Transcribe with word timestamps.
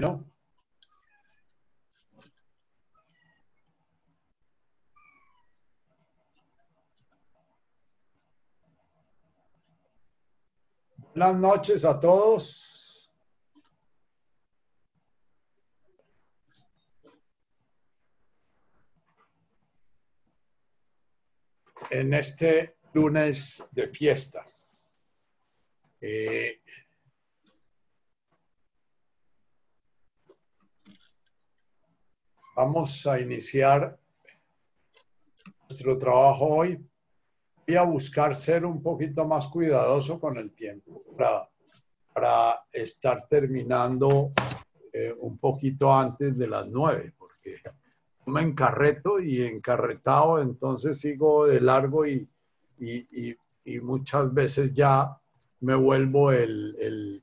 Bueno. 0.00 0.32
Buenas 11.16 11.34
noches 11.40 11.84
a 11.84 11.98
todos. 11.98 13.12
En 21.90 22.14
este 22.14 22.76
lunes 22.92 23.66
de 23.72 23.88
fiesta. 23.88 24.46
Eh, 26.00 26.62
vamos 32.58 33.06
a 33.06 33.20
iniciar 33.20 33.96
nuestro 35.68 35.96
trabajo 35.96 36.56
hoy. 36.56 36.84
Voy 37.64 37.76
a 37.76 37.82
buscar 37.82 38.34
ser 38.34 38.64
un 38.64 38.82
poquito 38.82 39.24
más 39.24 39.46
cuidadoso 39.46 40.18
con 40.18 40.36
el 40.38 40.50
tiempo 40.50 41.04
para, 41.16 41.48
para 42.12 42.64
estar 42.72 43.28
terminando 43.28 44.32
eh, 44.92 45.14
un 45.20 45.38
poquito 45.38 45.94
antes 45.94 46.36
de 46.36 46.48
las 46.48 46.66
nueve, 46.66 47.14
porque 47.16 47.58
me 48.26 48.40
encarreto 48.40 49.20
y 49.20 49.46
encarretado, 49.46 50.40
entonces 50.42 50.98
sigo 50.98 51.46
de 51.46 51.60
largo 51.60 52.06
y, 52.06 52.28
y, 52.80 53.36
y 53.64 53.80
muchas 53.80 54.34
veces 54.34 54.74
ya 54.74 55.16
me 55.60 55.76
vuelvo 55.76 56.32
el, 56.32 57.22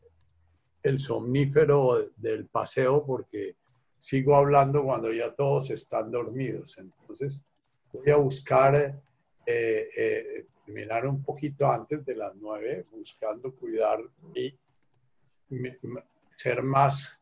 el, 0.81 0.99
somnífero 0.99 2.09
del 2.15 2.45
paseo 2.45 3.05
porque 3.05 3.57
sigo 4.05 4.35
hablando 4.35 4.83
cuando 4.83 5.11
ya 5.11 5.33
todos 5.33 5.71
están 5.71 6.11
dormidos. 6.11 6.77
Entonces 6.77 7.43
voy 7.91 8.11
a 8.11 8.17
buscar 8.17 8.75
eh, 8.75 9.89
eh, 9.97 10.45
terminar 10.63 11.07
un 11.07 11.23
poquito 11.23 11.65
antes 11.65 12.05
de 12.05 12.15
las 12.15 12.35
nueve, 12.35 12.85
buscando 12.91 13.55
cuidar 13.55 13.99
y 14.35 14.55
ser 16.35 16.61
más 16.61 17.19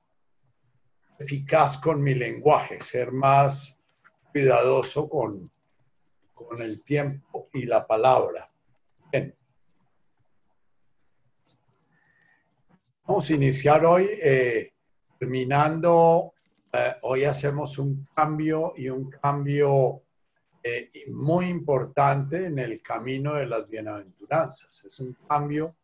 eficaz 1.17 1.78
con 1.78 2.03
mi 2.03 2.16
lenguaje, 2.16 2.81
ser 2.81 3.14
más 3.14 3.80
cuidadoso 4.34 5.08
con, 5.08 5.50
con 6.34 6.62
el 6.62 6.84
tiempo 6.84 7.47
y 7.53 7.66
la 7.66 7.88
palabra. 7.88 8.52
Bien. 9.09 9.34
Vamos 13.06 13.30
a 13.30 13.34
iniciar 13.34 13.86
hoy 13.86 14.09
eh, 14.22 14.73
terminando, 15.18 16.33
eh, 16.74 16.96
hoy 17.04 17.24
hacemos 17.26 17.78
un 17.78 18.08
cambio 18.16 18.74
y 18.76 18.90
un 18.90 19.12
cambio 19.12 20.02
eh, 20.64 20.90
muy 21.12 21.46
importante 21.46 22.46
en 22.46 22.58
el 22.58 22.82
camino 22.82 23.36
de 23.36 23.46
las 23.46 23.70
bienaventuranzas. 23.70 24.84
Es 24.84 25.00
un 25.00 25.16
cambio 25.28 25.76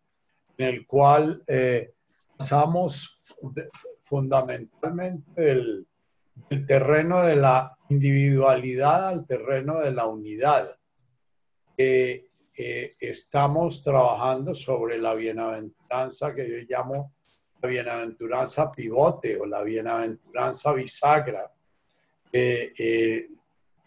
en 0.58 0.68
el 0.68 0.88
cual 0.88 1.44
pasamos 2.38 3.36
fundamentalmente 4.02 5.42
del, 5.42 5.88
terreno 6.66 7.24
de 7.24 7.36
la 7.36 7.78
individualidad 7.90 9.10
al 9.10 9.28
terreno 9.28 9.80
de 9.80 9.92
la 9.92 10.08
unidad. 10.08 10.76
Eh, 11.78 12.26
estamos 13.00 13.84
trabajando 13.84 14.56
sobre 14.56 14.98
la 14.98 15.14
bienaventuranza 15.14 16.34
que 16.34 16.50
yo 16.50 16.66
llamo 16.68 17.14
la 17.62 17.70
bienaventuranza 17.70 18.72
pivote 18.72 19.40
o 19.40 19.46
la 19.46 19.64
bienaventuranza 19.64 20.74
bisagra. 20.74 21.52
Eh, 22.32 23.28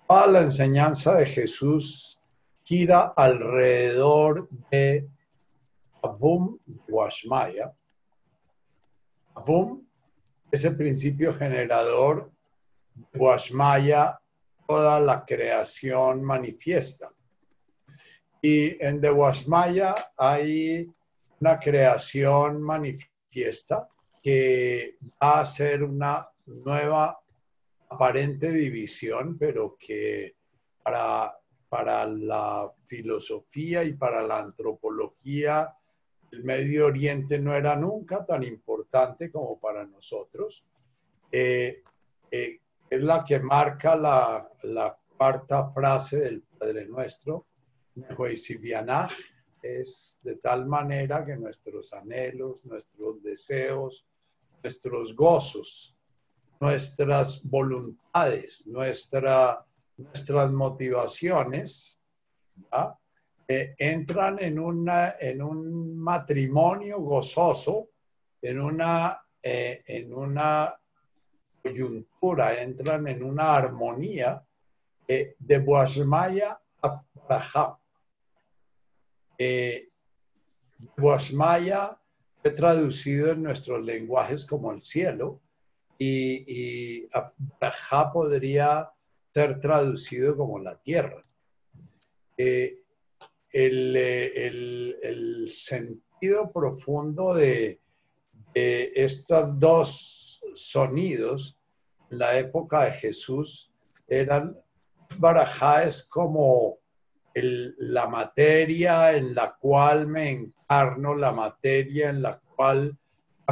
toda 0.07 0.27
la 0.27 0.41
enseñanza 0.41 1.15
de 1.15 1.27
Jesús 1.27 2.21
gira 2.65 3.13
alrededor 3.17 4.49
de 4.71 5.09
Avum 6.03 6.59
Washmaya. 6.89 7.73
Avum 9.35 9.87
es 10.51 10.65
el 10.65 10.77
principio 10.77 11.33
generador 11.33 12.31
de 12.95 13.19
Washmaya, 13.19 14.21
toda 14.67 15.01
la 15.01 15.25
creación 15.25 16.23
manifiesta. 16.23 17.11
Y 18.43 18.83
en 18.85 19.01
The 19.01 19.11
Washmaya 19.13 19.95
hay 20.17 20.93
una 21.41 21.59
creación 21.59 22.61
manifiesta 22.61 23.12
que 24.23 24.95
va 25.21 25.41
a 25.41 25.47
ser 25.47 25.83
una 25.83 26.29
nueva 26.47 27.21
aparente 27.89 28.53
división, 28.53 29.37
pero 29.39 29.77
que 29.79 30.37
para, 30.83 31.37
para 31.69 32.07
la 32.07 32.73
filosofía 32.85 33.85
y 33.85 33.95
para 33.95 34.23
la 34.23 34.39
antropología 34.39 35.75
el 36.33 36.45
Medio 36.45 36.87
Oriente 36.87 37.39
no 37.39 37.55
era 37.55 37.77
nunca 37.77 38.25
tan 38.25 38.43
importante 38.43 39.31
como 39.31 39.61
para 39.61 39.85
nosotros. 39.85 40.65
Eh, 41.31 41.83
eh, 42.31 42.61
es 42.89 43.03
la 43.03 43.23
que 43.23 43.39
marca 43.39 43.95
la, 43.97 44.51
la 44.63 44.97
cuarta 45.17 45.71
frase 45.71 46.21
del 46.21 46.43
Padre 46.43 46.87
Nuestro, 46.87 47.47
es 49.63 50.19
de 50.23 50.37
tal 50.37 50.67
manera 50.67 51.25
que 51.25 51.37
nuestros 51.37 51.93
anhelos, 51.93 52.57
nuestros 52.65 53.23
deseos, 53.23 54.07
nuestros 54.63 55.15
gozos, 55.15 55.97
nuestras 56.61 57.43
voluntades, 57.45 58.67
nuestra, 58.67 59.65
nuestras 59.97 60.53
motivaciones, 60.53 61.99
eh, 63.49 63.75
entran 63.79 64.39
en, 64.41 64.59
una, 64.59 65.17
en 65.19 65.43
un 65.43 65.99
matrimonio 65.99 67.01
gozoso, 67.01 67.91
en 68.41 68.61
una, 68.61 69.21
eh, 69.43 69.83
en 69.87 70.15
una 70.15 70.75
coyuntura, 71.63 72.61
entran 72.61 73.09
en 73.09 73.23
una 73.23 73.55
armonía 73.57 74.45
eh, 75.09 75.35
de 75.39 75.59
Boashmaya 75.59 76.61
a 76.83 77.03
eh, 79.45 79.89
Guashmaya 80.97 81.99
fue 82.41 82.51
traducido 82.53 83.33
en 83.33 83.43
nuestros 83.43 83.85
lenguajes 83.85 84.47
como 84.47 84.71
el 84.73 84.85
cielo 84.85 85.41
y, 85.99 86.45
y 86.47 87.09
podría 88.13 88.91
ser 89.35 89.59
traducido 89.59 90.37
como 90.37 90.59
la 90.61 90.81
tierra. 90.81 91.21
Eh, 92.37 92.79
eh, 93.53 94.33
el, 95.03 95.51
sentido 95.53 96.53
profundo 96.53 97.35
de, 97.35 97.81
estos 98.55 99.59
dos 99.59 100.41
sonidos 100.55 101.59
en 102.11 102.19
la 102.19 102.39
época 102.39 102.85
de 102.85 102.93
Jesús 102.93 103.73
eran, 104.07 104.57
Barajá 105.19 105.85
es 105.85 106.05
como 106.05 106.82
la 107.35 108.07
materia 108.09 109.17
en 109.17 109.35
la 109.35 109.57
cual 109.59 110.07
me 110.07 110.31
encarno, 110.31 111.15
la 111.15 111.33
materia 111.33 112.11
en 112.11 112.23
la 112.23 112.39
cual 112.39 112.97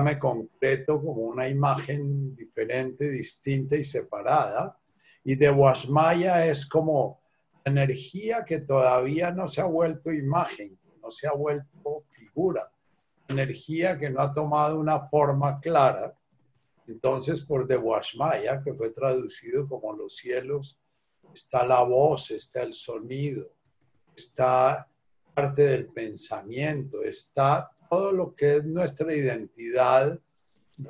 me 0.03 0.19
concreto 0.19 1.01
como 1.01 1.23
una 1.23 1.49
imagen 1.49 2.35
diferente, 2.35 3.11
distinta 3.11 3.77
y 3.77 3.85
separada. 3.85 4.79
Y 5.25 5.35
de 5.35 5.51
Washmaya 5.51 6.47
es 6.47 6.67
como 6.67 7.21
energía 7.65 8.45
que 8.45 8.61
todavía 8.61 9.31
no 9.31 9.47
se 9.49 9.61
ha 9.61 9.67
vuelto 9.67 10.13
imagen, 10.13 10.79
no 11.03 11.11
se 11.11 11.27
ha 11.27 11.33
vuelto 11.33 12.01
figura, 12.11 12.71
energía 13.29 13.99
que 13.99 14.11
no 14.11 14.21
ha 14.21 14.33
tomado 14.33 14.79
una 14.79 15.01
forma 15.01 15.61
clara. 15.61 16.15
Entonces, 16.87 17.43
por 17.43 17.67
de 17.67 17.77
Washmaya, 17.77 18.63
que 18.63 18.75
fue 18.75 18.91
traducido 18.91 19.69
como 19.69 19.93
los 19.93 20.17
cielos, 20.17 20.81
está 21.33 21.65
la 21.65 21.83
voz, 21.83 22.31
está 22.31 22.63
el 22.63 22.73
sonido, 22.73 23.51
está 24.21 24.87
parte 25.35 25.63
del 25.63 25.87
pensamiento, 25.87 27.03
está 27.03 27.71
todo 27.89 28.13
lo 28.13 28.35
que 28.35 28.57
es 28.57 28.67
nuestra 28.67 29.15
identidad 29.15 30.21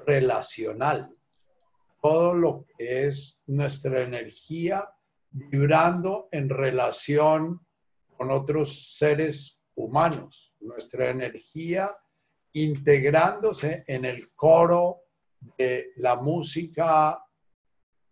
relacional, 0.07 1.09
todo 2.03 2.35
lo 2.35 2.67
que 2.77 3.07
es 3.07 3.45
nuestra 3.47 4.03
energía 4.03 4.89
vibrando 5.31 6.29
en 6.33 6.49
relación 6.49 7.65
con 8.17 8.31
otros 8.31 8.97
seres 8.99 9.63
humanos, 9.77 10.55
nuestra 10.61 11.11
energía 11.11 11.91
integrándose 12.53 13.85
en 13.87 14.05
el 14.05 14.33
coro 14.35 15.03
de 15.57 15.93
la 15.97 16.17
música 16.17 17.25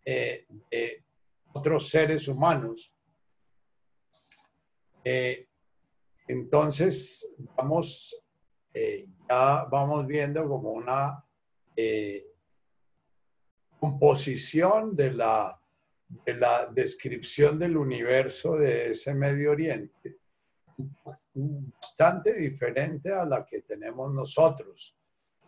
eh, 0.04 0.46
de 0.70 1.04
otros 1.52 1.90
seres 1.90 2.28
humanos 2.28 2.94
eh, 5.04 5.46
entonces, 6.26 7.26
vamos, 7.56 8.14
eh, 8.74 9.06
ya 9.28 9.64
vamos 9.70 10.06
viendo 10.06 10.46
como 10.48 10.72
una, 10.72 11.24
eh, 11.76 12.26
composición 13.78 14.96
de 14.96 15.12
la, 15.12 15.58
de 16.26 16.34
la 16.34 16.66
descripción 16.66 17.58
del 17.58 17.76
universo 17.76 18.56
de 18.56 18.90
ese 18.90 19.14
Medio 19.14 19.52
Oriente 19.52 20.18
bastante 21.44 22.34
diferente 22.34 23.12
a 23.12 23.24
la 23.24 23.44
que 23.44 23.62
tenemos 23.62 24.12
nosotros. 24.12 24.96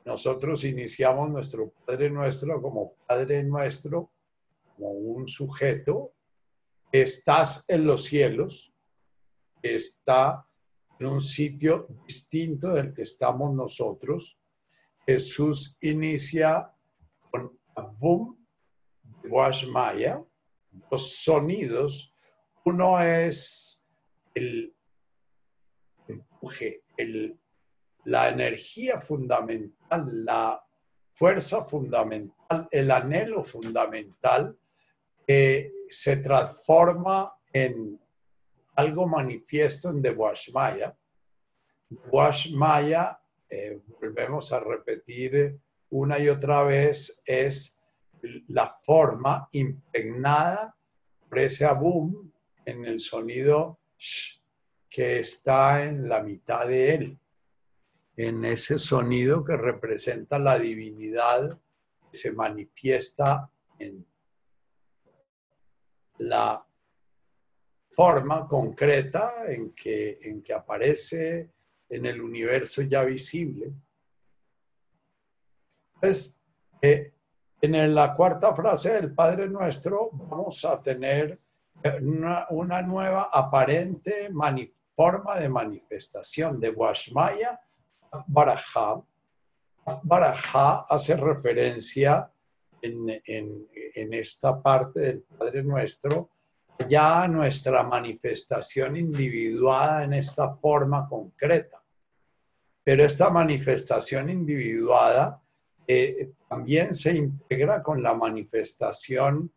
Nosotros 0.04 0.64
iniciamos 0.64 1.30
nuestro 1.30 1.72
Padre 1.86 2.10
Nuestro 2.10 2.60
como 2.60 2.94
Padre 3.06 3.44
Nuestro, 3.44 4.10
como 4.76 4.90
un 4.90 5.28
sujeto. 5.28 6.12
Estás 6.90 7.68
en 7.68 7.86
los 7.86 8.04
cielos, 8.04 8.72
está 9.62 10.46
en 10.98 11.06
un 11.06 11.20
sitio 11.20 11.88
distinto 12.06 12.74
del 12.74 12.92
que 12.92 13.02
estamos 13.02 13.54
nosotros. 13.54 14.38
Jesús 15.06 15.76
inicia 15.80 16.70
con 17.30 17.58
Avum, 17.74 18.36
Washmaya, 19.24 20.22
los 20.90 21.16
sonidos. 21.16 22.14
Uno 22.64 23.00
es 23.00 23.84
el 24.34 24.74
empuje, 26.06 26.82
el, 26.96 27.38
la 28.04 28.28
energía 28.28 29.00
fundamental, 29.00 30.24
la 30.24 30.62
fuerza 31.14 31.64
fundamental, 31.64 32.68
el 32.70 32.90
anhelo 32.90 33.42
fundamental 33.42 34.58
que 35.26 35.72
se 35.88 36.16
transforma 36.18 37.32
en 37.52 38.00
algo 38.76 39.06
manifiesto 39.06 39.90
en 39.90 40.02
Dewashmaya. 40.02 40.96
Dewashmaya, 41.88 43.20
eh, 43.48 43.80
volvemos 44.00 44.52
a 44.52 44.60
repetir 44.60 45.58
una 45.90 46.18
y 46.18 46.28
otra 46.28 46.62
vez, 46.62 47.22
es 47.24 47.80
la 48.48 48.68
forma 48.68 49.48
impregnada 49.52 50.76
por 51.28 51.38
ese 51.38 51.64
abum 51.64 52.30
en 52.64 52.84
el 52.84 53.00
sonido 53.00 53.78
sh, 53.96 54.40
que 54.88 55.20
está 55.20 55.84
en 55.84 56.08
la 56.08 56.22
mitad 56.22 56.66
de 56.66 56.94
él, 56.94 57.18
en 58.16 58.44
ese 58.44 58.78
sonido 58.78 59.44
que 59.44 59.56
representa 59.56 60.38
la 60.38 60.58
divinidad 60.58 61.58
que 62.10 62.18
se 62.18 62.32
manifiesta 62.32 63.50
en 63.78 64.06
la 66.18 66.66
forma 68.00 68.48
concreta 68.48 69.44
en 69.46 69.74
que, 69.74 70.18
en 70.22 70.42
que 70.42 70.54
aparece 70.54 71.50
en 71.86 72.06
el 72.06 72.22
universo 72.22 72.80
ya 72.80 73.04
visible. 73.04 73.70
Entonces, 75.96 76.40
eh, 76.80 77.12
en 77.60 77.94
la 77.94 78.14
cuarta 78.14 78.54
frase 78.54 78.94
del 78.94 79.12
Padre 79.12 79.50
Nuestro 79.50 80.08
vamos 80.12 80.64
a 80.64 80.82
tener 80.82 81.38
una, 82.00 82.46
una 82.48 82.80
nueva 82.80 83.28
aparente 83.30 84.30
forma 84.96 85.38
de 85.38 85.50
manifestación 85.50 86.58
de 86.58 86.70
Washmaya, 86.70 87.60
Barajá. 88.28 89.02
Barajá 90.04 90.86
hace 90.88 91.16
referencia 91.16 92.32
en, 92.80 93.20
en, 93.26 94.14
esta 94.14 94.62
parte 94.62 95.00
del 95.00 95.20
Padre 95.20 95.62
Nuestro 95.62 96.30
ya 96.88 97.22
a 97.22 97.28
nuestra 97.28 97.82
manifestación 97.82 98.96
individuada 98.96 100.04
en 100.04 100.14
esta 100.14 100.54
forma 100.54 101.08
concreta. 101.08 101.82
Pero 102.82 103.04
esta 103.04 103.30
manifestación 103.30 104.30
individuada 104.30 105.40
eh, 105.86 106.30
también 106.48 106.94
se 106.94 107.14
integra 107.14 107.82
con 107.82 108.02
la 108.02 108.14
manifestación 108.14 109.52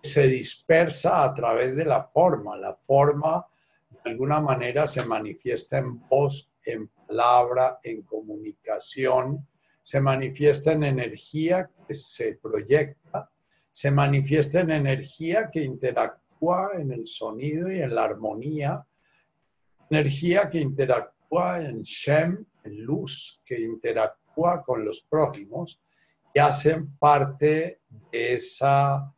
que 0.00 0.08
se 0.08 0.26
dispersa 0.26 1.22
a 1.22 1.34
través 1.34 1.76
de 1.76 1.84
la 1.84 2.02
forma. 2.02 2.56
La 2.56 2.74
forma 2.74 3.46
de 3.90 4.10
alguna 4.10 4.40
manera 4.40 4.86
se 4.86 5.04
manifiesta 5.04 5.78
en 5.78 6.00
voz, 6.08 6.50
en 6.64 6.88
palabra, 6.88 7.78
en 7.82 8.02
comunicación, 8.02 9.46
se 9.82 10.00
manifiesta 10.00 10.72
en 10.72 10.84
energía 10.84 11.70
que 11.86 11.94
se 11.94 12.38
proyecta, 12.40 13.30
se 13.70 13.90
manifiesta 13.90 14.60
en 14.60 14.70
energía 14.70 15.50
que 15.50 15.62
interactúa 15.62 16.21
en 16.74 16.92
el 16.92 17.06
sonido 17.06 17.70
y 17.70 17.80
en 17.80 17.94
la 17.94 18.04
armonía, 18.04 18.86
energía 19.90 20.48
que 20.48 20.58
interactúa 20.58 21.62
en 21.62 21.82
Shem, 21.82 22.44
en 22.64 22.84
luz, 22.84 23.40
que 23.44 23.60
interactúa 23.60 24.62
con 24.62 24.84
los 24.84 25.02
prójimos 25.02 25.80
y 26.34 26.38
hacen 26.38 26.96
parte 26.96 27.82
de 28.10 28.34
esa 28.34 29.14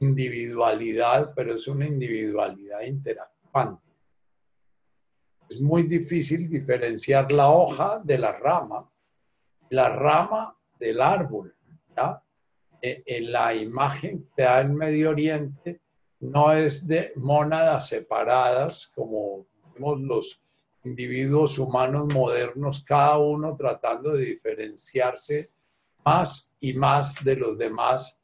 individualidad, 0.00 1.32
pero 1.34 1.54
es 1.54 1.66
una 1.66 1.86
individualidad 1.86 2.82
interactuante 2.82 3.90
es 5.50 5.60
muy 5.60 5.82
difícil 5.82 6.48
diferenciar 6.48 7.32
la 7.32 7.50
hoja 7.50 8.00
de 8.04 8.18
la 8.18 8.32
rama, 8.32 8.88
la 9.70 9.88
rama 9.88 10.56
del 10.78 11.00
árbol. 11.00 11.54
E, 12.82 13.02
en 13.04 13.30
la 13.30 13.52
imagen 13.52 14.30
que 14.34 14.42
da 14.42 14.60
en 14.62 14.74
Medio 14.74 15.10
Oriente 15.10 15.82
no 16.20 16.52
es 16.52 16.86
de 16.86 17.12
mónadas 17.16 17.88
separadas 17.88 18.92
como 18.94 19.46
vemos 19.74 20.00
los 20.00 20.42
individuos 20.84 21.58
humanos 21.58 22.12
modernos, 22.12 22.84
cada 22.84 23.18
uno 23.18 23.56
tratando 23.56 24.12
de 24.12 24.26
diferenciarse 24.26 25.50
más 26.04 26.52
y 26.60 26.74
más 26.74 27.22
de 27.24 27.36
los 27.36 27.58
demás, 27.58 28.18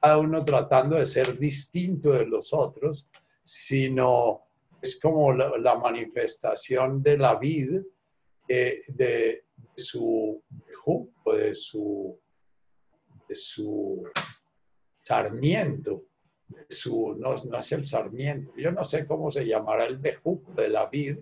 cada 0.00 0.18
uno 0.18 0.44
tratando 0.44 0.96
de 0.96 1.06
ser 1.06 1.38
distinto 1.38 2.12
de 2.12 2.26
los 2.26 2.52
otros, 2.52 3.08
sino 3.44 4.42
es 4.80 4.98
como 5.00 5.32
la, 5.32 5.76
manifestación 5.76 7.02
de 7.02 7.18
la 7.18 7.36
vid, 7.36 7.82
de, 8.48 9.44
su 9.76 10.42
de 11.24 11.54
su, 11.54 12.18
de 13.28 13.36
su 13.36 14.02
sarmiento, 15.02 16.04
su, 16.68 17.16
no, 17.18 17.36
no, 17.44 17.58
es 17.58 17.72
el 17.72 17.84
sarmiento, 17.84 18.52
yo 18.56 18.72
no 18.72 18.84
sé 18.84 19.06
cómo 19.06 19.30
se 19.30 19.46
llamará 19.46 19.86
el 19.86 19.98
bejuco 19.98 20.52
de 20.52 20.68
la 20.68 20.86
vid, 20.86 21.18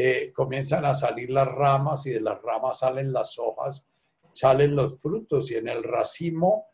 eh, 0.00 0.32
comienzan 0.32 0.84
a 0.84 0.94
salir 0.94 1.28
las 1.28 1.48
ramas 1.48 2.06
y 2.06 2.10
de 2.10 2.20
las 2.20 2.40
ramas 2.40 2.78
salen 2.78 3.12
las 3.12 3.36
hojas, 3.36 3.84
salen 4.32 4.76
los 4.76 5.00
frutos. 5.00 5.50
Y 5.50 5.56
en 5.56 5.66
el 5.66 5.82
racimo, 5.82 6.66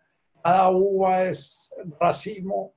cada 0.43 0.71
uva 0.71 1.25
es 1.25 1.75
racimo 1.99 2.75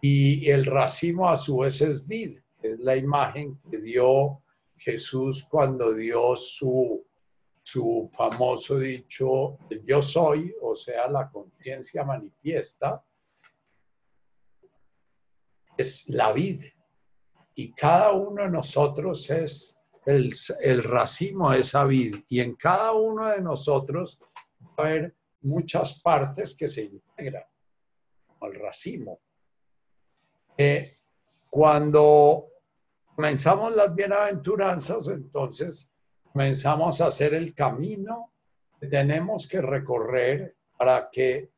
y 0.00 0.50
el 0.50 0.66
racimo 0.66 1.28
a 1.28 1.36
su 1.36 1.58
vez 1.58 1.80
es 1.80 2.08
vid. 2.08 2.40
Es 2.60 2.80
la 2.80 2.96
imagen 2.96 3.60
que 3.70 3.78
dio 3.78 4.42
Jesús 4.76 5.46
cuando 5.48 5.94
dio 5.94 6.34
su, 6.34 7.06
su 7.62 8.10
famoso 8.12 8.80
dicho, 8.80 9.58
yo 9.84 10.02
soy, 10.02 10.52
o 10.60 10.74
sea, 10.74 11.08
la 11.08 11.30
conciencia 11.30 12.04
manifiesta, 12.04 13.00
es 15.76 16.08
la 16.08 16.32
vida. 16.32 16.66
Y 17.54 17.72
cada 17.72 18.12
uno 18.12 18.42
de 18.42 18.50
nosotros 18.50 19.30
es 19.30 19.76
el, 20.06 20.82
racimo 20.82 21.50
de 21.50 21.60
esa 21.60 21.84
vida. 21.84 22.18
Y 22.28 22.40
en 22.40 22.56
cada 22.56 22.92
uno 22.92 23.28
de 23.28 23.40
nosotros 23.40 24.20
va 24.78 24.84
a 24.84 24.88
haber 24.88 25.16
muchas 25.42 26.00
partes 26.00 26.56
que 26.56 26.68
se 26.68 26.84
integran, 26.84 27.44
el 28.42 28.54
racimo. 28.54 29.20
Eh, 30.56 30.92
cuando 31.50 32.48
comenzamos 33.14 33.74
las 33.74 33.94
bienaventuranzas, 33.94 35.08
entonces 35.08 35.90
comenzamos 36.32 37.00
a 37.00 37.06
hacer 37.06 37.34
el 37.34 37.54
camino 37.54 38.32
que 38.80 38.88
tenemos 38.88 39.48
que 39.48 39.60
recorrer 39.60 40.56
para 40.76 41.08
que 41.10 41.50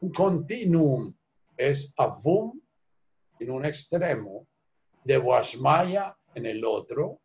un 0.00 0.12
continuum 0.12 1.12
es 1.56 1.92
Avum 1.98 2.59
en 3.40 3.50
un 3.50 3.64
extremo, 3.64 4.46
de 5.02 5.18
Washmaya 5.18 6.16
en 6.34 6.46
el 6.46 6.64
otro, 6.64 7.20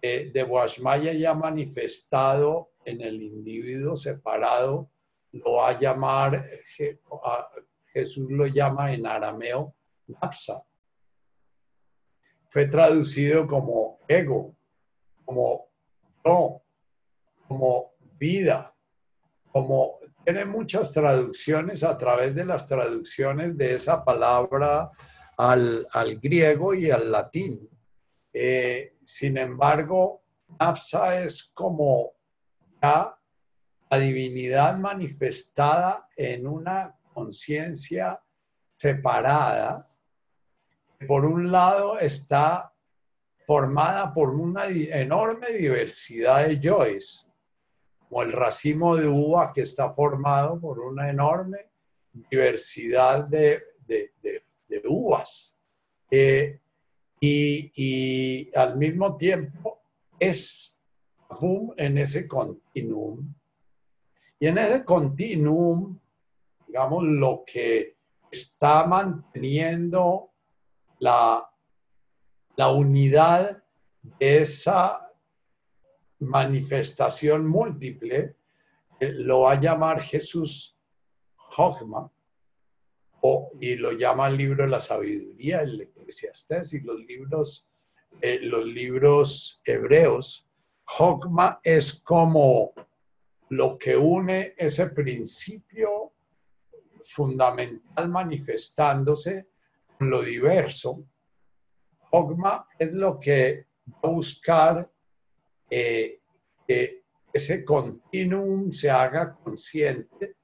eh, 0.00 0.30
de 0.32 0.42
Washmaya 0.42 1.12
ya 1.12 1.34
manifestado 1.34 2.70
en 2.84 3.00
el 3.02 3.22
individuo 3.22 3.96
separado, 3.96 4.90
lo 5.32 5.54
va 5.54 5.70
a 5.70 5.78
llamar, 5.78 6.48
Jesús 7.92 8.30
lo 8.30 8.46
llama 8.46 8.92
en 8.92 9.06
arameo, 9.06 9.74
Napsa, 10.06 10.62
fue 12.48 12.66
traducido 12.66 13.46
como 13.46 14.00
ego, 14.08 14.56
como 15.24 15.68
no, 16.24 16.62
como 17.46 17.92
vida, 18.18 18.74
como 19.52 19.98
tiene 20.24 20.44
muchas 20.44 20.92
traducciones 20.92 21.84
a 21.84 21.96
través 21.96 22.34
de 22.34 22.44
las 22.44 22.66
traducciones 22.66 23.56
de 23.56 23.74
esa 23.74 24.04
palabra 24.04 24.90
al, 25.36 25.86
griego 26.20 26.74
y 26.74 26.90
al 26.90 27.10
latín. 27.10 27.68
Eh, 28.32 28.96
sin 29.04 29.38
embargo, 29.38 30.22
Napsa 30.58 31.22
es 31.22 31.44
como 31.54 32.12
la 32.80 33.18
divinidad 33.98 34.76
manifestada 34.76 36.08
en 36.16 36.46
una 36.46 36.96
conciencia 37.12 38.20
separada. 38.76 39.86
Por 41.06 41.24
un 41.24 41.50
lado 41.50 41.98
está 41.98 42.72
formada 43.46 44.12
por 44.12 44.30
una 44.30 44.66
enorme 44.66 45.50
diversidad 45.52 46.46
de 46.46 46.58
yoes, 46.58 47.28
como 48.08 48.22
el 48.22 48.32
racimo 48.32 48.96
de 48.96 49.06
uva 49.06 49.52
que 49.52 49.62
está 49.62 49.90
formado 49.90 50.60
por 50.60 50.80
una 50.80 51.08
enorme 51.08 51.70
diversidad 52.12 53.24
de, 53.24 53.62
uvas. 54.84 55.56
Eh, 56.10 56.60
y, 57.20 58.56
al 58.56 58.76
mismo 58.76 59.16
tiempo 59.16 59.80
es 60.18 60.80
en 61.76 61.98
ese 61.98 62.28
continuum. 62.28 63.34
Y 64.38 64.46
en 64.46 64.58
ese 64.58 64.84
continuum, 64.84 65.98
digamos, 66.66 67.04
lo 67.04 67.42
que 67.46 67.96
está 68.30 68.86
manteniendo 68.86 70.30
la, 70.98 71.50
la 72.56 72.70
unidad 72.70 73.62
de 74.02 74.38
esa 74.42 75.10
manifestación 76.18 77.46
múltiple, 77.46 78.36
lo 79.00 79.40
va 79.40 79.52
a 79.52 79.60
llamar 79.60 80.00
Jesús 80.00 80.78
Y 83.60 83.76
lo 83.76 83.92
llama 83.92 84.28
el 84.28 84.36
libro 84.36 84.64
de 84.64 84.70
la 84.70 84.80
sabiduría, 84.80 85.62
el 85.62 85.80
Eclesiastés 85.80 86.74
y 86.74 86.80
los 86.80 86.98
libros, 87.00 87.68
eh, 88.20 88.40
los 88.40 88.64
libros 88.64 89.60
hebreos. 89.64 90.46
Hogma 90.98 91.60
es 91.62 92.00
como 92.00 92.72
lo 93.48 93.78
que 93.78 93.96
une 93.96 94.54
ese 94.56 94.86
principio 94.90 96.12
fundamental 97.02 98.08
manifestándose 98.08 99.48
con 99.98 100.10
lo 100.10 100.22
diverso. 100.22 101.04
Hogma 102.10 102.68
es 102.78 102.92
lo 102.92 103.18
que 103.18 103.66
va 103.86 104.08
a 104.08 104.12
buscar 104.12 104.90
eh, 105.70 106.20
ese 107.32 107.64
continuum 107.64 108.72
se 108.72 108.90
haga 108.90 109.34
consciente 109.34 110.36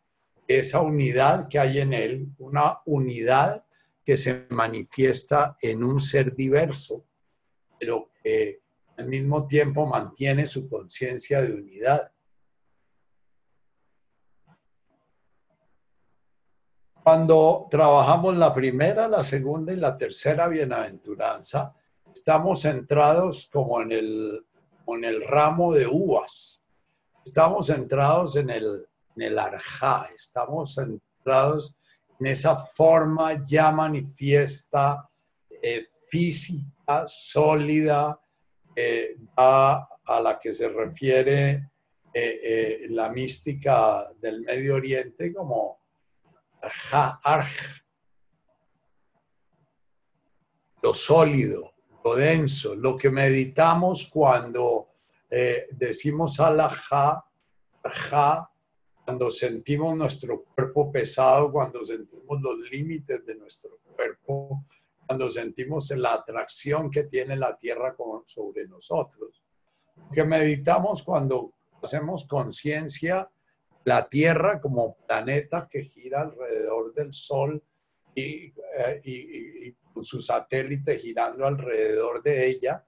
esa 0.46 0.80
unidad 0.80 1.48
que 1.48 1.58
hay 1.58 1.80
en 1.80 1.92
él, 1.92 2.28
una 2.38 2.80
unidad 2.86 3.64
que 4.04 4.16
se 4.16 4.46
manifiesta 4.50 5.56
en 5.60 5.84
un 5.84 6.00
ser 6.00 6.34
diverso, 6.34 7.04
pero 7.78 8.10
que 8.22 8.60
al 8.96 9.08
mismo 9.08 9.46
tiempo 9.46 9.86
mantiene 9.86 10.46
su 10.46 10.68
conciencia 10.68 11.40
de 11.40 11.54
unidad. 11.54 12.12
Cuando 17.02 17.66
trabajamos 17.70 18.36
la 18.36 18.54
primera, 18.54 19.08
la 19.08 19.24
segunda 19.24 19.72
y 19.72 19.76
la 19.76 19.98
tercera 19.98 20.46
bienaventuranza, 20.46 21.74
estamos 22.12 22.62
centrados 22.62 23.48
como 23.52 23.80
en 23.80 23.92
el, 23.92 24.46
en 24.86 25.04
el 25.04 25.26
ramo 25.26 25.74
de 25.74 25.86
uvas. 25.86 26.62
Estamos 27.24 27.66
centrados 27.66 28.36
en 28.36 28.50
el, 28.50 28.86
en 29.16 29.22
el 29.22 29.38
arjá, 29.38 30.08
estamos 30.16 30.74
centrados 30.74 31.76
en 32.22 32.26
esa 32.28 32.56
forma 32.56 33.44
ya 33.46 33.72
manifiesta, 33.72 35.08
eh, 35.50 35.86
física, 36.08 37.04
sólida, 37.06 38.20
eh, 38.76 39.16
a, 39.36 39.88
la 40.22 40.38
que 40.38 40.54
se 40.54 40.68
refiere 40.68 41.70
eh, 42.14 42.86
la 42.90 43.08
mística 43.08 44.08
del 44.20 44.42
Medio 44.42 44.76
Oriente 44.76 45.32
como 45.32 45.80
arjá, 46.60 47.18
arj, 47.24 47.82
lo 50.82 50.94
sólido, 50.94 51.72
lo 52.04 52.14
denso, 52.14 52.76
lo 52.76 52.96
que 52.96 53.10
meditamos 53.10 54.08
cuando 54.12 54.88
decimos 55.70 56.38
alajá, 56.40 57.24
arjá, 57.82 58.51
cuando 59.04 59.30
sentimos 59.30 59.96
nuestro 59.96 60.44
cuerpo 60.44 60.92
pesado, 60.92 61.50
cuando 61.50 61.84
sentimos 61.84 62.40
los 62.40 62.58
límites 62.70 63.24
de 63.26 63.34
nuestro 63.34 63.78
cuerpo, 63.96 64.64
cuando 65.06 65.30
sentimos 65.30 65.90
la 65.90 66.14
atracción 66.14 66.90
que 66.90 67.04
tiene 67.04 67.36
la 67.36 67.56
Tierra 67.58 67.96
sobre 68.26 68.66
nosotros. 68.68 69.42
Que 70.14 70.24
meditamos 70.24 71.02
cuando 71.02 71.52
hacemos 71.82 72.26
conciencia 72.26 73.28
la 73.84 74.08
Tierra 74.08 74.60
como 74.60 74.96
planeta 75.06 75.68
que 75.70 75.84
gira 75.84 76.22
alrededor 76.22 76.94
del 76.94 77.12
Sol 77.12 77.62
y, 78.14 78.52
eh, 78.78 79.00
y, 79.04 79.72
con 79.92 80.04
su 80.04 80.22
satélite 80.22 80.98
girando 80.98 81.44
alrededor 81.44 82.22
de 82.22 82.46
ella, 82.46 82.86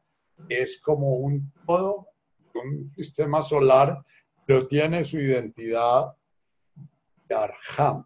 es 0.49 0.81
como 0.81 1.17
un 1.17 1.53
todo, 1.67 2.09
un 2.55 2.93
sistema 2.97 3.43
solar 3.43 4.03
pero 4.47 4.67
tiene 4.67 5.05
su 5.05 5.19
identidad 5.19 6.15
de 7.29 7.35
Arham. 7.35 8.05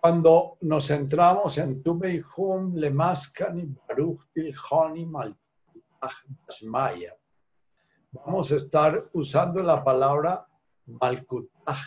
Cuando 0.00 0.58
nos 0.60 0.88
centramos 0.88 1.56
en 1.56 1.82
Tu 1.82 1.98
Hum, 2.36 2.74
Lemaskani, 2.74 3.74
Baruch 3.88 4.20
Tilhoni, 4.34 5.10
vamos 8.12 8.52
a 8.52 8.56
estar 8.56 9.08
usando 9.14 9.62
la 9.62 9.82
palabra 9.82 10.46
Malkutah. 10.84 11.78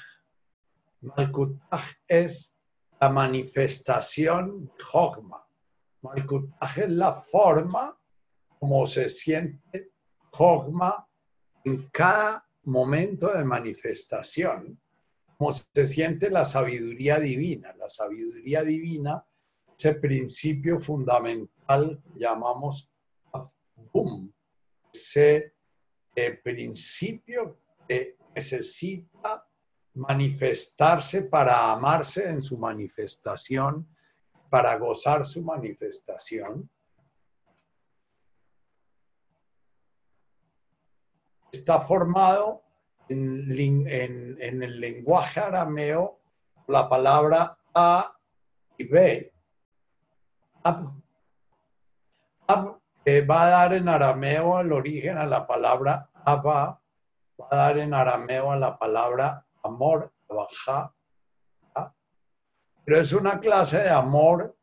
Malkutah 1.02 1.84
es 2.08 2.56
la 3.00 3.10
manifestación 3.10 4.66
de 4.66 4.84
Hogma. 4.92 5.48
Malkutah 6.02 6.72
es 6.76 6.90
la 6.90 7.12
forma 7.14 7.96
como 8.60 8.88
se 8.88 9.10
siente 9.10 9.92
Hogma 10.40 11.08
en 11.64 11.90
cada 11.90 12.48
momento 12.64 13.34
de 13.34 13.44
manifestación, 13.44 14.80
como 15.38 15.52
se 15.52 15.88
siente 15.88 16.30
la 16.30 16.46
sabiduría 16.46 17.20
divina. 17.20 17.74
La 17.78 17.90
sabiduría 17.90 18.64
divina, 18.64 19.26
ese 19.78 19.96
principio 19.96 20.80
fundamental 20.80 22.02
llamamos 22.16 22.92
boom, 23.92 24.34
ese 24.94 25.54
eh, 26.16 26.32
principio 26.44 27.60
que 27.88 28.18
necesita 28.36 29.48
manifestarse 29.94 31.24
para 31.24 31.72
amarse 31.72 32.30
en 32.30 32.42
su 32.42 32.58
manifestación, 32.58 33.88
para 34.50 34.78
gozar 34.78 35.26
su 35.26 35.44
manifestación 35.44 36.70
está 41.58 41.80
formado 41.80 42.64
en, 43.10 43.88
el 43.90 44.80
lenguaje 44.80 45.40
arameo 45.40 46.20
la 46.68 46.90
palabra 46.90 47.58
A 47.74 48.14
y 48.78 48.88
B. 48.88 49.34
Ab, 50.64 50.94
va 53.30 53.44
a 53.44 53.50
dar 53.50 53.74
en 53.74 53.88
arameo 53.88 54.60
el 54.60 54.72
origen 54.72 55.18
a 55.18 55.26
la 55.26 55.48
palabra 55.48 56.10
Abba, 56.26 56.82
va 57.40 57.48
a 57.52 57.56
dar 57.56 57.78
en 57.78 57.94
arameo 57.94 58.52
a 58.52 58.58
la 58.58 58.78
palabra 58.78 59.46
amor, 59.64 60.14
baja. 60.28 60.94
Pero 62.84 63.02
es 63.02 63.12
una 63.12 63.40
clase 63.40 63.80
de 63.80 63.90
amor 63.90 64.58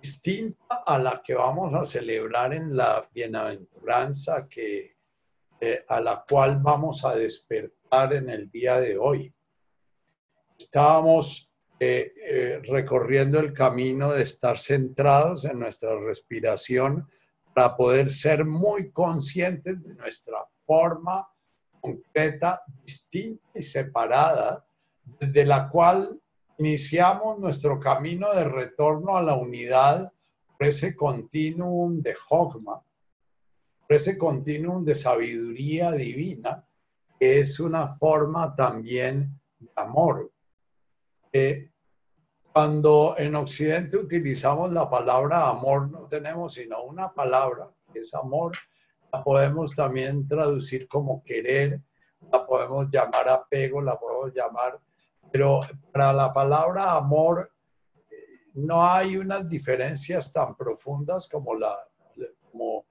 distinta 0.00 0.82
a 0.86 0.98
la 0.98 1.20
que 1.22 1.34
vamos 1.34 1.74
a 1.74 1.84
celebrar 1.84 2.52
en 2.54 2.76
la 2.76 3.08
bienaventuranza 3.12 4.48
que 4.48 4.96
eh, 5.64 5.84
a 5.86 6.00
la 6.00 6.24
cual 6.28 6.58
vamos 6.60 7.04
a 7.04 7.14
despertar 7.14 8.14
en 8.14 8.28
el 8.28 8.50
día 8.50 8.80
de 8.80 8.98
hoy. 8.98 9.32
Estábamos 10.58 11.54
eh, 11.78 12.10
eh, 12.28 12.60
recorriendo 12.64 13.38
el 13.38 13.52
camino 13.52 14.10
de 14.10 14.24
estar 14.24 14.58
centrados 14.58 15.44
en 15.44 15.60
nuestra 15.60 15.96
respiración 16.00 17.08
para 17.54 17.76
poder 17.76 18.10
ser 18.10 18.44
muy 18.44 18.90
conscientes 18.90 19.80
de 19.84 19.94
nuestra 19.94 20.38
forma 20.66 21.28
concreta, 21.80 22.62
distinta 22.84 23.46
y 23.54 23.62
separada, 23.62 24.66
desde 25.20 25.46
la 25.46 25.68
cual 25.68 26.20
iniciamos 26.58 27.38
nuestro 27.38 27.78
camino 27.78 28.34
de 28.34 28.42
retorno 28.42 29.16
a 29.16 29.22
la 29.22 29.34
unidad 29.34 30.12
por 30.58 30.66
ese 30.66 30.96
continuum 30.96 32.02
de 32.02 32.16
Hogma, 32.30 32.82
ese 33.92 34.18
continuum 34.18 34.84
de 34.84 34.94
sabiduría 34.94 35.92
divina, 35.92 36.66
es 37.18 37.60
una 37.60 37.86
forma 37.86 38.54
también 38.56 39.40
de 39.58 39.70
amor. 39.76 40.30
cuando 42.52 43.14
en 43.16 43.34
Occidente 43.34 43.96
utilizamos 43.96 44.72
la 44.72 44.90
palabra 44.90 45.48
amor, 45.48 45.90
no 45.90 46.06
tenemos 46.06 46.54
sino 46.54 46.82
una 46.84 47.12
palabra, 47.12 47.70
que 47.92 48.00
es 48.00 48.12
amor, 48.14 48.52
la 49.12 49.22
podemos 49.24 49.74
también 49.74 50.28
traducir 50.28 50.86
como 50.88 51.22
querer 51.24 51.80
la 52.30 52.46
podemos 52.46 52.88
llamar 52.90 53.28
apego, 53.28 53.80
la 53.80 53.98
podemos 53.98 54.32
llamar, 54.34 54.80
pero 55.30 55.60
para 55.92 56.12
la 56.12 56.32
palabra 56.32 56.92
amor 56.92 57.50
no 58.54 58.84
hay 58.84 59.16
unas 59.16 59.48
diferencias 59.48 60.32
tan 60.32 60.54
profundas 60.56 61.28
como, 61.28 61.54
la, 61.54 61.76
como 62.50 62.86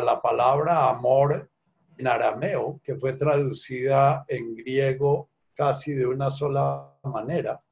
la 0.00 0.20
palabra 0.20 0.88
amor 0.88 1.50
en 1.96 2.06
arameo, 2.06 2.80
que 2.82 2.96
fue 2.96 3.12
traducida 3.14 4.24
en 4.28 4.54
griego 4.54 5.30
casi 5.54 5.92
de 5.92 6.06
una 6.06 6.30
sola 6.30 6.92
manera. 7.04 7.62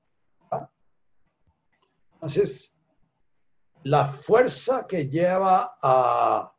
Entonces, 2.14 2.78
la 3.82 4.06
fuerza 4.06 4.86
que 4.86 5.08
lleva 5.08 5.76
a, 5.82 6.54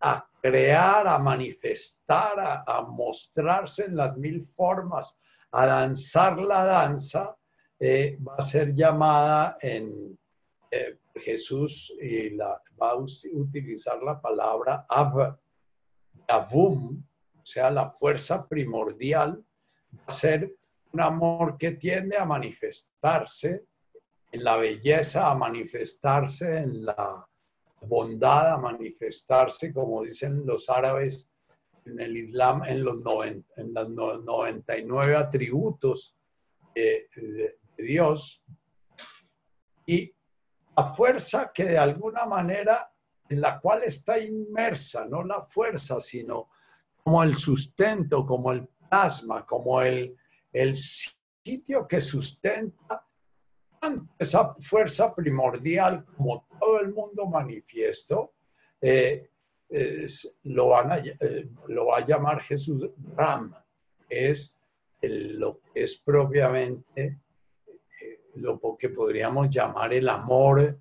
a, 0.00 0.28
crear, 0.42 1.08
a 1.08 1.18
manifestar, 1.18 2.64
a, 2.66 2.82
mostrarse 2.82 3.86
en 3.86 3.96
las 3.96 4.16
mil 4.16 4.42
formas, 4.42 5.18
a 5.52 5.64
danzar 5.66 6.38
la 6.38 6.64
danza, 6.64 7.36
eh, 7.80 8.18
va 8.26 8.36
a 8.36 8.42
ser 8.42 8.74
llamada 8.74 9.56
en 9.62 10.18
eh, 10.70 10.98
Jesús 11.14 11.92
y 12.00 12.30
la, 12.30 12.60
a 12.80 12.96
utilizar 12.96 14.02
la 14.02 14.20
palabra 14.20 14.86
Ab, 14.88 15.38
Abum, 16.28 17.02
o 17.36 17.46
sea, 17.46 17.70
la 17.70 17.88
fuerza 17.88 18.48
primordial, 18.48 19.44
va 19.94 20.04
a 20.06 20.10
ser 20.10 20.56
un 20.92 21.00
amor 21.00 21.56
que 21.58 21.72
tiende 21.72 22.16
a 22.16 22.24
manifestarse 22.24 23.64
en 24.32 24.44
la 24.44 24.56
belleza, 24.56 25.30
a 25.30 25.34
manifestarse 25.34 26.58
en 26.58 26.84
la 26.84 27.26
bondad, 27.82 28.54
a 28.54 28.58
manifestarse, 28.58 29.72
como 29.72 30.02
dicen 30.02 30.44
los 30.44 30.68
árabes 30.68 31.30
en 31.84 32.00
el 32.00 32.16
Islam, 32.16 32.64
en 32.64 32.84
los, 32.84 32.96
en 33.56 33.74
los 33.74 33.90
99 34.24 35.16
atributos 35.16 36.16
de, 36.74 37.06
de 37.14 37.58
Dios. 37.78 38.44
Y 39.86 40.15
la 40.76 40.84
fuerza 40.84 41.50
que 41.54 41.64
de 41.64 41.78
alguna 41.78 42.26
manera 42.26 42.92
en 43.28 43.40
la 43.40 43.60
cual 43.60 43.82
está 43.82 44.18
inmersa, 44.18 45.06
no 45.06 45.24
la 45.24 45.42
fuerza, 45.42 45.98
sino 46.00 46.48
como 47.02 47.22
el 47.22 47.36
sustento, 47.36 48.24
como 48.26 48.52
el 48.52 48.66
plasma, 48.88 49.44
como 49.44 49.80
el, 49.80 50.16
el 50.52 50.76
sitio 50.76 51.86
que 51.88 52.00
sustenta 52.00 53.04
esa 54.18 54.54
fuerza 54.54 55.14
primordial, 55.14 56.04
como 56.16 56.46
todo 56.58 56.80
el 56.80 56.92
mundo 56.92 57.26
manifiesto, 57.26 58.34
eh, 58.80 59.30
lo, 60.44 60.68
van 60.68 60.92
a, 60.92 60.98
eh, 60.98 61.48
lo 61.68 61.86
va 61.86 61.98
a 61.98 62.06
llamar 62.06 62.42
Jesús 62.42 62.90
Ram, 63.16 63.54
es 64.08 64.56
lo 65.02 65.60
que 65.60 65.84
es 65.84 65.96
propiamente 65.98 67.20
lo 68.36 68.60
que 68.78 68.90
podríamos 68.90 69.50
llamar 69.50 69.92
el 69.92 70.08
amor, 70.08 70.78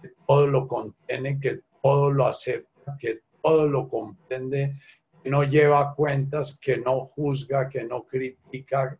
que 0.00 0.10
todo 0.26 0.46
lo 0.46 0.66
contiene, 0.66 1.40
que 1.40 1.60
todo 1.82 2.10
lo 2.10 2.26
acepta, 2.26 2.96
que 2.98 3.22
todo 3.42 3.66
lo 3.66 3.88
comprende, 3.88 4.74
que 5.22 5.30
no 5.30 5.44
lleva 5.44 5.94
cuentas, 5.94 6.58
que 6.60 6.78
no 6.78 7.06
juzga, 7.06 7.68
que 7.68 7.84
no 7.84 8.06
critica, 8.06 8.98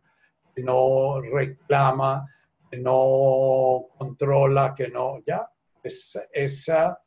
que 0.55 0.63
no 0.63 1.21
reclama, 1.21 2.25
que 2.69 2.77
no 2.77 3.87
controla, 3.97 4.73
que 4.75 4.87
no, 4.89 5.19
ya, 5.25 5.49
esa, 5.83 6.99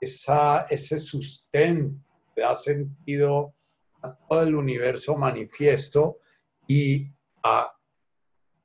esa, 0.00 0.66
ese 0.70 0.98
sustento 0.98 2.08
da 2.40 2.54
sentido 2.54 3.54
a 4.02 4.14
todo 4.14 4.42
el 4.42 4.54
universo 4.54 5.16
manifiesto 5.16 6.18
y 6.66 7.10
a 7.42 7.72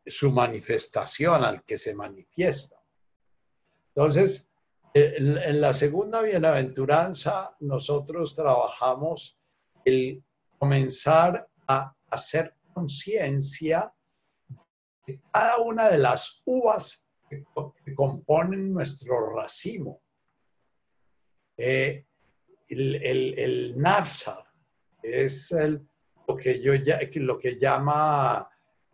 su 0.05 0.31
manifestación, 0.31 1.43
al 1.43 1.63
que 1.63 1.77
se 1.77 1.95
manifiesta. 1.95 2.81
Entonces, 3.95 4.49
en 4.93 5.61
la 5.61 5.73
segunda 5.73 6.21
bienaventuranza 6.21 7.55
nosotros 7.59 8.35
trabajamos 8.35 9.39
el 9.85 10.23
comenzar 10.59 11.47
a 11.67 11.95
hacer 12.09 12.55
conciencia 12.73 13.93
cada 15.31 15.57
una 15.57 15.89
de 15.89 15.97
las 15.97 16.41
uvas 16.45 17.05
que, 17.29 17.43
componen 17.95 18.73
nuestro 18.73 19.35
racimo. 19.35 20.01
Eh, 21.57 22.05
el, 22.69 22.95
el, 22.95 23.39
el 23.39 23.85
es 25.01 25.51
el, 25.51 25.87
lo, 26.27 26.37
que 26.37 26.61
yo, 26.61 26.73
lo 27.15 27.37
que 27.37 27.59
llama 27.59 28.49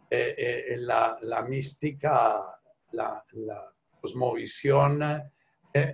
eh, 0.10 0.36
eh, 0.38 0.78
la, 0.78 1.17
la, 1.22 1.43
mística, 1.43 2.60
la, 2.91 3.24
la 3.34 3.74
cosmovisión 4.02 5.00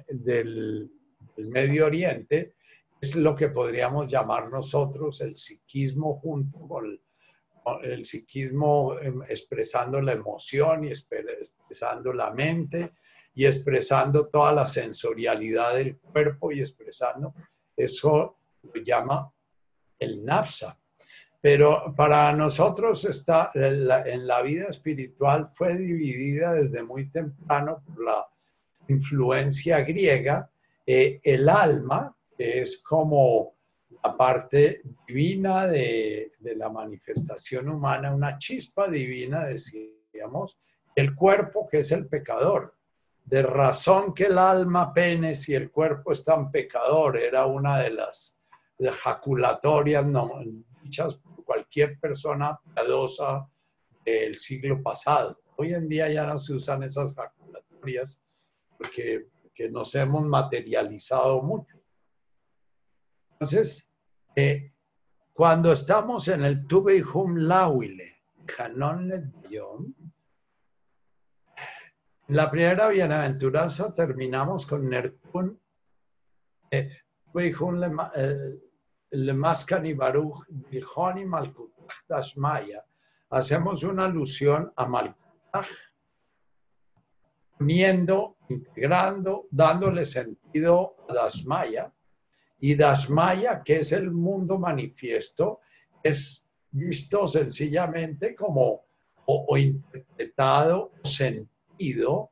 del, 0.10 0.89
del, 1.36 1.49
Medio 1.49 1.88
Oriente, 1.88 2.56
es 3.01 3.15
lo 3.15 3.36
que 3.36 3.49
podríamos 3.49 4.08
llamar 4.08 4.49
nosotros 4.49 5.19
el 5.21 5.36
psiquismo 5.36 6.19
junto 6.19 6.60
con 6.60 6.86
el 6.86 7.01
el 7.82 8.06
psiquismo 8.06 8.95
expresando 9.28 9.99
la 10.01 10.13
emoción 10.13 10.84
y 10.84 10.89
expresando 10.89 12.13
la 12.13 12.32
mente 12.32 12.93
y 13.34 13.45
expresando 13.45 14.28
toda 14.28 14.54
la 14.54 14.65
sensorialidad 14.65 15.75
del 15.75 15.97
cuerpo 15.97 16.51
y 16.51 16.62
expresando, 16.62 17.34
eso 17.75 18.38
lo 18.62 18.82
llama 18.82 19.32
el 19.99 20.23
napsa. 20.23 20.80
Pero 21.45 21.93
para 21.95 22.34
nosotros 22.34 23.05
está, 23.05 23.51
en 23.53 23.86
la, 24.25 24.41
vida 24.41 24.65
espiritual 24.67 25.47
fue 25.53 25.77
dividida 25.77 26.53
desde 26.53 26.81
muy 26.81 27.12
temprano 27.12 27.84
por 27.86 28.03
la 28.03 28.27
influencia 28.88 29.81
griega. 29.81 30.49
Eh, 30.88 31.19
el 31.23 31.47
alma, 31.47 32.17
que 32.36 32.62
es 32.62 32.81
como 32.81 33.53
la 34.03 34.17
parte 34.17 34.81
divina 35.08 35.67
de, 35.67 36.31
la 36.55 36.69
manifestación 36.69 37.69
humana, 37.69 38.15
una 38.15 38.39
chispa 38.39 38.88
divina, 38.88 39.45
decíamos, 39.45 40.58
el 40.95 41.13
cuerpo 41.13 41.67
que 41.67 41.77
es 41.77 41.91
el 41.91 42.08
pecador. 42.08 42.73
De 43.23 43.43
razón 43.43 44.15
que 44.15 44.23
el 44.23 44.39
alma 44.39 44.91
pene 44.91 45.36
si 45.36 45.53
el 45.53 45.69
cuerpo 45.69 46.12
es 46.12 46.23
tan 46.23 46.49
pecador, 46.49 47.17
era 47.17 47.45
una 47.45 47.77
de 47.77 47.91
las 47.91 48.36
jaculatorias 49.03 50.08
no, 50.08 50.41
dichas 50.81 51.19
cualquier 51.45 51.99
persona 51.99 52.60
piadosa 52.73 53.47
del 54.03 54.36
siglo 54.36 54.81
pasado. 54.84 55.39
Hoy 55.58 55.73
en 55.73 55.88
día 55.88 56.10
ya 56.10 56.25
no 56.25 56.38
se 56.38 56.53
usan 56.53 56.84
esas 56.84 57.13
jaculatorias 57.13 58.21
porque, 58.77 59.29
porque 59.41 59.69
nos 59.69 59.95
hemos 59.95 60.25
materializado 60.25 61.41
mucho. 61.41 61.77
Entonces, 63.34 63.89
eh, 64.36 64.69
cuando 65.34 65.71
estamos 65.71 66.27
en 66.27 66.43
el 66.43 66.65
Hum 67.13 67.38
Lawile, 67.38 68.15
Canon 68.45 69.34
la 72.27 72.49
primera 72.49 72.88
bienaventuranza 72.89 73.93
terminamos 73.93 74.65
con 74.65 74.89
Nertun, 74.89 75.62
eh, 76.71 76.89
le 77.79 77.91
Maskani 79.12 79.94
Baruch, 79.94 80.46
Bilhoni 80.50 81.26
Malkutach 81.26 82.06
Dashmaya. 82.08 82.84
Hacemos 83.30 83.84
una 83.84 84.06
alusión 84.06 84.72
a 84.76 84.86
Malkutach, 84.86 85.68
uniendo, 87.60 88.38
integrando, 88.50 89.48
dándole 89.52 90.06
sentido 90.06 90.96
a 91.10 91.13
Dashmaya 91.13 91.94
y 92.60 92.76
Dashmaya, 92.76 93.63
que 93.63 93.80
es 93.80 93.91
el 93.91 94.12
mundo 94.12 94.58
manifiesto, 94.58 95.62
es 96.04 96.48
visto 96.72 97.28
sencillamente 97.28 98.36
como 98.36 98.86
o, 99.28 99.58
interpretado 99.58 100.91
o 101.02 101.08
sentido 101.08 102.32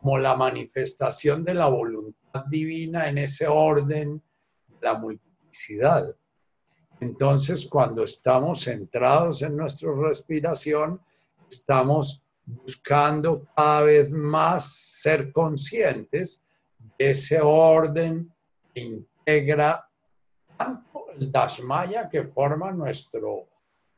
como 0.00 0.18
la 0.18 0.34
manifestación 0.36 1.44
de 1.44 1.54
la 1.54 1.68
voluntad 1.68 2.44
divina 2.46 3.08
en 3.08 3.18
ese 3.18 3.46
orden 3.46 4.22
de 4.68 4.78
la 4.82 4.94
Entonces, 7.00 7.66
cuando 7.66 8.04
estamos 8.04 8.64
centrados 8.64 9.42
en 9.42 9.56
nuestra 9.56 9.92
respiración, 9.92 11.00
estamos 11.48 12.22
buscando 12.46 13.46
cada 13.56 13.82
vez 13.82 14.12
más 14.12 14.72
ser 14.72 15.32
conscientes 15.32 16.42
de 16.98 17.10
ese 17.10 17.40
orden 17.40 18.32
integra 18.74 19.88
tanto 20.56 21.06
el 21.16 21.30
Dasmaya 21.30 22.08
que 22.08 22.24
forma 22.24 22.70
nuestro 22.72 23.48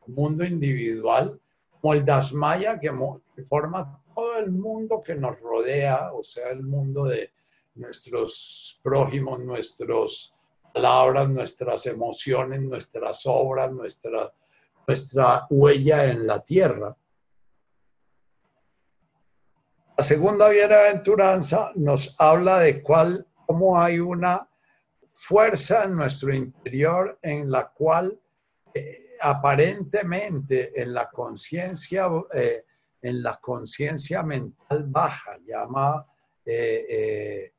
mundo 0.07 0.45
individual, 0.45 1.41
como 1.81 1.95
el 1.95 2.05
Dasmaya 2.05 2.79
que, 2.79 2.91
que 3.35 3.43
forma 3.43 4.03
todo 4.15 4.39
el 4.39 4.53
mundo 4.53 5.03
que 5.03 5.15
nos 5.15 5.39
rodea, 5.41 6.13
o 6.13 6.23
sea, 6.23 6.51
el 6.51 6.63
mundo 6.63 7.05
de 7.05 7.31
nuestros 7.75 8.81
prójimos, 8.83 9.41
nuestras 9.41 10.36
palabras, 10.77 11.27
nuestras 11.31 11.87
emociones, 11.87 12.61
nuestras 12.61 13.23
obras, 13.25 13.73
nuestra, 13.73 14.31
nuestra 14.87 15.47
huella 15.49 16.05
en 16.05 16.27
la 16.27 16.45
tierra. 16.45 16.95
La 19.97 20.05
segunda 20.05 20.51
bienaventuranza 20.51 21.73
nos 21.77 22.15
habla 22.21 22.59
de 22.59 22.83
cuál, 22.83 23.27
cómo 23.47 23.81
hay 23.81 24.01
una 24.01 24.47
fuerza 25.15 25.85
en 25.85 25.97
nuestro 25.97 26.35
interior 26.35 27.19
en 27.23 27.51
la 27.51 27.69
cual 27.69 28.21
eh, 28.75 29.17
aparentemente 29.23 30.79
en 30.79 30.93
la 30.93 31.09
conciencia 31.09 32.07
eh, 32.35 32.67
en 33.01 33.23
la 33.23 33.39
conciencia 33.41 34.23
mental 34.23 34.85
baja 34.89 35.39
llama 35.43 36.05
eh, 36.45 37.51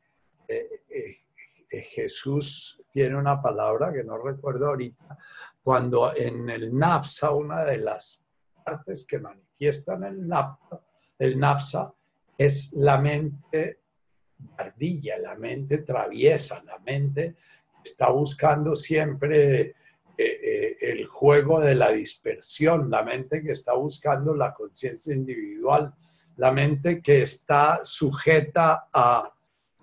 Jesús 1.69 2.81
tiene 2.91 3.17
una 3.17 3.41
palabra 3.41 3.91
que 3.93 4.03
no 4.03 4.17
recuerdo 4.17 4.67
ahorita 4.67 5.17
cuando 5.63 6.15
en 6.15 6.49
el 6.49 6.73
napsa 6.73 7.31
una 7.31 7.63
de 7.65 7.79
las 7.79 8.21
partes 8.63 9.05
que 9.05 9.19
manifiestan 9.19 10.03
el 10.03 10.27
napsa 10.27 10.81
el 11.19 11.39
napsa 11.39 11.93
es 12.37 12.73
la 12.73 12.99
mente 12.99 13.79
ardilla, 14.57 15.17
la 15.17 15.35
mente 15.35 15.79
traviesa, 15.79 16.63
la 16.63 16.77
mente 16.79 17.35
está 17.83 18.09
buscando 18.09 18.75
siempre 18.75 19.61
eh, 19.61 19.75
eh, 20.17 20.77
el 20.79 21.07
juego 21.07 21.59
de 21.59 21.73
la 21.73 21.91
dispersión, 21.91 22.89
la 22.91 23.03
mente 23.03 23.41
que 23.41 23.53
está 23.53 23.73
buscando 23.73 24.35
la 24.35 24.53
conciencia 24.53 25.13
individual, 25.13 25.93
la 26.35 26.51
mente 26.51 27.01
que 27.01 27.23
está 27.23 27.81
sujeta 27.83 28.89
a 28.93 29.33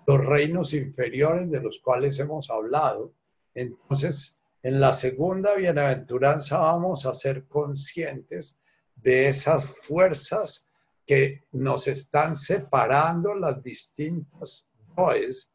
los 0.07 0.25
reinos 0.25 0.73
inferiores 0.73 1.49
de 1.49 1.61
los 1.61 1.79
cuales 1.79 2.19
hemos 2.19 2.49
hablado. 2.49 3.13
Entonces, 3.53 4.41
en 4.61 4.79
la 4.79 4.93
segunda 4.93 5.55
bienaventuranza 5.55 6.59
vamos 6.59 7.05
a 7.05 7.13
ser 7.13 7.45
conscientes 7.47 8.57
de 8.95 9.29
esas 9.29 9.65
fuerzas 9.65 10.69
que 11.05 11.43
nos 11.51 11.87
están 11.87 12.35
separando 12.35 13.35
las 13.35 13.61
distintas 13.61 14.67
does 14.95 15.51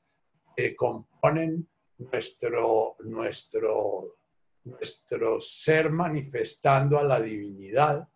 que 0.57 0.77
componen 0.77 1.69
nuestro, 1.99 2.97
nuestro, 3.01 4.17
nuestro 4.65 5.41
ser 5.41 5.91
manifestando 5.91 6.99
a 6.99 7.03
la 7.03 7.21
divinidad 7.21 8.09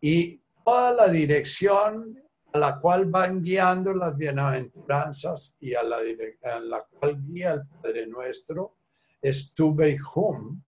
y 0.00 0.40
toda 0.64 0.92
la 0.92 1.08
dirección 1.08 2.22
la 2.56 2.80
cual 2.80 3.06
van 3.06 3.42
guiando 3.42 3.94
las 3.94 4.16
bienaventuranzas 4.16 5.56
y 5.60 5.74
a 5.74 5.82
la, 5.82 5.98
a 6.42 6.60
la 6.60 6.84
cual 6.84 7.22
guía 7.24 7.52
el 7.52 7.66
Padre 7.66 8.06
Nuestro 8.06 8.76
es 9.20 9.54
tu 9.54 9.76
hum, 10.14 10.62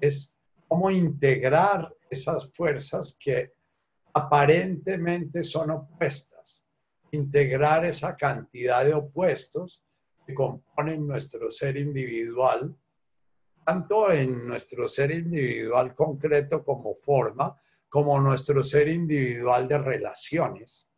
es 0.00 0.38
cómo 0.68 0.90
integrar 0.90 1.94
esas 2.08 2.52
fuerzas 2.52 3.16
que 3.18 3.52
aparentemente 4.14 5.44
son 5.44 5.70
opuestas, 5.70 6.66
integrar 7.10 7.84
esa 7.84 8.16
cantidad 8.16 8.84
de 8.84 8.94
opuestos 8.94 9.84
que 10.26 10.34
componen 10.34 11.06
nuestro 11.06 11.50
ser 11.50 11.76
individual, 11.76 12.74
tanto 13.64 14.10
en 14.12 14.46
nuestro 14.46 14.88
ser 14.88 15.10
individual 15.10 15.94
concreto 15.94 16.64
como 16.64 16.94
forma, 16.94 17.56
como 17.88 18.18
nuestro 18.20 18.62
ser 18.62 18.88
individual 18.88 19.68
de 19.68 19.78
relaciones. 19.78 20.88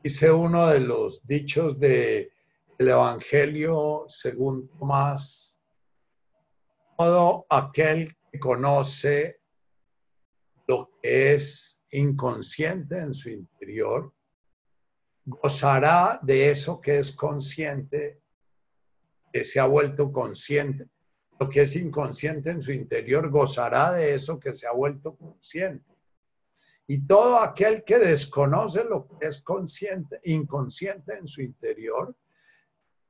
Dice 0.00 0.30
uno 0.30 0.68
de 0.68 0.78
los 0.78 1.26
dichos 1.26 1.80
del 1.80 2.30
Evangelio 2.78 4.04
según 4.06 4.68
Tomás, 4.78 5.60
todo 6.96 7.46
aquel 7.50 8.16
que 8.30 8.38
conoce 8.38 9.38
lo 10.68 10.88
que 11.02 11.34
es 11.34 11.84
inconsciente 11.90 12.96
en 12.96 13.12
su 13.12 13.30
interior, 13.30 14.14
gozará 15.24 16.20
de 16.22 16.50
eso 16.50 16.80
que 16.80 16.98
es 16.98 17.10
consciente, 17.10 18.20
que 19.32 19.42
se 19.42 19.58
ha 19.58 19.66
vuelto 19.66 20.12
consciente. 20.12 20.86
Lo 21.40 21.48
que 21.48 21.62
es 21.62 21.74
inconsciente 21.74 22.50
en 22.50 22.62
su 22.62 22.70
interior 22.70 23.30
gozará 23.30 23.90
de 23.90 24.14
eso 24.14 24.38
que 24.38 24.54
se 24.54 24.68
ha 24.68 24.72
vuelto 24.72 25.16
consciente. 25.16 25.97
Y 26.90 27.06
todo 27.06 27.38
aquel 27.38 27.84
que 27.84 27.98
desconoce 27.98 28.82
lo 28.82 29.06
que 29.06 29.26
es 29.28 29.42
consciente, 29.42 30.20
inconsciente 30.24 31.18
en 31.18 31.28
su 31.28 31.42
interior, 31.42 32.16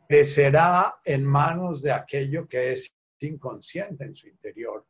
crecerá 0.09 0.99
en 1.05 1.25
manos 1.25 1.81
de 1.83 1.93
aquello 1.93 2.49
que 2.49 2.73
es 2.73 2.97
inconsciente 3.21 4.05
en 4.05 4.17
su 4.17 4.27
interior. 4.27 4.85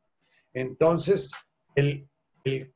Entonces, 0.55 1.33
el, 1.75 2.09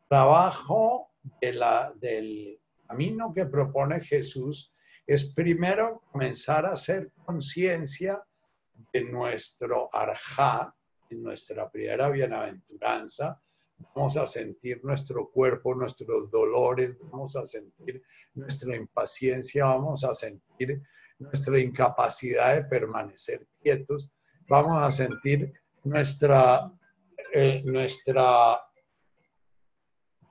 trabajo 0.06 1.12
del 1.40 2.60
camino 2.86 3.32
que 3.32 3.46
propone 3.46 4.02
Jesús 4.02 4.74
es 5.06 5.32
primero 5.32 6.02
comenzar 6.12 6.66
a 6.66 6.72
hacer 6.72 7.10
conciencia 7.24 8.22
de 8.92 9.04
nuestro 9.04 9.88
arjá, 9.94 10.76
en 11.08 11.22
nuestra 11.22 11.70
primera 11.70 12.10
bienaventuranza. 12.10 13.40
Vamos 13.94 14.16
a 14.16 14.26
sentir 14.26 14.80
nuestro 14.84 15.30
cuerpo, 15.30 15.74
nuestros 15.74 16.30
dolores, 16.30 16.96
vamos 17.10 17.36
a 17.36 17.46
sentir 17.46 18.02
nuestra 18.34 18.76
impaciencia, 18.76 19.66
vamos 19.66 20.04
a 20.04 20.14
sentir 20.14 20.82
nuestra 21.18 21.58
incapacidad 21.58 22.54
de 22.54 22.64
permanecer 22.64 23.46
quietos, 23.62 24.10
vamos 24.48 24.82
a 24.82 24.90
sentir 24.90 25.52
nuestra, 25.84 26.72
eh, 27.32 27.62
nuestra 27.64 28.60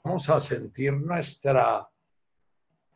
vamos 0.04 0.30
a 0.30 0.40
sentir 0.40 0.94
nuestra 0.94 1.88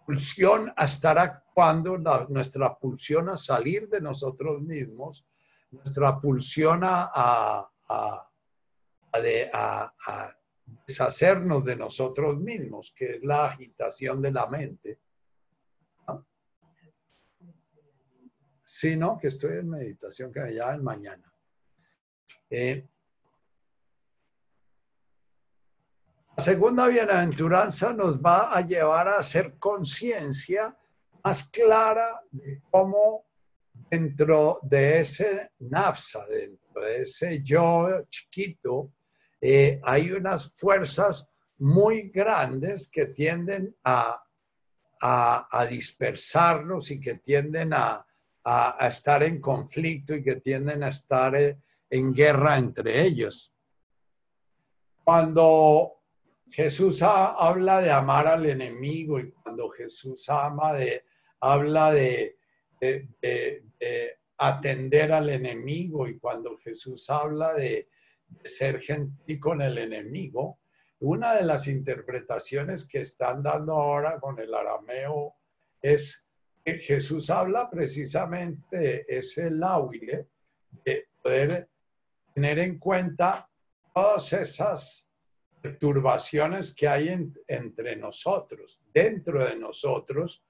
pulsión 0.05 0.71
a 0.75 0.85
estar 0.85 1.17
actuando, 1.17 1.97
nuestra 2.29 2.77
pulsión 2.77 3.29
a 3.29 3.37
salir 3.37 3.89
de 3.89 4.01
nosotros 4.01 4.61
mismos, 4.61 5.25
nuestra 5.71 6.19
pulsión 6.19 6.81
a, 6.83 7.69
deshacernos 10.87 11.63
de 11.65 11.75
nosotros 11.75 12.39
mismos, 12.39 12.93
que 12.95 13.15
es 13.15 13.23
la 13.23 13.45
agitación 13.45 14.21
de 14.21 14.31
la 14.31 14.47
mente. 14.47 14.99
sino 18.67 19.17
Que 19.17 19.27
estoy 19.27 19.59
en 19.59 19.69
meditación, 19.69 20.33
que 20.33 20.41
me 20.41 20.53
llaman 20.53 20.83
mañana. 20.83 21.33
Eh, 22.49 22.85
La 26.37 26.43
segunda 26.43 26.89
bienaventuranza 26.89 27.93
nos 27.93 28.21
va 28.21 28.51
a 28.51 28.59
llevar 28.59 29.07
a 29.07 29.19
hacer 29.19 29.57
conciencia 29.57 30.77
más 31.23 31.49
clara 31.49 32.21
de 32.29 32.61
cómo 32.69 33.25
dentro 33.89 34.59
de 34.61 34.99
ese 34.99 35.51
nafsa, 35.59 36.25
dentro 36.25 36.81
de 36.81 37.03
ese 37.03 37.41
yo 37.41 38.03
chiquito, 38.09 38.91
eh, 39.41 39.79
hay 39.83 40.11
unas 40.11 40.55
fuerzas 40.55 41.29
muy 41.57 42.09
grandes 42.09 42.89
que 42.89 43.07
tienden 43.07 43.75
a, 43.83 44.21
dispersarnos 45.69 46.89
y 46.89 46.99
que 46.99 47.15
tienden 47.15 47.73
a, 47.73 48.05
estar 48.81 49.23
en 49.23 49.39
conflicto 49.39 50.15
y 50.15 50.23
que 50.23 50.37
tienden 50.37 50.83
a 50.83 50.89
estar 50.89 51.35
eh, 51.35 51.57
en 51.89 52.13
guerra 52.13 52.57
entre 52.57 53.01
ellos. 53.03 53.53
Cuando 55.03 56.01
Jesús 56.49 57.01
habla 57.03 57.81
de 57.81 57.91
amar 57.91 58.27
al 58.27 58.45
enemigo 58.45 59.19
y 59.19 59.31
cuando 59.31 59.69
Jesús 59.69 60.29
ama 60.29 60.73
de, 60.73 61.03
habla 61.39 61.91
de, 61.91 62.37
atender 64.37 65.11
al 65.11 65.29
enemigo 65.29 66.07
y 66.07 66.19
cuando 66.19 66.57
Jesús 66.57 67.09
habla 67.09 67.53
de, 67.53 67.87
ser 68.43 68.79
gentil 68.79 69.39
con 69.39 69.61
el 69.61 69.77
enemigo, 69.77 70.59
una 70.99 71.35
de 71.35 71.43
las 71.43 71.67
interpretaciones 71.67 72.87
que 72.87 73.01
están 73.01 73.43
dando 73.43 73.73
ahora 73.73 74.19
con 74.19 74.39
el 74.39 74.53
arameo 74.53 75.35
es 75.81 76.27
que 76.63 76.79
Jesús 76.79 77.29
habla 77.29 77.69
precisamente 77.69 78.77
de 78.77 79.05
ese 79.07 79.51
lauile, 79.51 80.27
de 80.83 81.07
poder 81.21 81.69
tener 82.33 82.59
en 82.59 82.79
cuenta 82.79 83.49
todas 83.93 84.33
esas 84.33 85.11
perturbaciones 85.61 86.73
que 86.73 86.87
hay 86.87 87.31
entre 87.47 87.95
nosotros, 87.95 88.81
dentro 88.93 89.43
de 89.45 89.55
nosotros 89.55 90.45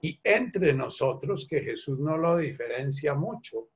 y 0.00 0.18
entre 0.22 0.72
nosotros, 0.72 1.46
que 1.48 1.60
Jesús 1.60 1.98
no 1.98 2.16
lo 2.16 2.36
diferencia 2.36 3.14
mucho. 3.14 3.68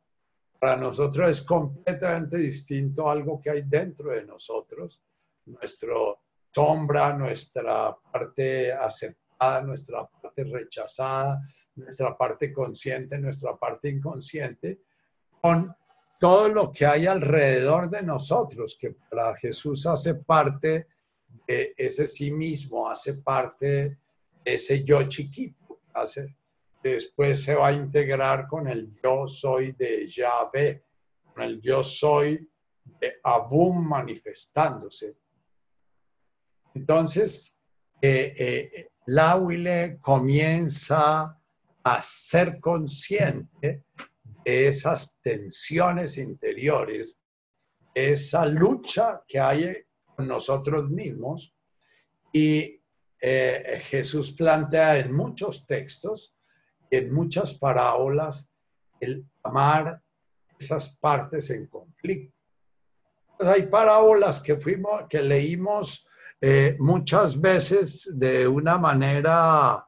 Para 0.62 0.77
nosotros 0.77 1.29
es 1.29 1.42
completamente 1.42 2.37
distinto 2.38 3.11
algo 3.11 3.40
que 3.40 3.51
hay 3.51 3.62
dentro 3.62 4.12
de 4.12 4.25
nosotros, 4.25 5.03
nuestra 5.46 5.92
sombra, 6.53 7.12
nuestra 7.14 7.96
parte 8.12 8.72
aceptada, 8.72 9.61
nuestra 9.62 10.07
parte 10.07 10.44
rechazada, 10.44 11.40
nuestra 11.75 12.16
parte 12.16 12.53
consciente, 12.53 13.18
nuestra 13.18 13.57
parte 13.57 13.88
inconsciente, 13.88 14.83
con 15.40 15.75
todo 16.20 16.46
lo 16.46 16.70
que 16.70 16.87
hay 16.87 17.07
alrededor 17.07 17.90
de 17.90 18.05
nosotros, 18.05 18.79
que 18.81 18.92
para 19.11 19.37
Jesús 19.38 19.85
hace 19.88 20.14
parte 20.14 20.87
de 21.44 21.75
ese 21.77 22.07
sí 22.07 22.31
mismo, 22.31 22.88
hace 22.88 23.14
parte 23.14 23.66
de 23.66 23.98
ese 24.44 24.85
yo 24.85 25.03
chiquito, 25.09 25.81
hace, 25.92 26.37
después 26.83 27.42
se 27.42 27.55
va 27.55 27.68
a 27.68 27.73
integrar 27.73 28.47
con 28.49 28.68
el 28.68 28.92
yo 29.03 29.27
soy 29.27 29.73
de 29.73 30.07
Yahvé, 30.07 30.85
con 31.33 31.42
el 31.45 31.61
yo 31.61 31.85
soy 31.85 32.49
de 33.01 33.18
Abum 33.23 33.87
manifestándose. 33.87 35.16
Entonces, 36.75 37.61
eh, 38.01 38.88
eh, 39.07 39.99
comienza 40.01 41.38
a 41.85 42.03
ser 42.03 42.61
consciente 42.61 43.85
de 44.45 44.68
esas 44.68 45.18
tensiones 45.23 46.18
interiores, 46.18 47.18
esa 47.95 48.47
lucha 48.47 49.23
que 49.27 49.38
hay 49.38 49.77
con 50.16 50.29
nosotros 50.29 50.88
mismos. 50.90 51.55
Y 52.33 52.81
eh, 53.21 53.81
Jesús 53.85 54.33
plantea 54.33 54.99
en 54.99 55.12
muchos 55.12 55.66
textos, 55.66 56.32
en 56.93 57.13
muchas 57.13 57.55
parábolas, 57.55 58.53
el 59.01 59.27
amar 59.43 60.03
esas 60.59 60.95
partes 60.99 61.49
en 61.51 61.67
conflicto. 61.67 62.37
hay 63.39 63.63
parábolas 63.63 64.41
que, 64.41 64.57
fuimos, 64.57 65.09
que 65.09 65.23
leímos 65.23 66.07
eh, 66.41 66.77
muchas 66.79 67.41
veces 67.41 68.19
de 68.19 68.47
una 68.47 68.77
manera 68.77 69.87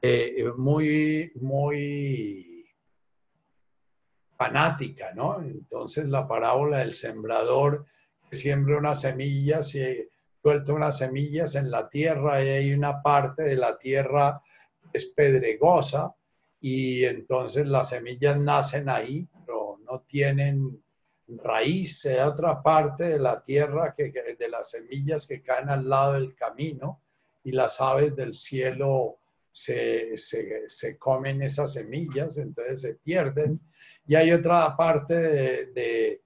eh, 0.00 0.50
muy, 0.56 1.30
muy 1.36 2.64
fanática, 4.38 5.12
¿no? 5.14 5.42
Entonces 5.42 6.06
la 6.08 6.26
parábola 6.26 6.78
del 6.78 6.94
sembrador 6.94 7.84
que 8.30 8.36
siembra 8.36 8.78
unas 8.78 9.02
semillas 9.02 9.74
y 9.74 10.08
suelta 10.42 10.72
unas 10.72 10.98
semillas 10.98 11.54
en 11.54 11.70
la 11.70 11.90
tierra 11.90 12.42
y 12.42 12.48
hay 12.48 12.72
una 12.72 13.02
parte 13.02 13.42
de 13.42 13.56
la 13.56 13.78
tierra 13.78 14.40
que 14.90 14.98
es 14.98 15.06
pedregosa 15.06 16.14
y 16.60 17.04
entonces 17.04 17.66
las 17.68 17.90
semillas 17.90 18.38
nacen 18.38 18.88
ahí, 18.88 19.28
pero 19.32 19.78
no 19.84 20.00
tienen 20.00 20.82
raíz, 21.28 22.02
de 22.02 22.22
otra 22.22 22.62
parte 22.62 23.04
de 23.04 23.18
la 23.18 23.42
tierra, 23.42 23.92
que, 23.96 24.12
de 24.38 24.48
las 24.48 24.70
semillas 24.70 25.26
que 25.26 25.42
caen 25.42 25.70
al 25.70 25.88
lado 25.88 26.14
del 26.14 26.34
camino 26.34 27.02
y 27.42 27.52
las 27.52 27.80
aves 27.80 28.14
del 28.16 28.34
cielo 28.34 29.18
se, 29.50 30.16
se, 30.16 30.98
comen 30.98 31.42
esas 31.42 31.72
semillas, 31.72 32.36
entonces 32.36 32.82
se 32.82 32.94
pierden. 32.96 33.60
Y 34.06 34.14
hay 34.14 34.32
otra 34.32 34.76
parte 34.76 35.14
de, 35.14 36.20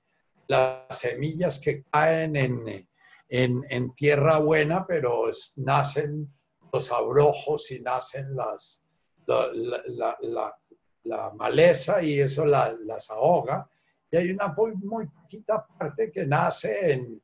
las 0.49 0.99
semillas 0.99 1.61
que 1.61 1.85
caen 1.85 2.35
en, 2.35 2.89
en, 3.29 3.95
tierra 3.95 4.39
buena, 4.39 4.85
pero 4.85 5.27
nacen 5.57 6.29
los 6.73 6.91
abrojos 6.91 7.71
y 7.71 7.81
nacen 7.81 8.35
las, 8.35 8.83
la, 9.27 10.17
la, 10.21 10.57
la 11.05 11.31
maleza 11.31 12.03
y 12.03 12.21
eso 12.21 12.45
las 12.45 13.11
ahoga 13.11 13.69
y 14.11 14.17
hay 14.17 14.31
una 14.31 14.49
muy, 14.49 14.75
muy 14.75 15.07
poquita 15.07 15.65
parte 15.67 16.11
que 16.11 16.27
nace 16.27 16.93
en, 16.93 17.23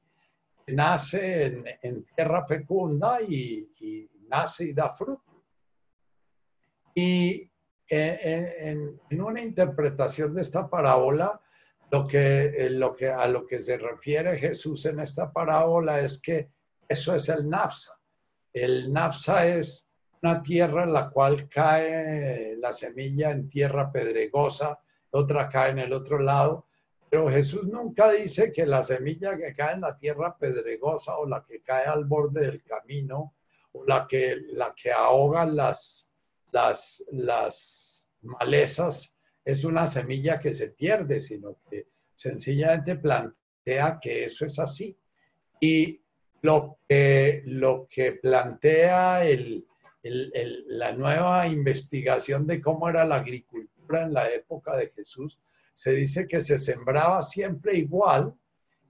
nace 0.68 1.44
en, 1.82 2.04
tierra 2.14 2.44
fecunda 2.44 3.20
y, 3.20 3.68
nace 4.28 4.66
y 4.66 4.72
da 4.72 4.90
fruto. 4.90 5.44
Y 6.94 7.50
en, 7.88 9.00
una 9.11 9.42
interpretación 9.42 10.35
de 10.35 10.42
esta 10.42 10.70
parábola, 10.70 11.40
lo 11.90 12.06
que, 12.06 12.44
eh, 12.56 12.70
lo 12.70 12.94
que, 12.94 13.09
a 13.09 13.26
lo 13.28 13.46
que 13.46 13.61
se 13.61 13.78
refiere 13.78 14.38
Jesús 14.38 14.87
en 14.87 15.00
esta 15.00 15.32
parábola 15.32 16.00
es 16.00 16.20
que 16.20 16.50
eso 16.88 17.14
es 17.14 17.28
el 17.28 17.48
napsa. 17.48 18.00
El 18.52 18.92
napsa 18.92 19.46
es 19.46 19.86
una 20.22 20.42
tierra 20.42 20.85
en 20.85 20.92
la 20.92 21.11
cual 21.11 21.48
cae 21.48 22.57
la 22.57 22.72
semilla 22.72 23.31
en 23.31 23.48
tierra 23.48 23.90
pedregosa, 23.92 24.81
otra 25.11 25.48
cae 25.48 25.70
en 25.70 25.79
el 25.81 25.92
otro 25.92 26.18
lado, 26.18 26.66
pero 27.09 27.31
Jesús 27.31 27.64
nunca 27.64 28.11
dice 28.11 28.52
que 28.52 28.66
la 28.66 28.83
semilla 28.83 29.37
que 29.37 29.55
cae 29.55 29.74
en 29.74 29.83
la 29.83 29.96
tierra 29.96 30.37
pedregosa 30.37 31.16
o 31.18 31.26
la 31.26 31.44
que 31.44 31.62
cae 31.62 31.87
al 31.87 32.05
borde 32.05 32.46
del 32.46 32.62
camino 32.62 33.35
o 33.72 33.85
la 33.85 34.07
que, 34.09 34.37
la 34.52 34.74
que 34.74 34.92
ahoga 34.92 35.44
las, 35.46 36.11
las, 36.50 37.05
las 37.12 38.09
malezas 38.22 39.14
es 39.44 39.64
una 39.64 39.87
semilla 39.87 40.40
que 40.40 40.52
se 40.52 40.70
pierde, 40.70 41.20
sino 41.20 41.59
que 41.70 41.87
sencillamente 42.16 42.96
plantea 42.96 43.98
que 44.00 44.24
eso 44.24 44.44
es 44.44 44.59
así. 44.59 44.98
Y 45.61 46.00
lo 46.42 46.79
que, 46.88 47.42
lo 47.46 47.87
que 47.88 48.12
plantea 48.12 49.24
la 50.11 50.92
nueva 50.92 51.47
investigación 51.47 52.47
de 52.47 52.61
cómo 52.61 52.88
era 52.88 53.05
la 53.05 53.16
agricultura 53.16 54.03
en 54.03 54.12
la 54.12 54.31
época 54.31 54.77
de 54.77 54.90
Jesús 54.90 55.40
se 55.75 55.92
dice 55.92 56.27
que 56.27 56.40
se 56.40 56.59
sembraba 56.59 57.23
siempre 57.23 57.77
igual 57.77 58.35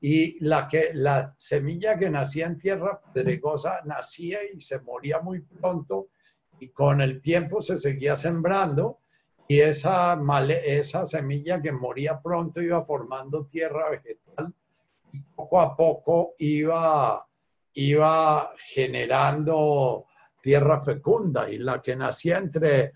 y 0.01 0.39
la, 0.45 0.69
que, 0.69 0.91
la 0.95 1.35
semilla 1.37 1.99
que 1.99 2.09
nacía 2.09 2.47
en 2.47 2.59
tierra 2.59 3.01
pedregosa 3.13 3.81
nacía 3.85 4.39
y 4.55 4.61
se 4.61 4.81
moría 4.81 5.21
muy 5.21 5.41
pronto 5.41 6.09
y 6.61 6.69
con 6.69 7.01
el 7.01 7.21
tiempo 7.21 7.61
se 7.61 7.77
seguía 7.77 8.15
sembrando 8.15 9.01
y 9.49 9.61
esa, 9.61 10.19
esa 10.65 11.07
semilla 11.07 11.61
que 11.61 11.73
moría 11.73 12.21
pronto 12.21 12.63
iba 12.63 12.85
formando 12.85 13.47
tierra 13.47 13.91
vegetal 13.91 14.53
y 15.13 15.21
poco 15.21 15.61
a 15.61 15.77
poco 15.77 16.35
iba, 16.39 17.27
iba 17.75 18.53
generando 18.59 20.07
tierra 20.47 20.81
fecunda 20.81 21.51
y 21.51 21.59
la 21.59 21.83
que 21.83 21.97
nacía 21.97 22.39
entre, 22.39 22.93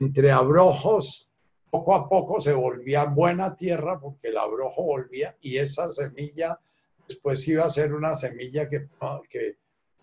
entre 0.00 0.30
abrojos 0.30 1.30
poco 1.70 1.94
a 1.94 2.06
poco 2.06 2.42
se 2.42 2.52
volvía 2.52 3.04
buena 3.04 3.56
tierra 3.56 3.98
porque 3.98 4.28
el 4.28 4.36
abrojo 4.36 4.82
volvía 4.82 5.34
y 5.40 5.56
esa 5.56 5.90
semilla 5.90 6.60
después 7.08 7.48
iba 7.48 7.64
a 7.64 7.70
ser 7.70 7.94
una 7.94 8.14
semilla 8.14 8.68
que, 8.68 8.86
que 9.30 9.56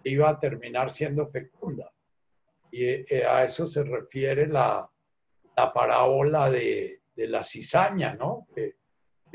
iba 0.05 0.27
a 0.27 0.39
terminar 0.39 0.89
siendo 0.89 1.27
fecunda. 1.27 1.93
Y 2.71 2.83
eh, 2.83 3.25
a 3.29 3.43
eso 3.43 3.67
se 3.67 3.83
refiere 3.83 4.47
la, 4.47 4.89
la 5.55 5.73
parábola 5.73 6.49
de, 6.49 7.01
de, 7.15 7.27
la 7.27 7.43
cizaña, 7.43 8.15
¿no? 8.15 8.47
Que, 8.55 8.75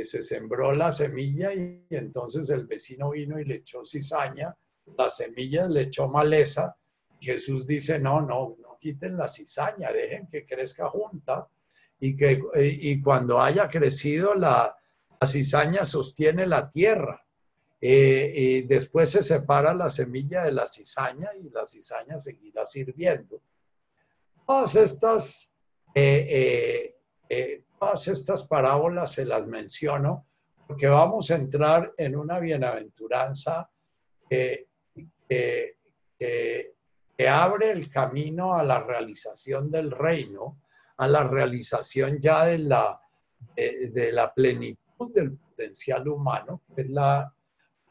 se 0.02 0.20
sembró 0.20 0.72
la 0.72 0.90
semilla 0.90 1.54
y, 1.54 1.86
entonces 1.90 2.50
el 2.50 2.66
vecino 2.66 3.10
vino 3.10 3.38
y 3.38 3.44
le 3.44 3.56
echó 3.56 3.84
cizaña, 3.84 4.52
la 4.98 5.08
semilla 5.08 5.68
le 5.68 5.82
echó 5.82 6.08
maleza. 6.08 6.76
Jesús 7.22 7.66
dice, 7.66 7.98
no, 7.98 8.20
no, 8.20 8.56
no 8.60 8.78
quiten 8.80 9.16
la 9.16 9.28
cizaña, 9.28 9.92
dejen 9.92 10.26
que 10.26 10.44
crezca 10.44 10.88
junta 10.88 11.48
y 12.00 12.16
que 12.16 12.42
y 12.56 13.00
cuando 13.00 13.40
haya 13.40 13.68
crecido 13.68 14.34
la, 14.34 14.76
cizaña 15.24 15.84
sostiene 15.84 16.46
la 16.46 16.68
tierra. 16.68 17.24
Eh, 17.80 18.32
y 18.34 18.62
después 18.62 19.10
se 19.10 19.22
separa 19.22 19.74
la 19.74 19.90
semilla 19.90 20.44
de 20.44 20.52
la 20.52 20.68
cizaña 20.68 21.30
y 21.40 21.50
la 21.50 21.66
cizaña 21.66 22.18
seguirá 22.18 22.64
sirviendo. 22.64 23.40
Todas 24.46 24.76
estas, 24.76 25.52
eh, 25.94 26.94
eh, 27.28 27.64
todas 27.78 28.06
estas 28.08 28.44
parábolas 28.44 29.12
se 29.12 29.24
las 29.24 29.46
menciono 29.46 30.26
porque 30.66 30.86
vamos 30.86 31.30
a 31.30 31.36
entrar 31.36 31.92
en 31.98 32.16
una 32.16 32.38
bienaventuranza 32.38 33.68
que, 34.30 34.68
abre 37.28 37.70
el 37.70 37.90
camino 37.90 38.54
a 38.54 38.62
la 38.62 38.80
realización 38.80 39.70
del 39.70 39.90
reino 39.90 40.62
a 41.02 41.06
la 41.08 41.24
realización 41.24 42.20
ya 42.20 42.44
de 42.44 42.58
la, 42.58 43.00
de, 43.56 44.12
la 44.12 44.32
plenitud 44.32 45.12
del 45.12 45.36
potencial 45.36 46.06
humano, 46.06 46.62
que 46.74 46.82
es 46.82 46.90
la 46.90 47.34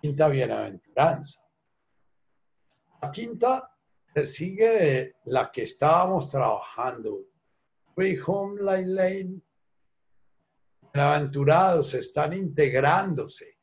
quinta 0.01 0.29
bienaventuranza. 0.29 1.41
La 3.01 3.11
quinta 3.11 3.69
sigue 4.25 4.69
de 4.69 5.15
la 5.25 5.51
que 5.51 5.63
estábamos 5.63 6.29
trabajando. 6.29 7.25
Bienaventurados, 10.93 11.93
están 11.93 12.33
integrándose, 12.33 13.57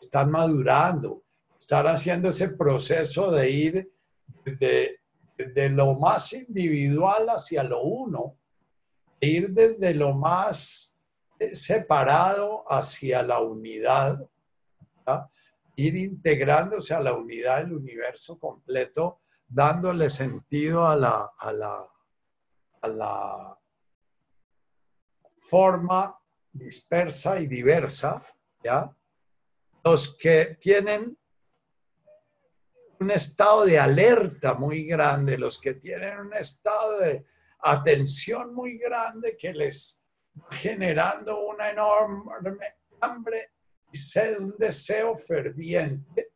están 0.00 0.30
madurando, 0.30 1.22
están 1.56 1.86
haciendo 1.86 2.30
ese 2.30 2.48
proceso 2.56 3.30
de 3.30 3.48
ir 3.50 3.92
de, 4.44 5.00
de 5.36 5.68
lo 5.70 5.94
más 5.94 6.32
individual 6.32 7.28
hacia 7.30 7.62
lo 7.62 7.82
uno 7.82 8.36
ir 9.22 9.50
desde 9.50 9.94
lo 9.94 10.12
más 10.12 10.98
eh, 11.38 11.54
separado 11.54 12.64
hacia 12.70 13.22
la 13.22 13.40
unidad, 13.40 14.28
ir 15.76 15.96
integrándose 15.96 16.94
a 16.94 17.00
la 17.00 17.14
unidad 17.14 17.58
del 17.58 17.74
universo 17.74 18.38
completo, 18.38 19.20
dándole 19.48 20.10
sentido 20.10 20.86
a 20.86 20.96
la, 20.96 21.32
a 21.38 21.52
la, 21.52 21.88
a 22.80 22.88
la 22.88 23.58
forma 25.40 26.18
dispersa 26.52 27.40
y 27.40 27.46
diversa, 27.46 28.22
¿ya? 28.62 28.94
Los 29.84 30.16
que 30.16 30.56
tienen 30.60 31.16
un 33.02 33.10
estado 33.10 33.64
de 33.64 33.78
alerta 33.78 34.54
muy 34.54 34.84
grande, 34.84 35.36
los 35.36 35.60
que 35.60 35.74
tienen 35.74 36.20
un 36.20 36.34
estado 36.34 37.00
de 37.00 37.26
atención 37.58 38.54
muy 38.54 38.78
grande 38.78 39.36
que 39.36 39.52
les 39.52 40.00
va 40.40 40.46
generando 40.52 41.44
una 41.46 41.70
enorme 41.70 42.76
hambre 43.00 43.50
y 43.92 43.98
sed, 43.98 44.38
un 44.38 44.54
deseo 44.56 45.16
ferviente 45.16 46.32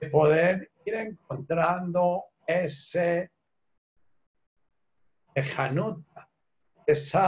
de 0.00 0.10
poder 0.10 0.72
ir 0.86 0.94
encontrando 0.94 2.24
ese 2.46 3.30
lejanuta, 5.34 6.28
ese 6.86 7.20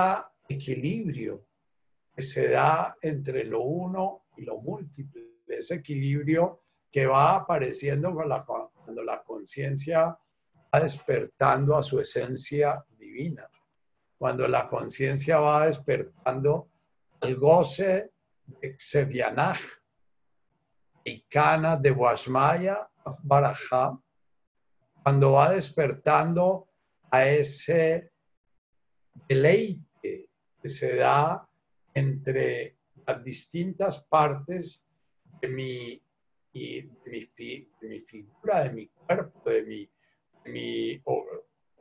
equilibrio 0.49 1.47
que 2.17 2.23
se 2.23 2.49
da 2.49 2.97
entre 3.03 3.45
lo 3.45 3.61
uno 3.61 4.25
y 4.39 4.43
lo 4.43 4.59
múltiple, 4.59 5.43
ese 5.47 5.77
equilibrio 5.77 6.63
que 6.91 7.07
va 7.07 7.37
apareciendo 7.37 8.13
cuando 8.13 9.05
la 9.05 9.23
conciencia 9.23 10.19
va 10.75 10.81
despertando 10.81 11.77
a 11.77 11.83
su 11.83 12.01
esencia 12.01 12.85
divina, 12.99 13.49
cuando 14.19 14.47
la 14.49 14.69
conciencia 14.69 15.39
va 15.39 15.67
despertando 15.67 16.69
al 17.21 17.37
goce 17.37 18.13
de 18.47 18.77
Xevianaj, 18.77 19.59
Ikana 21.05 21.77
de 21.77 21.91
Washmaya, 21.91 22.91
Barajá, 23.23 23.99
cuando 25.03 25.33
va 25.33 25.51
despertando 25.51 26.69
a 27.11 27.27
ese 27.27 28.13
deleite 29.29 30.29
que 30.61 30.69
se 30.69 30.97
da 30.97 31.49
entre 31.95 32.77
las 33.07 33.25
distintas 33.25 34.05
partes 34.05 34.87
de 35.41 35.49
mi, 35.49 36.03
de 36.53 36.91
mi, 37.83 38.01
figura, 38.01 38.65
de 38.65 38.73
mi 38.73 38.87
cuerpo, 38.89 39.51
de 39.51 39.63
mi, 39.65 39.91
mi 40.47 41.03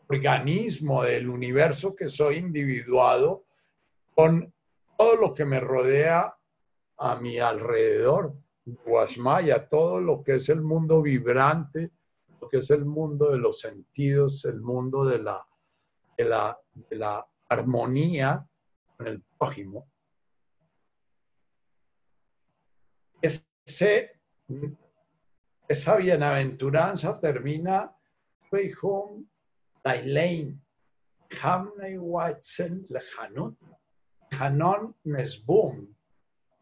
organismo, 0.07 1.03
del 1.03 1.29
universo 1.29 1.95
que 1.95 2.09
soy 2.09 2.37
individuado, 2.37 3.45
con 4.15 4.53
todo 4.97 5.15
lo 5.15 5.33
que 5.33 5.45
me 5.45 5.59
rodea 5.59 6.35
a 6.97 7.15
mi 7.15 7.39
alrededor, 7.39 8.35
Guasmaya, 8.65 9.67
todo 9.67 9.99
lo 9.99 10.23
que 10.23 10.35
es 10.35 10.49
el 10.49 10.61
mundo 10.61 11.01
vibrante, 11.01 11.91
lo 12.41 12.49
que 12.49 12.57
es 12.57 12.69
el 12.69 12.85
mundo 12.85 13.31
de 13.31 13.37
los 13.37 13.59
sentidos, 13.59 14.45
el 14.45 14.61
mundo 14.61 15.05
de 15.05 15.19
la, 15.19 15.47
de 16.17 16.25
la, 16.25 16.59
de 16.73 16.95
la 16.95 17.27
armonía 17.47 18.47
con 18.97 19.07
el 19.07 19.23
prójimo. 19.37 19.89
Ese, 23.21 24.18
esa 25.67 25.97
bienaventuranza 25.97 27.19
termina 27.19 27.95
Watson 31.97 32.65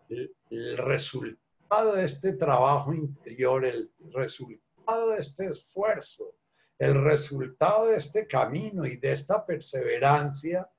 el 0.10 0.78
resultado 0.78 1.96
de 1.96 2.06
este 2.06 2.34
trabajo 2.34 2.94
interior, 2.94 3.66
el 3.66 3.92
resultado 4.14 5.12
de 5.12 5.20
este 5.20 5.48
esfuerzo, 5.48 6.36
el 6.78 7.02
resultado 7.04 7.88
de 7.88 7.98
este 7.98 8.28
camino 8.28 8.86
y 8.86 8.98
de 8.98 9.12
esta 9.12 9.46
perseverancia, 9.46 10.70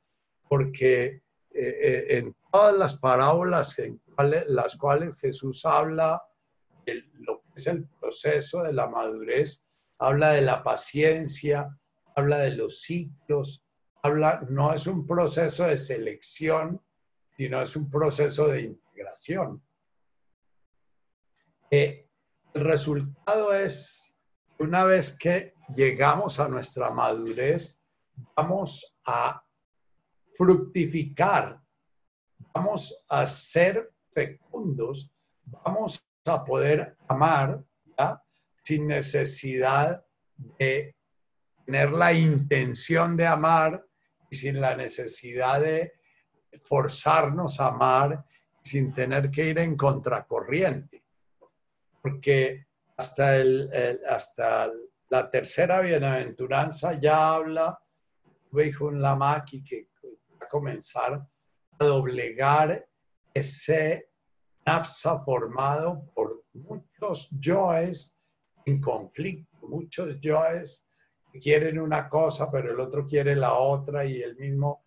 porque 0.48 1.04
eh, 1.06 1.22
eh, 1.52 2.18
en 2.18 2.36
todas 2.52 2.76
las 2.76 2.98
parábolas 2.98 3.78
en 3.78 4.00
las 4.48 4.76
cuales 4.76 5.16
Jesús 5.18 5.64
habla 5.64 6.22
es 7.58 7.66
el 7.66 7.88
proceso 8.00 8.62
de 8.62 8.72
la 8.72 8.88
madurez, 8.88 9.64
habla 9.98 10.30
de 10.30 10.42
la 10.42 10.62
paciencia, 10.62 11.76
habla 12.14 12.38
de 12.38 12.52
los 12.52 12.82
ciclos, 12.82 13.64
habla, 14.02 14.40
no 14.48 14.72
es 14.72 14.86
un 14.86 15.06
proceso 15.06 15.64
de 15.64 15.78
selección, 15.78 16.80
sino 17.36 17.60
es 17.60 17.74
un 17.76 17.90
proceso 17.90 18.48
de 18.48 18.62
integración. 18.62 19.62
Eh, 21.70 22.08
el 22.54 22.64
resultado 22.64 23.52
es, 23.52 24.16
una 24.58 24.84
vez 24.84 25.16
que 25.18 25.52
llegamos 25.74 26.40
a 26.40 26.48
nuestra 26.48 26.90
madurez, 26.90 27.82
vamos 28.36 28.98
a 29.04 29.42
fructificar, 30.34 31.60
vamos 32.54 33.04
a 33.10 33.26
ser 33.26 33.92
fecundos, 34.12 35.12
vamos 35.44 36.07
a 36.28 36.44
poder 36.44 36.96
amar 37.08 37.62
sin 38.62 38.86
necesidad 38.86 40.04
de 40.58 40.94
tener 41.64 41.90
la 41.90 42.12
intención 42.12 43.16
de 43.16 43.26
amar 43.26 43.82
y 44.30 44.36
sin 44.36 44.60
la 44.60 44.76
necesidad 44.76 45.60
de 45.62 45.94
forzarnos 46.60 47.60
a 47.60 47.68
amar 47.68 48.26
sin 48.62 48.92
tener 48.92 49.30
que 49.30 49.46
ir 49.46 49.58
en 49.58 49.74
contracorriente. 49.74 51.02
Porque 52.02 52.66
hasta, 52.96 53.36
el, 53.36 53.70
hasta 54.06 54.70
la 55.08 55.30
tercera 55.30 55.80
bienaventuranza 55.80 57.00
ya 57.00 57.34
habla, 57.34 57.80
un 58.52 59.00
Lamaki, 59.00 59.64
que 59.64 59.88
va 60.40 60.46
a 60.46 60.48
comenzar 60.48 61.26
a 61.78 61.84
doblegar 61.84 62.86
ese 63.32 64.10
napsa 64.68 65.18
formado 65.20 66.10
por 66.14 66.44
muchos 66.52 67.30
yoes 67.40 68.14
en 68.66 68.82
conflicto, 68.82 69.66
muchos 69.66 70.20
yoes 70.20 70.86
quieren 71.40 71.78
una 71.78 72.06
cosa, 72.10 72.50
pero 72.50 72.72
el 72.72 72.80
otro 72.80 73.06
quiere 73.06 73.34
la 73.34 73.54
otra 73.54 74.04
y 74.04 74.20
el 74.20 74.36
mismo 74.36 74.84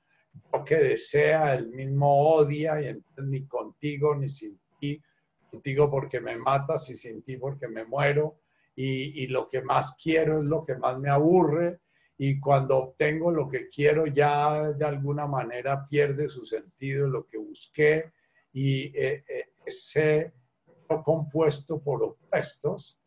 lo 0.53 0.63
que 0.63 0.75
desea, 0.75 1.55
el 1.55 1.71
mismo 1.71 2.35
odia 2.35 2.79
y 2.79 2.89
entonces 2.89 3.25
ni 3.25 3.47
contigo 3.47 4.15
ni 4.15 4.29
sin 4.29 4.59
ti, 4.79 5.01
contigo 5.49 5.89
porque 5.89 6.21
me 6.21 6.37
matas 6.37 6.87
y 6.91 6.95
sin 6.95 7.23
ti 7.23 7.37
porque 7.37 7.67
me 7.67 7.83
muero 7.83 8.37
y, 8.75 9.23
y 9.23 9.27
lo 9.27 9.49
que 9.49 9.63
más 9.63 9.95
quiero 10.01 10.37
es 10.37 10.45
lo 10.45 10.63
que 10.63 10.75
más 10.75 10.99
me 10.99 11.09
aburre 11.09 11.79
y 12.17 12.39
cuando 12.39 12.77
obtengo 12.77 13.31
lo 13.31 13.49
que 13.49 13.67
quiero 13.67 14.05
ya 14.05 14.73
de 14.73 14.85
alguna 14.85 15.25
manera 15.25 15.87
pierde 15.89 16.29
su 16.29 16.45
sentido 16.45 17.07
lo 17.07 17.25
que 17.25 17.39
busqué 17.39 18.11
y 18.53 18.95
eh, 18.97 19.23
eh, 19.27 19.50
ese 19.71 20.33
compuesto 21.05 21.81
por 21.81 22.03
opuestos 22.03 22.99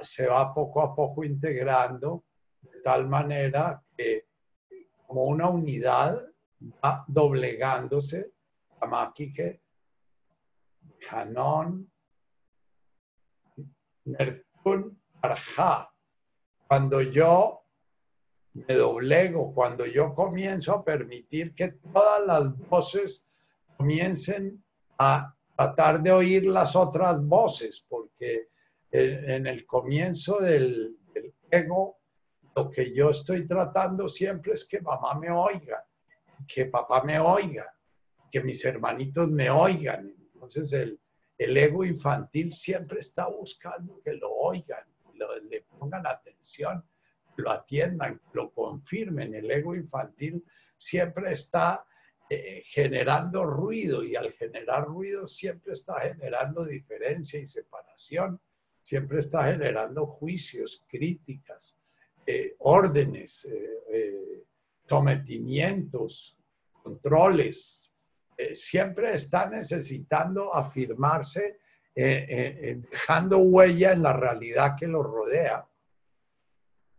se 0.00 0.28
va 0.28 0.54
poco 0.54 0.80
a 0.80 0.94
poco 0.94 1.24
integrando 1.24 2.24
de 2.62 2.80
tal 2.82 3.08
manera 3.08 3.82
que 3.96 4.26
como 5.06 5.24
una 5.24 5.48
unidad 5.48 6.24
va 6.84 7.04
doblegándose 7.08 8.32
que 9.34 9.60
Canon, 11.00 11.90
Nertun, 14.04 14.98
Arja. 15.22 15.92
Cuando 16.66 17.00
yo 17.00 17.64
me 18.52 18.74
doblego, 18.74 19.52
cuando 19.54 19.86
yo 19.86 20.14
comienzo 20.14 20.72
a 20.72 20.84
permitir 20.84 21.54
que 21.54 21.68
todas 21.92 22.26
las 22.26 22.56
voces 22.68 23.28
comiencen 23.76 24.62
a 24.98 25.34
tratar 25.60 26.02
de 26.02 26.10
oír 26.10 26.46
las 26.46 26.74
otras 26.74 27.22
voces, 27.22 27.84
porque 27.86 28.48
en, 28.90 29.46
el 29.46 29.66
comienzo 29.66 30.38
del, 30.38 30.96
ego 31.50 31.98
lo 32.56 32.70
que 32.70 32.94
yo 32.94 33.10
estoy 33.10 33.44
tratando 33.44 34.08
siempre 34.08 34.54
es 34.54 34.66
que 34.66 34.80
mamá 34.80 35.14
me 35.16 35.30
oiga, 35.30 35.84
que 36.48 36.64
papá 36.64 37.04
me 37.04 37.20
oiga, 37.20 37.70
que 38.30 38.40
mis 38.40 38.64
hermanitos 38.64 39.28
me 39.28 39.50
oigan. 39.50 40.14
Entonces 40.32 40.72
el, 40.72 40.98
el 41.36 41.54
ego 41.54 41.84
infantil 41.84 42.54
siempre 42.54 43.00
está 43.00 43.28
buscando 43.28 44.00
que 44.02 44.14
lo 44.14 44.32
oigan, 44.32 44.84
le 45.50 45.60
pongan 45.78 46.06
atención, 46.06 46.82
lo 47.36 47.50
atiendan, 47.50 48.18
lo 48.32 48.50
confirmen. 48.50 49.34
El 49.34 49.50
ego 49.50 49.74
infantil 49.74 50.42
siempre 50.78 51.32
está 51.32 51.84
eh, 52.32 52.62
generando 52.64 53.42
ruido 53.42 54.04
y 54.04 54.14
al 54.14 54.32
generar 54.32 54.84
ruido 54.84 55.26
siempre 55.26 55.72
está 55.72 55.98
generando 55.98 56.64
diferencia 56.64 57.40
y 57.40 57.46
separación, 57.46 58.40
siempre 58.84 59.18
está 59.18 59.48
generando 59.48 60.06
juicios, 60.06 60.86
críticas, 60.88 61.76
eh, 62.24 62.54
órdenes, 62.60 63.46
eh, 63.46 64.44
sometimientos, 64.88 66.38
controles. 66.84 67.96
siempre 68.54 69.12
está 69.12 69.50
necesitando 69.50 70.54
afirmarse, 70.54 71.58
dejando 71.94 73.38
huella 73.38 73.92
en 73.92 74.02
la 74.02 74.12
realidad 74.12 74.76
que 74.78 74.86
lo 74.86 75.02
rodea. 75.02 75.68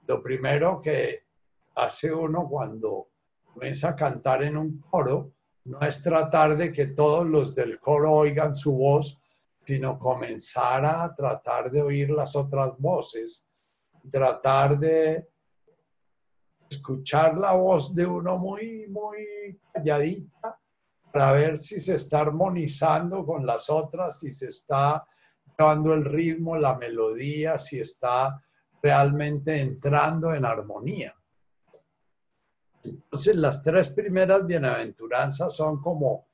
Lo 0.08 0.22
primero 0.22 0.82
que 0.82 1.24
hace 1.76 2.14
uno 2.14 2.48
cuando 2.48 3.11
comienza 3.54 3.90
a 3.90 3.96
cantar 3.96 4.44
en 4.44 4.58
un 4.58 4.80
coro 4.90 5.34
no 5.66 5.80
es 5.82 6.02
tratar 6.02 6.58
de 6.58 6.72
que 6.72 6.88
todos 6.88 7.26
los 7.26 7.54
del 7.54 7.80
coro 7.80 8.14
oigan 8.14 8.56
su 8.56 8.76
voz, 8.76 9.22
sino 9.64 10.00
comenzar 10.00 10.84
a 10.86 11.14
tratar 11.16 11.70
de 11.70 11.82
oír 11.82 12.10
las 12.10 12.36
otras 12.36 12.72
voces, 12.80 13.46
tratar 14.12 14.80
de 14.80 15.30
escuchar 16.68 17.38
la 17.38 17.52
voz 17.54 17.94
de 17.94 18.08
uno 18.08 18.38
muy, 18.38 18.88
muy 18.88 19.60
calladita 19.72 20.60
para 21.12 21.34
ver 21.34 21.58
si 21.58 21.80
se 21.80 21.96
está 21.96 22.22
armonizando 22.22 23.26
con 23.26 23.46
las 23.46 23.70
otras, 23.70 24.20
si 24.20 24.32
se 24.32 24.48
está 24.48 25.06
llevando 25.58 25.94
el 25.94 26.06
ritmo, 26.06 26.58
la 26.58 26.76
melodía, 26.78 27.60
si 27.60 27.80
está 27.80 28.42
realmente 28.82 29.60
entrando 29.60 30.34
en 30.34 30.46
armonía. 30.46 31.14
Entonces, 32.84 33.36
las 33.36 33.62
tres 33.64 33.90
primeras 33.90 34.46
bienaventuranzas 34.46 35.56
son 35.56 35.82
como 35.82 36.28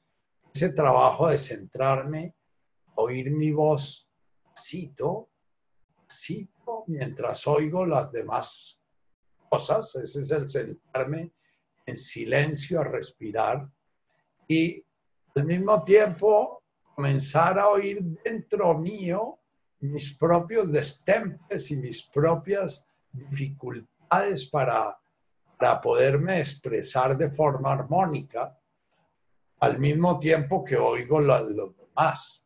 ese 0.54 0.70
trabajo 0.74 1.28
de 1.28 1.38
centrarme, 1.38 2.36
oír 2.96 3.32
mi 3.32 3.52
voz, 3.52 4.10
cito, 4.58 5.30
cito, 6.12 6.84
mientras 6.88 7.46
oigo 7.48 7.86
las 7.86 8.12
demás 8.12 8.80
cosas. 9.50 9.96
Ese 9.96 10.22
es 10.22 10.32
el 10.32 10.50
sentarme 10.50 11.34
en 11.86 11.98
silencio 11.98 12.82
a 12.82 12.84
respirar 12.84 13.70
y 14.48 14.84
al 15.36 15.46
mismo 15.46 15.84
tiempo 15.84 16.64
comenzar 16.96 17.60
a 17.60 17.70
oír 17.70 18.02
dentro 18.24 18.78
mío 18.78 19.40
mis 19.80 20.18
propios 20.18 20.72
destempes 20.72 21.70
y 21.72 21.76
mis 21.78 22.04
propias 22.04 22.88
dificultades 23.12 24.50
para 24.50 24.98
para 25.58 25.82
poderme 25.82 26.40
expresar 26.40 27.18
de 27.18 27.30
forma 27.30 27.74
armónica, 27.74 28.58
al 29.60 29.80
mismo 29.80 30.20
tiempo 30.20 30.64
que 30.64 30.78
oigo 30.78 31.20
los 31.20 31.76
demás. 31.76 32.46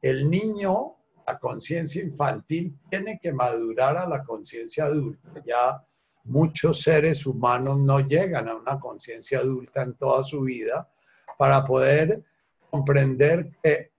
El 0.00 0.30
niño, 0.30 0.96
la 1.26 1.38
conciencia 1.38 2.02
infantil, 2.02 2.78
tiene 2.88 3.18
que 3.20 3.32
madurar 3.32 3.96
a 3.96 4.06
la 4.06 4.22
conciencia 4.22 4.84
adulta. 4.84 5.42
Ya 5.44 5.82
muchos 6.24 6.80
seres 6.82 7.26
humanos 7.26 7.78
no 7.78 8.00
llegan 8.00 8.48
a 8.48 8.56
una 8.56 8.78
conciencia 8.78 9.40
adulta 9.40 9.82
en 9.82 9.94
toda 9.94 10.22
su 10.22 10.42
vida 10.42 10.88
para 11.36 11.64
poder 11.64 12.24
comprender 12.70 13.50
que 13.62 13.92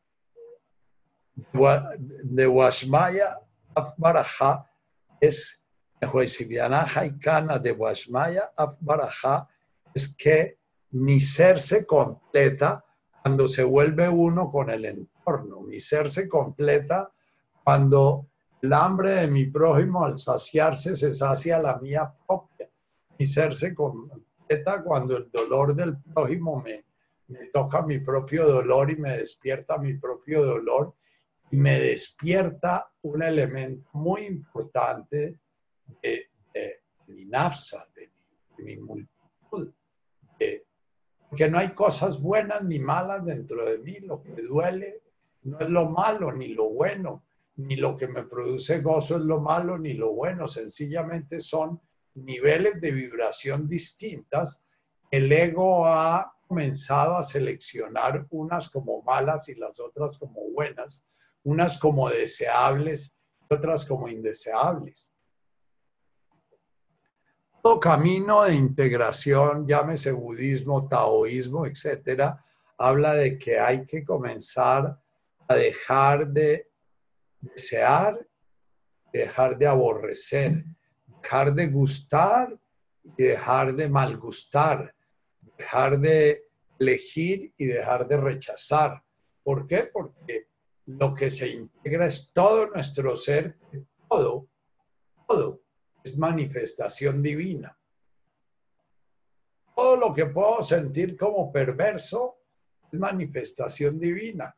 de 2.24 2.47
Washmaya 2.47 3.39
Afbaraja 3.74 4.72
es 5.20 5.64
de 7.60 7.72
Washmaya 7.72 8.51
es 9.93 10.16
que 10.16 10.58
mi 10.91 11.20
ser 11.20 11.60
se 11.60 11.86
completa 11.86 12.84
cuando 13.22 13.47
se 13.47 13.64
vuelve 13.64 14.08
uno 14.08 14.51
con 14.51 14.70
el 14.70 14.86
entorno. 14.86 15.62
Mi 15.62 15.80
ser 15.80 16.10
se 16.10 16.30
completa 16.30 17.12
cuando 17.64 18.28
el 18.62 18.74
hambre 18.74 19.10
de 19.12 19.28
mi 19.28 19.47
prójimo 19.47 20.06
al 20.06 20.18
saciarse 20.18 20.95
se 20.95 21.14
sacia 21.14 21.60
la 21.60 21.78
mía 21.80 22.14
propia. 22.28 22.70
Mi 23.18 23.26
ser 23.26 23.56
se 23.56 23.74
completa 23.74 24.84
cuando 24.84 25.18
el 25.18 25.30
dolor 25.32 25.76
del 25.76 25.97
prójimo 25.97 26.62
me, 26.62 26.86
me 27.28 27.47
toca 27.47 27.82
mi 27.82 27.99
propio 27.99 28.47
dolor 28.47 28.91
y 28.91 28.97
me 28.97 29.18
despierta 29.18 29.78
mi 29.78 29.95
propio 29.97 30.45
dolor 30.45 30.93
y 31.49 31.58
me 31.58 31.80
despierta 31.80 32.91
un 33.01 33.24
elemento 33.24 33.89
muy 33.93 34.22
importante 34.22 35.39
de, 36.01 36.29
mi 37.07 37.25
nafsa, 37.25 37.88
de 37.95 38.09
mi, 38.63 38.77
multitud. 38.77 39.73
que 40.39 41.49
no 41.49 41.57
hay 41.57 41.69
cosas 41.69 42.21
buenas 42.21 42.63
ni 42.63 42.79
malas 42.79 43.25
dentro 43.25 43.65
de 43.65 43.79
mí. 43.79 43.99
Lo 43.99 44.21
que 44.21 44.29
me 44.29 44.41
duele 44.41 45.01
no 45.43 45.59
es 45.59 45.69
lo 45.69 45.89
malo 45.89 46.31
ni 46.31 46.49
lo 46.49 46.69
bueno, 46.69 47.25
ni 47.57 47.75
lo 47.75 47.95
que 47.97 48.07
me 48.07 48.23
produce 48.23 48.81
gozo 48.81 49.17
es 49.17 49.23
lo 49.23 49.41
malo 49.41 49.77
ni 49.77 49.93
lo 49.93 50.13
bueno. 50.13 50.47
Sencillamente 50.47 51.39
son 51.39 51.81
niveles 52.15 52.79
de 52.79 52.91
vibración 52.91 53.67
distintas. 53.67 54.63
El 55.11 55.31
ego 55.31 55.86
ha 55.86 56.33
comenzado 56.47 57.17
a 57.17 57.23
seleccionar 57.23 58.25
unas 58.29 58.69
como 58.69 59.01
malas 59.01 59.49
y 59.49 59.55
las 59.55 59.79
otras 59.79 60.17
como 60.17 60.49
buenas, 60.51 61.05
unas 61.43 61.77
como 61.77 62.09
deseables 62.09 63.13
y 63.49 63.53
otras 63.53 63.86
como 63.86 64.07
indeseables 64.07 65.11
camino 67.80 68.43
de 68.43 68.53
integración, 68.53 69.68
llámese 69.68 70.11
budismo, 70.11 70.88
taoísmo, 70.88 71.66
etcétera, 71.66 72.45
habla 72.78 73.16
de 73.16 73.39
que 73.39 73.59
hay 73.59 73.86
que 73.88 74.03
comenzar 74.03 74.99
a 75.47 75.55
dejar 75.55 76.28
de 76.28 76.70
desear, 77.41 78.24
dejar 79.11 79.57
de 79.57 79.66
aborrecer, 79.66 80.63
dejar 81.07 81.55
de 81.55 81.68
gustar 81.68 82.55
y 83.18 83.24
dejar 83.24 83.74
de 83.74 83.89
malgustar, 83.89 84.93
dejar 85.57 85.97
de 85.99 86.43
elegir 86.78 87.51
y 87.57 87.66
dejar 87.66 88.07
de 88.07 88.18
rechazar. 88.18 89.03
¿Por 89.43 89.66
qué? 89.66 89.89
Porque 89.91 90.49
lo 90.86 91.16
que 91.16 91.32
se 91.32 91.49
integra 91.49 92.05
es 92.05 92.32
todo 92.32 92.68
nuestro 92.68 93.16
ser, 93.18 93.57
todo, 94.07 94.47
todo 95.28 95.64
es 96.06 96.20
manifestación 96.20 97.24
divina. 97.24 97.76
Todo 99.76 99.97
lo 99.97 100.14
que 100.14 100.28
puedo 100.28 100.62
sentir 100.62 101.18
como 101.18 101.51
perverso 101.51 102.38
es 102.91 102.99
manifestación 102.99 103.97
divina. 103.97 104.56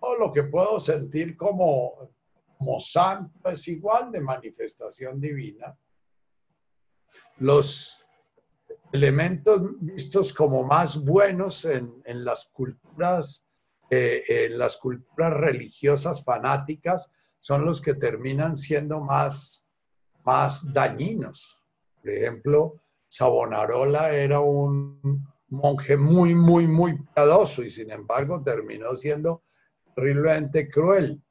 Todo 0.00 0.16
lo 0.16 0.32
que 0.32 0.44
puedo 0.44 0.78
sentir 0.78 1.36
como, 1.36 2.12
como 2.56 2.78
santo 2.78 3.50
es 3.50 3.66
igual 3.66 4.12
de 4.12 4.20
manifestación 4.20 5.20
divina. 5.20 5.76
Los 7.38 8.06
elementos 8.92 9.60
vistos 9.80 10.32
como 10.32 10.62
más 10.62 11.04
buenos 11.04 11.64
en, 11.64 12.00
las 12.24 12.46
culturas, 12.52 13.44
eh, 13.90 14.22
en 14.28 14.56
las 14.56 14.76
culturas 14.76 15.34
religiosas 15.34 16.22
fanáticas 16.22 17.10
son 17.40 17.64
los 17.64 17.80
que 17.80 17.94
terminan 17.94 18.56
siendo 18.56 19.00
más 19.00 19.65
más 20.26 20.72
dañinos. 20.72 21.62
Por 22.02 22.10
ejemplo, 22.10 22.80
Savonarola 23.08 24.12
era 24.12 24.40
un 24.40 25.24
monje 25.48 25.96
muy, 25.96 26.34
muy, 26.34 26.66
muy 26.66 26.98
piadoso 27.14 27.62
y 27.62 27.70
sin 27.70 27.92
embargo 27.92 28.42
terminó 28.42 28.96
siendo 28.96 29.44
terriblemente 29.94 30.68
cruel, 30.68 31.22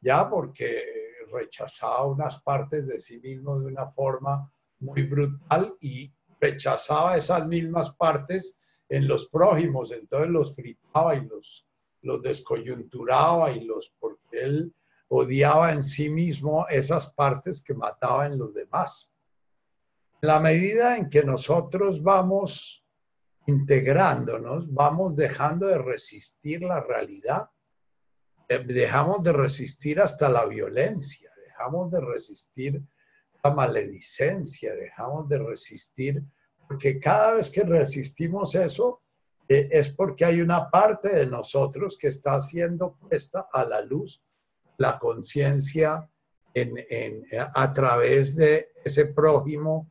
ya 0.00 0.28
porque 0.28 0.84
rechazaba 1.32 2.04
unas 2.04 2.42
partes 2.42 2.88
de 2.88 2.98
sí 3.00 3.20
mismo 3.20 3.58
de 3.60 3.66
una 3.66 3.86
forma 3.86 4.52
muy 4.80 5.04
brutal 5.04 5.74
y 5.80 6.12
rechazaba 6.40 7.16
esas 7.16 7.46
mismas 7.46 7.94
partes 7.96 8.58
en 8.88 9.06
los 9.06 9.28
prójimos, 9.28 9.92
entonces 9.92 10.28
los 10.28 10.54
fritaba 10.54 11.14
y 11.14 11.24
los, 11.24 11.66
los 12.02 12.20
descoyunturaba 12.20 13.52
y 13.52 13.64
los, 13.64 13.94
porque 13.98 14.42
él 14.42 14.74
odiaba 15.14 15.72
en 15.72 15.82
sí 15.82 16.08
mismo 16.08 16.66
esas 16.68 17.12
partes 17.12 17.62
que 17.62 17.74
mataba 17.74 18.26
en 18.26 18.38
los 18.38 18.54
demás. 18.54 19.12
La 20.22 20.40
medida 20.40 20.96
en 20.96 21.10
que 21.10 21.22
nosotros 21.22 22.02
vamos 22.02 22.82
integrándonos, 23.46 24.72
vamos 24.72 25.14
dejando 25.14 25.66
de 25.66 25.76
resistir 25.76 26.62
la 26.62 26.80
realidad, 26.80 27.50
eh, 28.48 28.64
dejamos 28.64 29.22
de 29.22 29.34
resistir 29.34 30.00
hasta 30.00 30.30
la 30.30 30.46
violencia, 30.46 31.30
dejamos 31.46 31.90
de 31.90 32.00
resistir 32.00 32.82
la 33.44 33.50
maledicencia, 33.50 34.74
dejamos 34.74 35.28
de 35.28 35.40
resistir, 35.40 36.22
porque 36.66 36.98
cada 36.98 37.34
vez 37.34 37.50
que 37.50 37.64
resistimos 37.64 38.54
eso, 38.54 39.02
eh, 39.46 39.68
es 39.72 39.90
porque 39.90 40.24
hay 40.24 40.40
una 40.40 40.70
parte 40.70 41.10
de 41.10 41.26
nosotros 41.26 41.98
que 41.98 42.08
está 42.08 42.40
siendo 42.40 42.94
puesta 42.94 43.46
a 43.52 43.66
la 43.66 43.82
luz 43.82 44.24
la 44.78 44.98
conciencia 44.98 46.08
en, 46.54 47.24
a 47.54 47.72
través 47.72 48.36
de 48.36 48.72
ese 48.84 49.06
prójimo, 49.06 49.90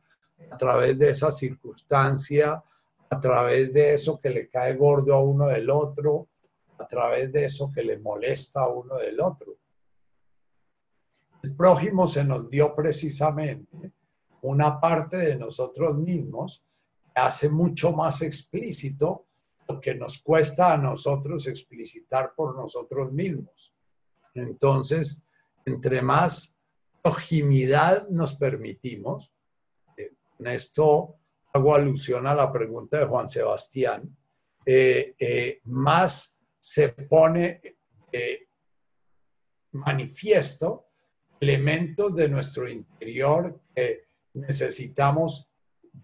a 0.50 0.56
través 0.56 0.98
de 0.98 1.10
esa 1.10 1.30
circunstancia, 1.32 2.62
a 3.10 3.20
través 3.20 3.72
de 3.72 3.94
eso 3.94 4.18
que 4.18 4.30
le 4.30 4.48
cae 4.48 4.74
gordo 4.74 5.14
a 5.14 5.22
uno 5.22 5.46
del 5.46 5.70
otro, 5.70 6.28
a 6.78 6.86
través 6.86 7.32
de 7.32 7.44
eso 7.44 7.70
que 7.74 7.84
le 7.84 7.98
molesta 7.98 8.62
a 8.62 8.68
uno 8.68 8.96
del 8.96 9.20
otro. 9.20 9.56
El 11.42 11.54
prójimo 11.54 12.06
se 12.06 12.24
nos 12.24 12.48
dio 12.48 12.74
precisamente 12.74 13.92
una 14.42 14.80
parte 14.80 15.16
de 15.16 15.36
nosotros 15.36 15.96
mismos 15.96 16.64
que 17.14 17.20
hace 17.20 17.48
mucho 17.48 17.92
más 17.92 18.22
explícito 18.22 19.26
lo 19.68 19.80
que 19.80 19.94
nos 19.94 20.22
cuesta 20.22 20.72
a 20.72 20.76
nosotros 20.76 21.46
explicitar 21.46 22.32
por 22.34 22.56
nosotros 22.56 23.12
mismos. 23.12 23.72
Entonces, 24.34 25.22
entre 25.64 26.02
más 26.02 26.56
proximidad 27.02 28.08
nos 28.08 28.34
permitimos, 28.34 29.32
eh, 29.96 30.12
en 30.38 30.46
esto 30.46 31.16
hago 31.52 31.74
alusión 31.74 32.26
a 32.26 32.34
la 32.34 32.52
pregunta 32.52 32.98
de 32.98 33.06
Juan 33.06 33.28
Sebastián, 33.28 34.16
eh, 34.64 35.14
eh, 35.18 35.60
más 35.64 36.38
se 36.60 36.90
pone 36.90 37.60
eh, 38.12 38.46
manifiesto 39.72 40.86
elementos 41.40 42.14
de 42.14 42.28
nuestro 42.28 42.68
interior 42.68 43.60
que 43.74 44.04
necesitamos. 44.34 45.48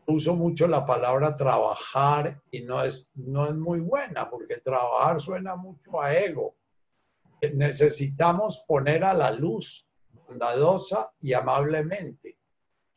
Uso 0.06 0.34
mucho 0.34 0.66
la 0.66 0.84
palabra 0.84 1.36
trabajar 1.36 2.42
y 2.50 2.62
no 2.62 2.82
es, 2.82 3.12
no 3.14 3.46
es 3.46 3.54
muy 3.54 3.80
buena 3.80 4.28
porque 4.28 4.56
trabajar 4.56 5.20
suena 5.20 5.54
mucho 5.54 6.00
a 6.00 6.14
ego. 6.14 6.56
Necesitamos 7.54 8.64
poner 8.66 9.04
a 9.04 9.14
la 9.14 9.30
luz 9.30 9.88
bondadosa 10.10 11.12
y 11.20 11.32
amablemente, 11.32 12.38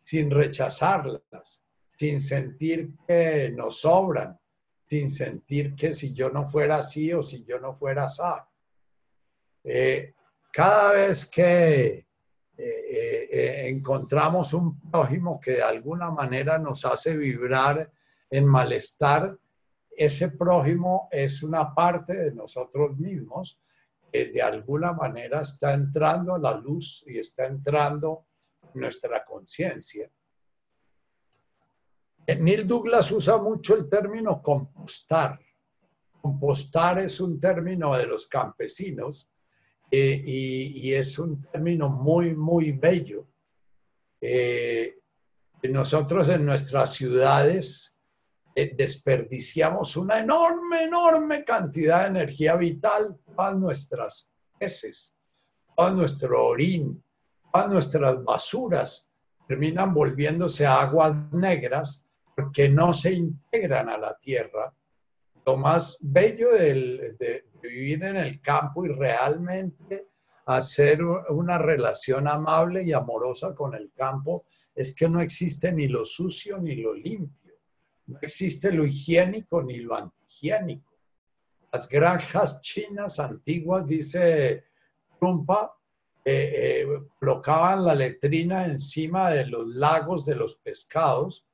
sin 0.03 0.31
rechazarlas, 0.31 1.63
sin 1.97 2.19
sentir 2.19 2.93
que 3.07 3.51
nos 3.55 3.81
sobran, 3.81 4.39
sin 4.89 5.09
sentir 5.09 5.75
que 5.75 5.93
si 5.93 6.13
yo 6.13 6.29
no 6.29 6.45
fuera 6.45 6.77
así 6.77 7.13
o 7.13 7.23
si 7.23 7.45
yo 7.45 7.59
no 7.59 7.75
fuera 7.75 8.05
así. 8.05 8.23
Eh, 9.63 10.13
cada 10.51 10.93
vez 10.93 11.29
que 11.29 12.05
eh, 12.57 13.27
eh, 13.31 13.67
encontramos 13.69 14.53
un 14.53 14.79
prójimo 14.91 15.39
que 15.39 15.51
de 15.51 15.63
alguna 15.63 16.11
manera 16.11 16.57
nos 16.57 16.83
hace 16.85 17.15
vibrar 17.15 17.91
en 18.29 18.45
malestar, 18.45 19.37
ese 19.95 20.29
prójimo 20.29 21.07
es 21.11 21.43
una 21.43 21.73
parte 21.73 22.13
de 22.15 22.33
nosotros 22.33 22.97
mismos 22.97 23.61
de 24.11 24.41
alguna 24.41 24.93
manera 24.93 25.41
está 25.41 25.73
entrando 25.73 26.35
a 26.35 26.39
la 26.39 26.57
luz 26.57 27.03
y 27.07 27.17
está 27.17 27.45
entrando 27.45 28.25
en 28.73 28.81
nuestra 28.81 29.23
conciencia. 29.23 30.09
Neil 32.27 32.67
Douglas 32.67 33.11
usa 33.11 33.37
mucho 33.37 33.75
el 33.75 33.89
término 33.89 34.41
compostar. 34.41 35.39
Compostar 36.21 36.99
es 36.99 37.19
un 37.19 37.39
término 37.39 37.97
de 37.97 38.05
los 38.05 38.27
campesinos 38.27 39.29
eh, 39.89 40.23
y, 40.25 40.93
es 40.93 41.19
un 41.19 41.41
término 41.41 41.89
muy, 41.89 42.35
muy 42.35 42.71
bello. 42.71 43.27
Eh, 44.21 44.99
nosotros 45.63 46.29
en 46.29 46.45
nuestras 46.45 46.93
ciudades 46.93 47.99
eh, 48.55 48.73
desperdiciamos 48.75 49.97
una 49.97 50.19
enorme, 50.19 50.83
enorme 50.83 51.43
cantidad 51.43 52.03
de 52.03 52.19
energía 52.19 52.55
vital, 52.55 53.17
todas 53.35 53.55
nuestras 53.55 54.31
heces, 54.59 55.15
todo 55.75 55.91
nuestro 55.91 56.47
orín, 56.47 57.03
todas 57.51 57.69
nuestras 57.69 58.23
basuras 58.23 59.11
terminan 59.47 59.93
volviéndose 59.93 60.65
aguas 60.65 61.15
negras 61.33 62.05
porque 62.35 62.69
no 62.69 62.93
se 62.93 63.13
integran 63.13 63.89
a 63.89 63.97
la 63.97 64.17
tierra. 64.17 64.73
Lo 65.45 65.57
más 65.57 65.97
bello 66.01 66.51
de, 66.51 67.45
vivir 67.61 68.03
en 68.03 68.17
el 68.17 68.41
campo 68.41 68.85
y 68.85 68.89
realmente 68.89 70.07
hacer 70.45 71.03
una 71.03 71.57
relación 71.57 72.27
amable 72.27 72.83
y 72.83 72.93
amorosa 72.93 73.53
con 73.53 73.75
el 73.75 73.91
campo 73.93 74.45
es 74.73 74.95
que 74.95 75.07
no 75.07 75.21
existe 75.21 75.71
ni 75.71 75.87
lo 75.87 76.05
sucio 76.05 76.57
ni 76.57 76.75
lo 76.75 76.93
limpio. 76.93 77.53
No 78.07 78.17
existe 78.21 78.71
lo 78.71 78.85
higiénico 78.85 79.61
ni 79.61 79.77
lo 79.77 79.95
antihigiénico. 79.95 80.90
Las 81.71 81.87
granjas 81.87 82.61
chinas 82.61 83.19
antiguas, 83.19 83.87
dice 83.87 84.65
Trumpa, 85.19 85.77
eh, 86.23 86.85
colocaban 87.19 87.85
la 87.85 87.95
letrina 87.95 88.65
encima 88.65 89.31
de 89.31 89.47
los 89.47 89.67
lagos 89.67 90.25
de 90.25 90.35
los 90.35 90.55
pescados 90.55 91.47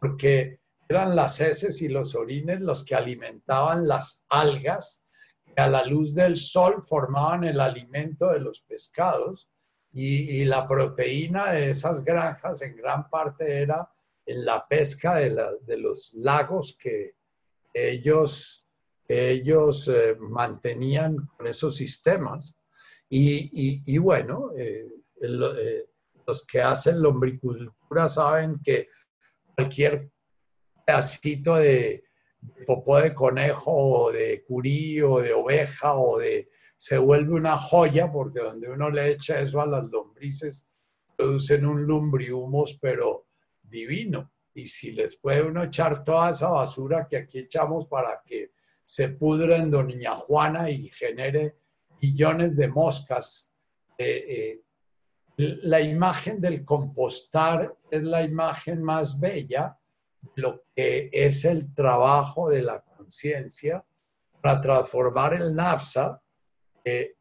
porque 0.00 0.60
eran 0.88 1.14
las 1.14 1.40
heces 1.40 1.80
y 1.82 1.88
los 1.88 2.16
orines 2.16 2.60
los 2.60 2.84
que 2.84 2.96
alimentaban 2.96 3.86
las 3.86 4.24
algas 4.28 5.04
que 5.44 5.62
a 5.62 5.68
la 5.68 5.84
luz 5.84 6.14
del 6.14 6.36
sol 6.36 6.82
formaban 6.82 7.44
el 7.44 7.60
alimento 7.60 8.32
de 8.32 8.40
los 8.40 8.62
pescados 8.62 9.48
y, 9.92 10.44
la 10.44 10.68
proteína 10.68 11.52
de 11.52 11.70
esas 11.70 12.04
granjas 12.04 12.62
en 12.62 12.76
gran 12.76 13.08
parte 13.10 13.60
era 13.60 13.90
en 14.24 14.44
la 14.44 14.66
pesca 14.68 15.16
de, 15.16 15.76
los 15.78 16.12
lagos 16.14 16.76
que 16.80 17.16
ellos, 17.74 18.68
ellos 19.10 19.88
eh, 19.88 20.16
mantenían 20.20 21.16
con 21.36 21.48
esos 21.48 21.76
sistemas. 21.76 22.54
Y, 23.08 23.98
bueno, 23.98 24.52
eh, 24.56 24.86
eh, 25.20 25.84
los 26.24 26.46
que 26.46 26.62
hacen 26.62 27.02
lombricultura 27.02 28.08
saben 28.08 28.60
que 28.62 28.88
cualquier 29.56 30.12
pedacito 30.86 31.56
de, 31.56 32.04
popó 32.64 33.00
de 33.00 33.12
conejo 33.12 33.72
o 33.72 34.12
de 34.12 34.44
curí 34.44 35.02
o 35.02 35.18
de 35.18 35.32
oveja 35.32 35.94
o 35.96 36.20
de... 36.20 36.48
se 36.76 36.96
vuelve 36.96 37.34
una 37.34 37.58
joya 37.58 38.12
porque 38.12 38.38
donde 38.38 38.70
uno 38.70 38.90
le 38.90 39.10
echa 39.10 39.40
eso 39.40 39.60
a 39.60 39.66
las 39.66 39.90
lombrices 39.90 40.68
producen 41.16 41.66
un 41.66 41.84
lumbrihumos 41.84 42.78
pero 42.80 43.26
divino. 43.60 44.30
Y 44.54 44.68
si 44.68 44.92
les 44.92 45.16
puede 45.16 45.42
uno 45.42 45.64
echar 45.64 46.04
toda 46.04 46.30
esa 46.30 46.50
basura 46.50 47.08
que 47.10 47.16
aquí 47.16 47.40
echamos 47.40 47.88
para 47.88 48.22
que 48.24 48.52
se 48.90 49.10
pudra 49.10 49.56
en 49.58 49.70
Doña 49.70 50.16
Juana 50.16 50.68
y 50.68 50.88
genere 50.88 51.54
millones 52.02 52.56
de 52.56 52.66
moscas, 52.66 53.54
eh, 53.96 54.24
eh, 54.28 54.62
la 55.36 55.80
imagen 55.80 56.40
del 56.40 56.64
compostar 56.64 57.76
es 57.88 58.02
la 58.02 58.22
imagen 58.22 58.82
más 58.82 59.20
bella 59.20 59.78
lo 60.34 60.64
que 60.74 61.08
es 61.12 61.44
el 61.44 61.72
trabajo 61.72 62.50
de 62.50 62.62
la 62.62 62.80
conciencia 62.80 63.84
para 64.42 64.60
transformar 64.60 65.34
el 65.34 65.54
nafsa 65.54 66.20
que 66.84 67.14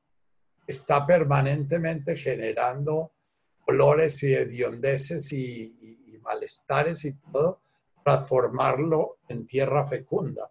está 0.66 1.06
permanentemente 1.06 2.18
generando 2.18 3.12
colores 3.64 4.24
y 4.24 4.34
hediondeces 4.34 5.32
y, 5.34 6.04
y 6.08 6.18
malestares 6.18 7.06
y 7.06 7.14
todo, 7.32 7.62
transformarlo 8.04 9.20
en 9.28 9.46
tierra 9.46 9.86
fecunda. 9.86 10.50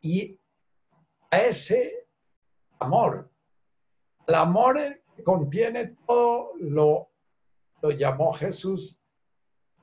Y 0.00 0.38
a 1.30 1.38
ese 1.38 2.08
amor, 2.78 3.30
el 4.26 4.34
amor 4.34 5.02
contiene 5.24 5.96
todo 6.06 6.52
lo, 6.58 7.10
lo 7.82 7.90
llamó 7.90 8.32
Jesús, 8.32 9.00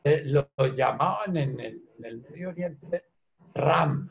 eh, 0.03 0.23
lo, 0.25 0.49
llamaban 0.75 1.37
en 1.37 1.59
el, 1.59 1.83
Medio 1.99 2.49
Oriente 2.49 3.05
Ram. 3.53 4.09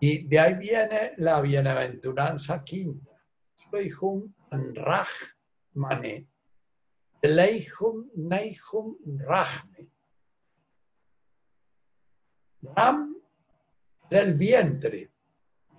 Y 0.00 0.26
de 0.28 0.38
ahí 0.38 0.54
viene 0.54 1.12
la 1.18 1.40
bienaventuranza 1.40 2.64
quinta. 2.64 3.10
Leihum 3.72 4.32
Raj 4.50 5.08
Mane. 5.74 6.28
Leihum 7.22 8.10
Neihum 8.14 8.96
Rajme. 9.18 9.90
Ram 12.62 13.21
era 14.12 14.20
el 14.20 14.34
vientre. 14.34 15.10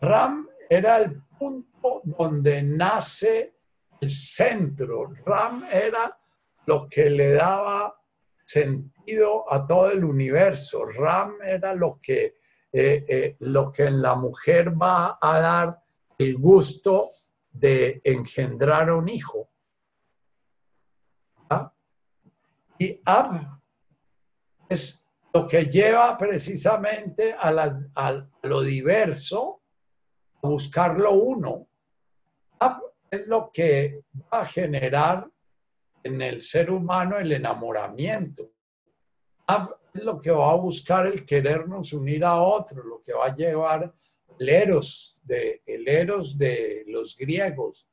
Ram 0.02 0.50
era 0.68 0.98
el 0.98 1.22
punto 1.38 2.02
donde 2.04 2.64
nace 2.64 3.54
el 4.02 4.10
centro. 4.10 5.14
Ram 5.24 5.64
era 5.72 6.18
lo 6.66 6.90
que 6.90 7.12
le 7.12 7.34
daba 7.34 7.96
sentido 8.44 9.46
a 9.54 9.68
todo 9.68 9.92
el 9.92 10.04
universo. 10.04 10.84
Ram 10.84 11.44
era 11.44 11.76
lo 11.76 12.00
que, 12.02 12.38
eh, 12.72 13.06
eh, 13.08 13.36
lo 13.42 13.72
que 13.72 13.84
en 13.86 14.02
la 14.02 14.16
mujer 14.16 14.74
va 14.82 15.20
a 15.22 15.40
dar 15.40 15.84
el 16.18 16.36
gusto 16.36 17.10
de 17.52 18.02
engendrar 18.04 18.92
un 18.92 19.10
hijo. 19.10 19.48
¿Ah? 21.52 21.72
Y 22.80 23.00
Ab 23.06 23.60
es 24.70 25.03
lo 25.34 25.48
que 25.48 25.66
lleva 25.66 26.18
precisamente 26.18 27.34
a, 27.34 27.50
a 27.96 28.30
lo 28.44 28.62
diverso 28.62 29.62
buscarlo 30.42 31.14
uno. 31.14 31.68
Es 33.10 33.28
lo 33.28 33.52
que 33.52 34.04
va 34.32 34.42
a 34.42 34.46
generar 34.46 35.30
en 36.04 36.22
el 36.22 36.42
ser 36.42 36.72
humano 36.72 37.18
el 37.18 37.32
enamoramiento. 37.32 38.52
Es 39.94 40.04
lo 40.04 40.20
que 40.20 40.32
va 40.32 40.52
a 40.52 40.56
buscar 40.56 41.06
el 41.06 41.24
querernos 41.24 41.94
unir 41.94 42.26
a 42.26 42.42
otro, 42.42 42.84
lo 42.84 43.04
que 43.04 43.14
va 43.14 43.28
a 43.28 43.36
llevar 43.36 43.94
el 44.40 44.50
eros 44.50 45.22
de, 45.24 45.62
el 45.66 45.88
eros 45.88 46.38
de 46.38 46.84
los 46.88 47.16
griegos, 47.16 47.88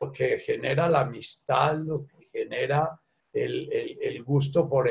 lo 0.00 0.12
que 0.12 0.38
genera 0.38 0.88
la 0.88 1.00
amistad, 1.00 1.78
lo 1.78 2.06
que 2.06 2.28
genera 2.32 3.00
el, 3.32 4.22
gusto 4.24 4.68
por 4.68 4.88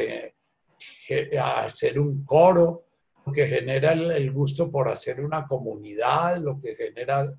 eh, 1.09 1.37
hacer 1.37 1.99
un 1.99 2.23
coro, 2.23 2.83
lo 3.25 3.31
que 3.31 3.47
genera 3.47 3.93
el, 3.93 4.31
gusto 4.31 4.71
por 4.71 4.89
hacer 4.89 5.21
una 5.21 5.47
comunidad, 5.47 6.37
lo 6.37 6.59
que 6.59 6.75
genera... 6.75 7.33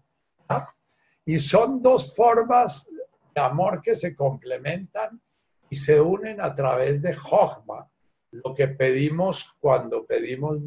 Y 1.25 1.39
son 1.39 1.83
dos 1.83 2.15
formas 2.15 2.89
de 3.35 3.41
amor 3.41 3.81
que 3.83 3.95
se 3.95 4.17
complementan 4.17 5.21
y 5.69 5.77
se 5.77 6.01
unen 6.01 6.41
a 6.41 6.55
través 6.55 7.01
de 7.01 7.15
Jochma, 7.15 7.89
lo 8.33 8.55
que 8.55 8.69
pedimos 8.69 9.57
cuando 9.61 10.05
pedimos 10.07 10.59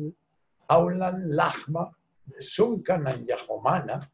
Aulan 0.67 1.35
Lachma, 1.35 1.91
Sunkanan 2.37 3.25
Yahomana, 3.25 4.09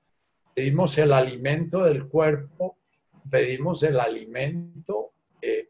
pedimos 0.55 0.97
el 0.97 1.13
alimento 1.13 1.83
del 1.83 2.07
cuerpo, 2.07 2.77
pedimos 3.29 3.83
el 3.83 3.99
alimento 3.99 5.13
del 5.41 5.69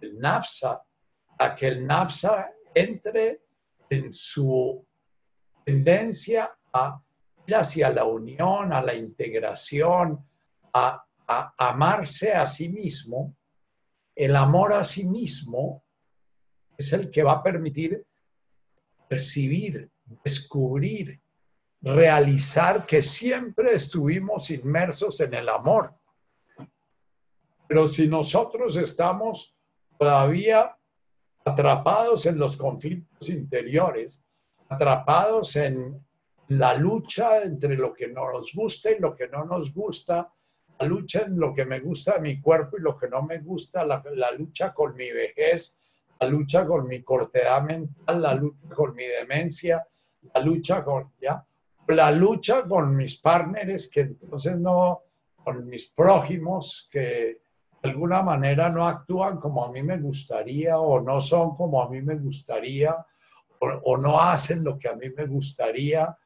el 0.00 0.18
nafsa, 0.20 0.82
a 1.38 1.54
que 1.54 1.68
el 1.68 1.86
nafsa 1.86 2.50
entre 2.74 3.42
en 3.90 4.12
su 4.12 4.84
tendencia 5.64 6.50
a 6.72 7.00
ir 7.46 7.54
hacia 7.54 7.90
la 7.90 8.04
unión, 8.04 8.72
a 8.72 8.82
la 8.82 8.94
integración, 8.94 10.24
a, 10.72 11.04
a 11.26 11.54
amarse 11.56 12.32
a 12.32 12.44
sí 12.44 12.68
mismo, 12.68 13.36
el 14.14 14.36
amor 14.36 14.72
a 14.72 14.84
sí 14.84 15.04
mismo 15.04 15.84
es 16.76 16.92
el 16.92 17.10
que 17.10 17.22
va 17.22 17.32
a 17.32 17.42
permitir 17.42 18.04
percibir, 19.08 19.90
descubrir, 20.24 21.20
realizar 21.80 22.84
que 22.84 23.00
siempre 23.02 23.74
estuvimos 23.74 24.50
inmersos 24.50 25.20
en 25.20 25.34
el 25.34 25.48
amor. 25.48 25.94
Pero 27.66 27.86
si 27.88 28.08
nosotros 28.08 28.76
estamos 28.76 29.56
todavía 29.98 30.77
atrapados 31.44 32.26
en 32.26 32.38
los 32.38 32.56
conflictos 32.56 33.28
interiores, 33.28 34.22
atrapados 34.68 35.56
en 35.56 36.04
la 36.48 36.74
lucha 36.74 37.42
entre 37.42 37.76
lo 37.76 37.92
que 37.92 38.08
nos 38.08 38.52
gusta 38.54 38.90
y 38.90 38.98
lo 38.98 39.14
que 39.14 39.28
no 39.28 39.44
nos 39.44 39.72
gusta, 39.72 40.32
la 40.78 40.86
lucha 40.86 41.22
en 41.22 41.38
lo 41.38 41.52
que 41.52 41.64
me 41.64 41.80
gusta 41.80 42.14
de 42.14 42.20
mi 42.20 42.40
cuerpo 42.40 42.78
y 42.78 42.82
lo 42.82 42.96
que 42.96 43.08
no 43.08 43.22
me 43.22 43.38
gusta, 43.38 43.84
la, 43.84 44.02
lucha 44.36 44.72
con 44.72 44.94
mi 44.94 45.10
vejez, 45.10 45.78
la 46.20 46.28
lucha 46.28 46.64
con 46.66 46.86
mi 46.86 47.02
cortedad 47.02 47.62
mental, 47.62 48.22
la 48.22 48.34
lucha 48.34 48.74
con 48.74 48.94
mi 48.94 49.04
demencia, 49.04 49.86
la 50.34 50.40
lucha 50.40 50.84
con, 50.84 51.12
¿ya? 51.20 51.44
La 51.88 52.10
lucha 52.10 52.64
con 52.64 52.94
mis 52.94 53.16
partners, 53.16 53.90
que 53.90 54.00
entonces 54.00 54.56
no, 54.56 55.02
con 55.42 55.66
mis 55.66 55.88
prójimos, 55.88 56.88
que 56.92 57.40
de 57.82 57.90
alguna 57.90 58.22
manera 58.22 58.68
no 58.68 58.86
actúan 58.86 59.38
como 59.38 59.64
a 59.64 59.72
mí 59.72 59.82
me 59.82 59.98
gustaría 59.98 60.78
o 60.78 61.00
no 61.00 61.20
son 61.20 61.56
como 61.56 61.82
a 61.82 61.88
mí 61.88 62.02
me 62.02 62.16
gustaría 62.16 62.96
o, 63.60 63.96
no 63.96 64.20
hacen 64.20 64.62
lo 64.62 64.78
que 64.78 64.88
a 64.88 64.94
mí 64.94 65.10
me 65.10 65.26
gustaría 65.26 66.16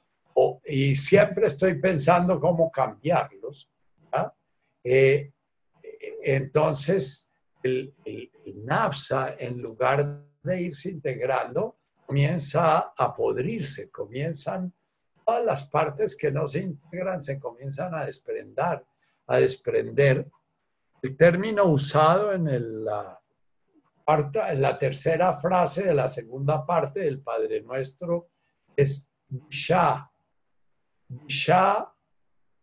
y 0.67 0.95
siempre 0.95 1.47
estoy 1.47 1.81
pensando 1.81 2.41
cómo 2.41 2.71
cambiarlos. 2.71 3.71
Eh, 4.85 5.31
entonces, 6.25 7.31
el, 7.63 7.95
el, 8.05 8.31
NAPSA, 8.65 9.37
en 9.39 9.63
lugar 9.63 10.25
de 10.43 10.63
irse 10.63 10.91
integrando, 10.91 11.77
comienza 12.07 12.93
a 12.97 13.15
podrirse, 13.15 13.91
comienzan 13.91 14.73
todas 15.25 15.45
las 15.45 15.65
partes 15.69 16.17
que 16.17 16.33
no 16.33 16.49
se 16.49 16.61
integran, 16.61 17.23
se 17.23 17.39
comienzan 17.39 17.95
a 17.95 18.05
desprender, 18.05 18.85
a 19.27 19.37
desprender. 19.37 20.27
El 21.03 21.17
término 21.17 21.65
usado 21.65 22.33
en 22.33 22.85
la, 22.85 23.21
en 24.07 24.63
la 24.63 24.79
tercera 24.79 25.35
frase 25.35 25.85
de 25.85 25.95
la 25.95 26.09
segunda 26.09 26.65
parte 26.65 27.01
del 27.01 27.21
Padre 27.21 27.61
Nuestro 27.61 28.29
es 28.77 29.09
Shah. 29.51 30.09
Shah 31.27 31.93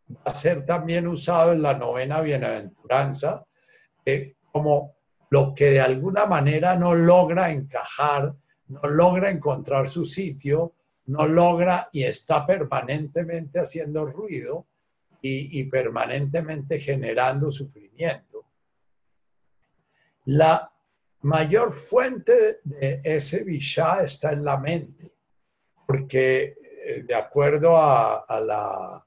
va 0.10 0.22
a 0.24 0.34
ser 0.34 0.66
también 0.66 1.06
usado 1.06 1.52
en 1.52 1.62
la 1.62 1.74
novena 1.74 2.22
bienaventuranza 2.22 3.46
como 4.52 4.96
lo 5.30 5.54
que 5.54 5.72
de 5.72 5.82
alguna 5.82 6.26
manera 6.26 6.76
no 6.76 6.96
logra 6.96 7.52
encajar, 7.52 8.34
no 8.68 8.82
logra 8.84 9.30
encontrar 9.30 9.90
su 9.90 10.06
sitio, 10.06 10.74
no 11.06 11.28
logra 11.28 11.90
y 11.92 12.04
está 12.04 12.46
permanentemente 12.46 13.60
haciendo 13.60 14.06
ruido 14.06 14.68
y, 15.22 15.64
permanentemente 15.66 16.80
generando 16.80 17.52
sufrimiento. 17.52 18.28
La 20.32 20.71
mayor 21.21 21.73
fuente 21.73 22.59
de 22.63 23.01
ese 23.03 23.43
vishá 23.43 24.03
está 24.03 24.32
en 24.32 24.45
la 24.45 24.59
mente, 24.59 25.11
porque 25.88 26.55
eh, 26.86 27.03
de 27.03 27.15
acuerdo 27.15 27.75
a 27.75 28.39
la 28.39 29.03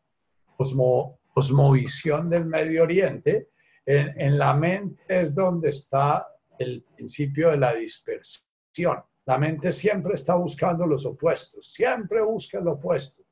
cosmovisión 1.32 2.28
del 2.28 2.46
Medio 2.46 2.82
Oriente, 2.82 3.50
en, 3.86 4.36
la 4.36 4.52
mente 4.54 5.04
es 5.06 5.32
donde 5.32 5.70
está 5.70 6.26
el 6.58 6.82
principio 6.96 7.52
de 7.52 7.56
la 7.58 7.72
dispersión. 7.74 9.04
La 9.24 9.38
mente 9.38 9.70
siempre 9.70 10.14
está 10.14 10.34
buscando 10.34 10.88
los 10.88 11.06
opuestos, 11.06 11.72
siempre 11.72 12.20
busca 12.20 12.58
el 12.58 12.66
opuesto. 12.66 13.22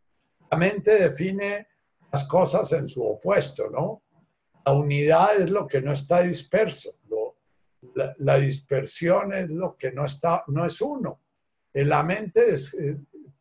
La 0.48 0.56
mente 0.56 0.94
define 0.94 1.66
las 2.12 2.22
cosas 2.28 2.72
en 2.72 2.88
su 2.88 3.04
opuesto, 3.04 3.68
¿no? 3.68 4.04
La 4.64 4.74
unidad 4.74 5.40
es 5.40 5.50
lo 5.50 5.66
que 5.66 5.82
no 5.82 5.90
está 5.90 6.20
disperso, 6.20 6.94
la, 7.94 8.38
dispersión 8.38 9.32
es 9.32 9.50
lo 9.50 9.76
que 9.76 9.92
no 9.92 10.04
está, 10.04 10.44
no 10.48 10.64
es 10.64 10.80
uno. 10.80 11.20
La 11.72 12.02
mente 12.02 12.54
eh, 12.54 12.96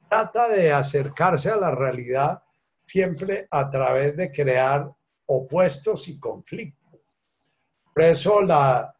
trata 0.09 0.47
de 0.49 0.71
acercarse 0.71 1.49
a 1.49 1.57
la 1.57 1.71
realidad 1.71 2.41
siempre 2.85 3.47
a 3.51 3.69
través 3.69 4.15
de 4.17 4.31
crear 4.31 4.89
opuestos 5.27 6.07
y 6.07 6.19
conflictos. 6.19 6.79
Por 7.93 8.03
eso 8.03 8.41
la, 8.41 8.95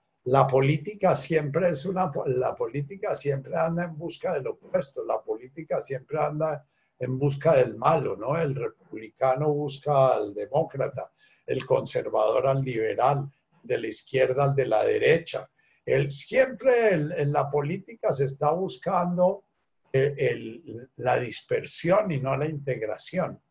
política 0.50 1.16
siempre 1.16 1.70
es 1.70 1.86
una, 1.86 2.12
la 2.28 2.56
política 2.56 3.16
siempre 3.16 3.56
anda 3.58 3.86
en 3.86 3.98
busca 3.98 4.34
del 4.34 4.48
opuesto, 4.48 5.04
la 5.06 5.22
política 5.22 5.82
siempre 5.82 6.20
anda 6.20 6.66
en 7.00 7.18
busca 7.18 7.56
del 7.56 7.76
malo, 7.76 8.16
¿no? 8.18 8.38
El 8.38 8.54
republicano 8.54 9.52
busca 9.54 10.16
al 10.16 10.34
demócrata, 10.34 11.12
el 11.48 11.66
conservador 11.66 12.46
al 12.46 12.62
liberal, 12.62 13.30
de 13.64 13.78
la 13.78 13.88
izquierda 13.88 14.46
al 14.46 14.56
de 14.56 14.68
la 14.68 14.84
derecha. 14.84 15.50
El, 15.86 16.12
siempre 16.12 16.92
en 16.94 17.32
la 17.32 17.50
política 17.50 18.14
se 18.14 18.26
está 18.26 18.52
buscando 18.52 19.46
eh, 19.92 20.62
la 20.98 21.20
dispersión 21.20 22.12
y 22.12 22.20
no 22.20 22.38
la 22.38 22.48
integración. 22.48 23.42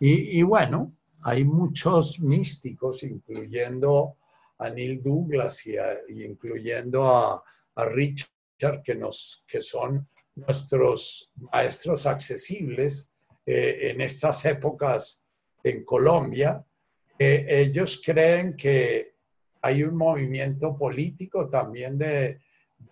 Y, 0.00 0.42
bueno, 0.42 0.94
hay 1.22 1.44
muchos 1.44 2.20
místicos, 2.20 3.02
incluyendo 3.02 4.18
a 4.58 4.70
Neil 4.70 5.02
Douglas 5.02 5.66
y, 5.66 5.76
incluyendo 6.22 7.06
a, 7.06 7.42
Richard, 7.76 8.82
que, 8.84 8.94
nos, 8.94 9.44
que 9.48 9.62
son 9.62 10.08
nuestros 10.34 11.32
maestros 11.52 12.06
accesibles 12.06 13.10
eh, 13.46 13.90
en 13.90 14.00
estas 14.00 14.44
épocas 14.44 15.22
en 15.64 15.84
Colombia. 15.84 16.64
Ellos 17.18 18.00
creen 18.04 18.56
que 18.56 19.14
hay 19.62 19.82
un 19.82 19.96
movimiento 19.96 20.76
político 20.76 21.48
también 21.48 21.98
de, 21.98 22.40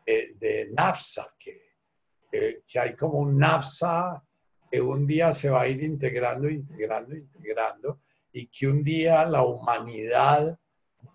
de, 0.04 0.70
NAFSA, 0.76 1.34
que, 1.38 2.62
que, 2.66 2.78
hay 2.78 2.94
como 2.96 3.20
un 3.20 3.38
NAFSA 3.38 4.22
que 4.70 4.80
un 4.80 5.06
día 5.06 5.32
se 5.32 5.50
va 5.50 5.62
a 5.62 5.68
ir 5.68 5.82
integrando, 5.82 6.48
integrando, 6.48 7.14
integrando, 7.14 8.00
y 8.32 8.48
que 8.48 8.66
un 8.66 8.82
día 8.82 9.24
la 9.24 9.44
humanidad 9.44 10.58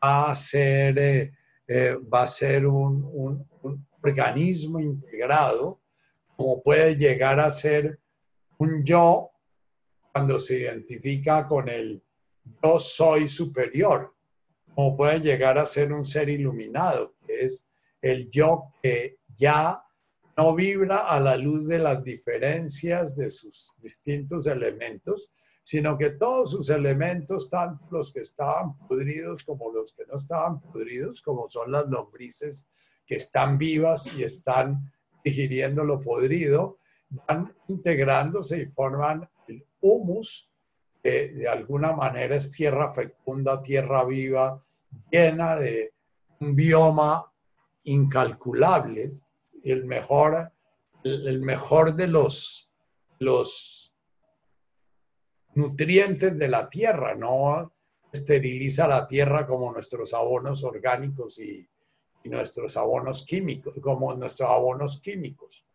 va 0.03 0.31
a 0.31 0.35
ser, 0.35 0.97
eh, 0.97 1.31
eh, 1.67 1.95
va 2.11 2.23
a 2.23 2.27
ser 2.27 2.65
un, 2.65 3.47
organismo 4.03 4.79
integrado, 4.79 5.79
como 6.35 6.63
puede 6.63 6.95
llegar 6.95 7.39
a 7.39 7.51
ser 7.51 7.99
un 8.57 8.83
yo 8.83 9.29
cuando 10.11 10.39
se 10.39 10.61
identifica 10.61 11.47
con 11.47 11.69
el 11.69 12.03
yo 12.63 12.79
soy 12.79 13.27
superior, 13.27 14.13
como 14.73 14.95
puede 14.95 15.19
llegar 15.19 15.57
a 15.57 15.65
ser 15.65 15.91
un 15.93 16.05
ser 16.05 16.29
iluminado, 16.29 17.15
que 17.25 17.41
es 17.45 17.69
el 18.01 18.29
yo 18.29 18.73
que 18.81 19.17
ya 19.35 19.83
no 20.37 20.55
vibra 20.55 21.07
a 21.07 21.19
la 21.19 21.37
luz 21.37 21.67
de 21.67 21.79
las 21.79 22.03
diferencias 22.03 23.15
de 23.15 23.29
sus 23.29 23.73
distintos 23.79 24.47
elementos, 24.47 25.29
sino 25.63 25.97
que 25.97 26.11
todos 26.11 26.51
sus 26.51 26.69
elementos, 26.69 27.49
tanto 27.49 27.85
los 27.91 28.11
que 28.11 28.21
estaban 28.21 28.77
pudridos 28.87 29.43
como 29.43 29.71
los 29.71 29.93
que 29.93 30.05
no 30.07 30.15
estaban 30.15 30.59
pudridos, 30.59 31.21
como 31.21 31.49
son 31.49 31.71
las 31.71 31.87
lombrices 31.87 32.67
que 33.05 33.15
están 33.15 33.57
vivas 33.57 34.13
y 34.17 34.23
están 34.23 34.91
digiriendo 35.23 35.83
lo 35.83 35.99
podrido, 35.99 36.77
van 37.27 37.53
integrándose 37.67 38.61
y 38.61 38.65
forman 38.65 39.29
el 39.47 39.65
humus, 39.81 40.50
de 41.03 41.47
alguna 41.47 41.93
manera 41.93 42.35
es 42.35 42.51
tierra 42.51 42.93
fecunda, 42.93 43.61
tierra 43.61 44.03
viva, 44.05 44.61
llena 45.09 45.55
de 45.55 45.93
un 46.39 46.55
bioma 46.55 47.31
incalculable 47.83 49.11
el 49.63 49.85
mejor, 49.85 50.51
el 51.03 51.41
mejor 51.41 51.95
de 51.95 52.07
los, 52.07 52.71
los 53.19 53.95
nutrientes 55.53 56.37
de 56.37 56.47
la 56.47 56.69
tierra, 56.69 57.15
no 57.15 57.73
esteriliza 58.11 58.87
la 58.87 59.07
tierra 59.07 59.47
como 59.47 59.71
nuestros 59.71 60.13
abonos 60.13 60.63
orgánicos 60.63 61.39
y, 61.39 61.67
nuestros 62.23 62.77
abonos 62.77 63.25
químicos, 63.25 63.79
como 63.81 64.13
nuestros 64.13 64.47
abonos 64.47 65.01
químicos. 65.01 65.65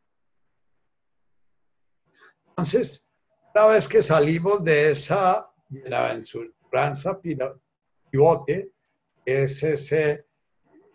Entonces, 2.51 3.06
una 3.57 3.69
vez 3.69 3.89
que 3.89 4.03
salimos 4.03 4.63
de 4.63 4.91
esa 4.91 5.51
bienaventuranza 5.71 7.19
pivote, 8.11 8.71
es 9.25 9.63
ese, 9.63 10.27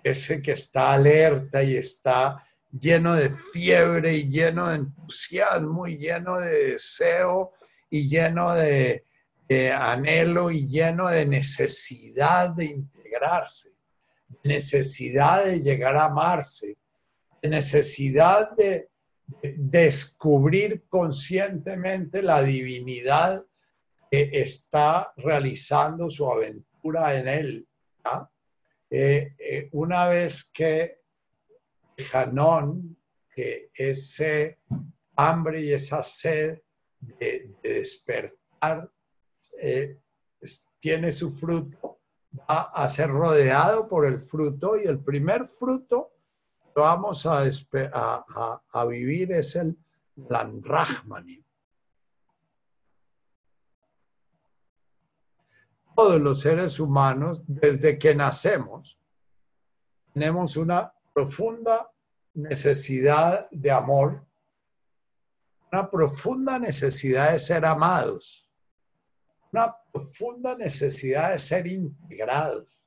ese 0.03 0.43
que 0.43 0.51
está 0.51 0.93
alerta 0.93 1.63
y 1.63 1.77
está 1.77 2.45
lleno 2.71 3.15
de 3.15 3.31
fiebre 3.31 4.13
y 4.13 4.29
lleno 4.29 4.69
de 4.69 4.75
entusiasmo 4.75 5.87
y 5.87 5.97
lleno 5.97 6.39
de 6.39 6.73
deseo 6.73 7.53
y 7.89 8.07
lleno 8.07 8.53
de, 8.53 9.05
anhelo 9.75 10.51
y 10.51 10.67
lleno 10.67 11.07
de 11.09 11.25
necesidad 11.25 12.51
de 12.51 12.65
integrarse, 12.65 13.71
necesidad 14.43 15.45
de 15.45 15.61
llegar 15.61 15.95
a 15.95 16.05
amarse, 16.05 16.77
de 17.41 17.49
necesidad 17.49 18.51
de, 18.51 18.90
descubrir 19.41 20.83
conscientemente 20.89 22.21
la 22.21 22.41
divinidad 22.41 23.45
que 24.09 24.29
está 24.33 25.13
realizando 25.17 26.11
su 26.11 26.29
aventura 26.29 27.15
en 27.15 27.27
él. 27.27 27.67
Eh, 28.89 29.35
eh, 29.39 29.69
una 29.71 30.07
vez 30.09 30.43
que 30.53 30.99
Janón, 31.97 32.97
que 33.33 33.69
ese 33.73 34.59
hambre 35.15 35.61
y 35.61 35.71
esa 35.71 36.03
sed 36.03 36.61
de, 36.99 37.51
despertar 37.63 38.91
eh, 39.61 39.97
tiene 40.79 41.11
su 41.13 41.31
fruto, 41.31 41.99
va 42.49 42.63
a 42.63 42.87
ser 42.89 43.09
rodeado 43.09 43.87
por 43.87 44.05
el 44.05 44.19
fruto 44.19 44.77
y 44.77 44.87
el 44.87 44.99
primer 44.99 45.47
fruto 45.47 46.10
vamos 46.75 47.25
a, 47.25 47.43
a, 48.71 48.85
vivir 48.85 49.31
es 49.31 49.55
el 49.55 49.77
Lanrahmani. 50.15 51.43
Todos 55.95 56.21
los 56.21 56.41
seres 56.41 56.79
humanos, 56.79 57.43
desde 57.47 57.99
que 57.99 58.15
nacemos, 58.15 58.97
tenemos 60.13 60.57
una 60.57 60.93
profunda 61.13 61.91
necesidad 62.33 63.49
de 63.51 63.71
amor, 63.71 64.25
una 65.71 65.89
profunda 65.89 66.59
necesidad 66.59 67.33
de 67.33 67.39
ser 67.39 67.65
amados, 67.65 68.49
una 69.51 69.75
profunda 69.91 70.55
necesidad 70.55 71.31
de 71.31 71.39
ser 71.39 71.67
integrados, 71.67 72.80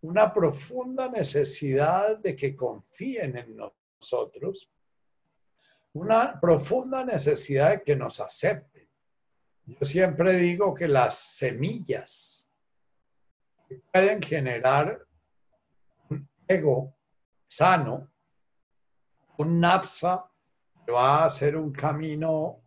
una 0.00 0.32
profunda 0.32 1.08
necesidad 1.08 2.18
de 2.18 2.36
que 2.36 2.54
confíen 2.54 3.36
en 3.36 3.56
nosotros, 3.56 4.70
una 5.92 6.38
profunda 6.40 7.04
necesidad 7.04 7.70
de 7.70 7.82
que 7.82 7.96
nos 7.96 8.20
acepten. 8.20 8.88
Yo 9.66 9.86
siempre 9.86 10.34
digo 10.34 10.74
que 10.74 10.88
las 10.88 11.18
semillas 11.18 12.48
pueden 13.92 14.22
generar 14.22 15.06
un 16.10 16.28
ego 16.46 16.96
sano, 17.48 18.10
un 19.38 19.60
NAPSA 19.60 20.30
que 20.86 20.92
va 20.92 21.24
a 21.24 21.30
ser 21.30 21.56
un 21.56 21.72
camino 21.72 22.62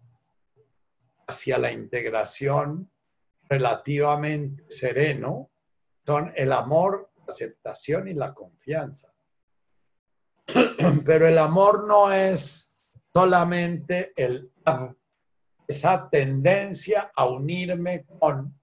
hacia 1.27 1.57
la 1.57 1.71
integración 1.71 2.91
relativamente 3.49 4.63
sereno, 4.69 5.49
son 6.05 6.34
el 6.36 6.51
amor, 6.51 7.11
aceptación 7.32 8.07
y 8.07 8.13
la 8.13 8.34
confianza. 8.34 9.13
Pero 11.05 11.27
el 11.27 11.38
amor 11.38 11.88
no 11.88 12.11
es 12.11 12.75
solamente 13.13 14.13
el, 14.15 14.51
esa 15.67 16.09
tendencia 16.09 17.11
a 17.15 17.25
unirme 17.25 18.05
con, 18.05 18.53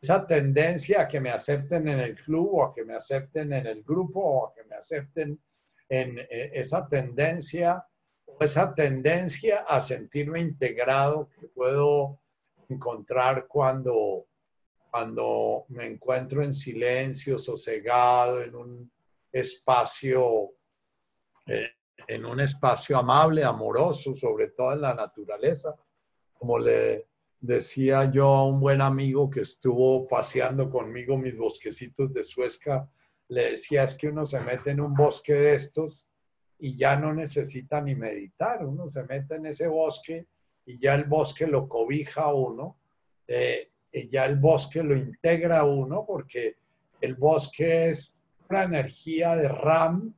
esa 0.00 0.26
tendencia 0.26 1.02
a 1.02 1.08
que 1.08 1.20
me 1.20 1.30
acepten 1.30 1.88
en 1.88 1.98
el 1.98 2.14
club 2.16 2.50
o 2.54 2.64
a 2.64 2.74
que 2.74 2.84
me 2.84 2.94
acepten 2.94 3.52
en 3.52 3.66
el 3.66 3.82
grupo 3.82 4.20
o 4.20 4.46
a 4.46 4.54
que 4.54 4.64
me 4.64 4.76
acepten 4.76 5.40
en 5.88 6.18
eh, 6.18 6.50
esa 6.54 6.88
tendencia, 6.88 7.84
esa 8.38 8.74
tendencia 8.74 9.64
a 9.66 9.80
sentirme 9.80 10.40
integrado 10.40 11.28
que 11.30 11.48
puedo 11.48 12.20
encontrar 12.68 13.46
cuando, 13.48 14.26
cuando 14.90 15.66
me 15.68 15.86
encuentro 15.86 16.42
en 16.42 16.54
silencio, 16.54 17.38
sosegado, 17.38 18.42
en 18.42 18.54
un 18.54 18.90
espacio, 19.32 20.52
eh, 21.46 21.70
en 22.06 22.24
un 22.24 22.40
espacio 22.40 22.98
amable, 22.98 23.44
amoroso, 23.44 24.16
sobre 24.16 24.48
todo 24.48 24.72
en 24.72 24.82
la 24.82 24.94
naturaleza. 24.94 25.74
Como 26.34 26.58
le 26.58 27.06
decía 27.40 28.10
yo 28.10 28.26
a 28.28 28.46
un 28.46 28.60
buen 28.60 28.80
amigo 28.80 29.30
que 29.30 29.40
estuvo 29.40 30.08
paseando 30.08 30.70
conmigo 30.70 31.16
mis 31.16 31.36
bosquecitos 31.36 32.12
de 32.12 32.24
Suezca 32.24 32.88
le 33.28 33.50
decía 33.50 33.84
es 33.84 33.94
que 33.94 34.08
uno 34.08 34.26
se 34.26 34.40
mete 34.40 34.70
en 34.70 34.80
un 34.80 34.94
bosque 34.94 35.34
de 35.34 35.54
estos 35.54 36.06
y 36.58 36.76
ya 36.76 36.96
no 36.96 37.14
necesita 37.14 37.80
ni 37.80 37.94
meditar, 37.94 38.64
uno 38.66 38.88
se 38.88 39.04
mete 39.04 39.36
en 39.36 39.46
ese 39.46 39.68
bosque 39.68 40.26
y 40.64 40.78
ya 40.78 40.94
el 40.94 41.04
bosque 41.04 41.46
lo 41.46 41.68
cobija 41.68 42.22
a 42.22 42.34
uno, 42.34 42.78
eh, 43.26 43.70
ya 44.06 44.26
el 44.26 44.36
bosque 44.36 44.82
lo 44.82 44.96
integra 44.96 45.64
uno 45.64 46.04
porque 46.06 46.58
el 47.00 47.14
bosque 47.16 47.88
es 47.88 48.18
una 48.48 48.62
energía 48.62 49.34
de 49.34 49.48
RAM 49.48 50.14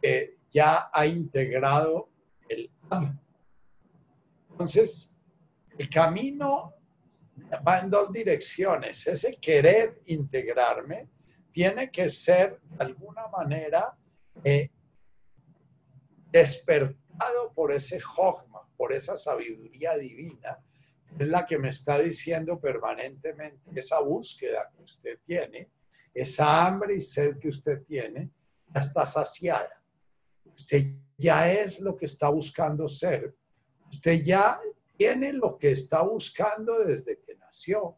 que 0.00 0.38
ya 0.50 0.90
ha 0.92 1.06
integrado 1.06 2.08
el 2.48 2.70
Entonces, 4.50 5.18
el 5.76 5.88
camino 5.90 6.74
va 7.66 7.80
en 7.80 7.90
dos 7.90 8.12
direcciones, 8.12 9.06
ese 9.06 9.36
querer 9.36 10.00
integrarme 10.06 11.08
tiene 11.52 11.90
que 11.90 12.08
ser 12.08 12.60
de 12.60 12.84
alguna 12.84 13.26
manera 13.28 13.96
eh, 14.44 14.70
despertado 16.30 17.52
por 17.54 17.72
ese 17.72 18.00
hogma, 18.16 18.60
por 18.76 18.92
esa 18.92 19.16
sabiduría 19.16 19.96
divina, 19.96 20.58
es 21.18 21.28
la 21.28 21.46
que 21.46 21.58
me 21.58 21.68
está 21.68 21.98
diciendo 21.98 22.58
permanentemente 22.60 23.70
esa 23.74 24.00
búsqueda 24.00 24.70
que 24.74 24.82
usted 24.82 25.18
tiene, 25.24 25.70
esa 26.12 26.66
hambre 26.66 26.96
y 26.96 27.00
sed 27.00 27.38
que 27.38 27.48
usted 27.48 27.82
tiene, 27.84 28.30
ya 28.74 28.80
está 28.80 29.06
saciada. 29.06 29.82
Usted 30.44 30.94
ya 31.16 31.52
es 31.52 31.80
lo 31.80 31.96
que 31.96 32.06
está 32.06 32.28
buscando 32.28 32.88
ser. 32.88 33.34
Usted 33.90 34.22
ya 34.22 34.60
tiene 34.96 35.32
lo 35.32 35.56
que 35.56 35.70
está 35.70 36.02
buscando 36.02 36.84
desde 36.84 37.20
que 37.20 37.36
nació. 37.36 37.96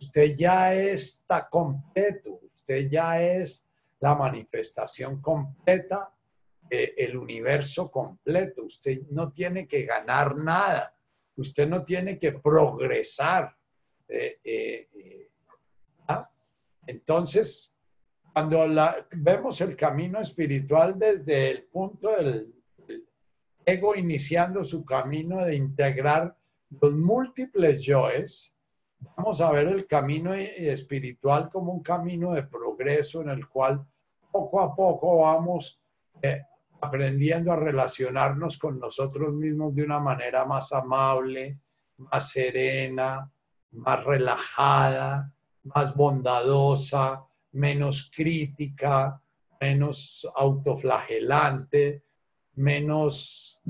Usted 0.00 0.34
ya 0.36 0.74
está 0.74 1.48
completo 1.48 2.40
usted 2.64 2.88
ya 2.88 3.20
es 3.20 3.68
la 4.00 4.14
manifestación 4.14 5.20
completa 5.20 6.10
del 6.70 7.16
universo 7.18 7.90
completo. 7.90 8.64
Usted 8.64 9.02
no 9.10 9.30
tiene 9.30 9.68
que 9.68 9.84
ganar 9.84 10.34
nada. 10.36 10.96
Usted 11.36 11.68
no 11.68 11.84
tiene 11.84 12.18
que 12.18 12.32
progresar. 12.32 13.56
Eh, 14.08 14.38
eh, 14.44 14.88
eh, 14.94 15.30
¿ah? 16.08 16.28
Entonces, 16.86 17.76
cuando 18.32 18.66
vemos 19.12 19.60
el 19.60 19.76
camino 19.76 20.20
espiritual 20.20 20.98
desde 20.98 21.50
el 21.50 21.64
punto 21.64 22.10
del, 22.10 22.54
del 22.86 23.08
ego 23.64 23.94
iniciando 23.94 24.64
su 24.64 24.84
camino 24.84 25.44
de 25.44 25.56
integrar 25.56 26.36
los 26.80 26.94
múltiples 26.94 27.82
yoes, 27.82 28.54
vamos 29.16 29.40
a 29.40 29.50
ver 29.52 29.68
el 29.68 29.86
camino 29.86 30.34
espiritual 30.34 31.50
como 31.50 31.72
un 31.72 31.82
camino 31.82 32.32
de 32.32 32.42
progreso 32.42 33.22
en 33.22 33.30
el 33.30 33.48
cual 33.48 33.86
poco 34.30 34.60
a 34.60 34.74
poco 34.74 35.18
vamos 35.18 35.80
aprendiendo 36.84 37.52
a 37.52 37.56
relacionarnos 37.56 38.58
con 38.58 38.78
nosotros 38.78 39.34
mismos 39.34 39.74
de 39.74 39.82
una 39.82 40.00
manera 40.00 40.44
más 40.44 40.72
amable, 40.72 41.58
más 41.98 42.30
serena, 42.30 43.30
más 43.72 44.04
relajada, 44.04 45.32
más 45.64 45.94
bondadosa, 45.94 47.24
menos 47.52 48.10
crítica, 48.14 49.20
menos 49.60 50.28
autoflagelante, 50.34 52.04
menos 52.56 53.62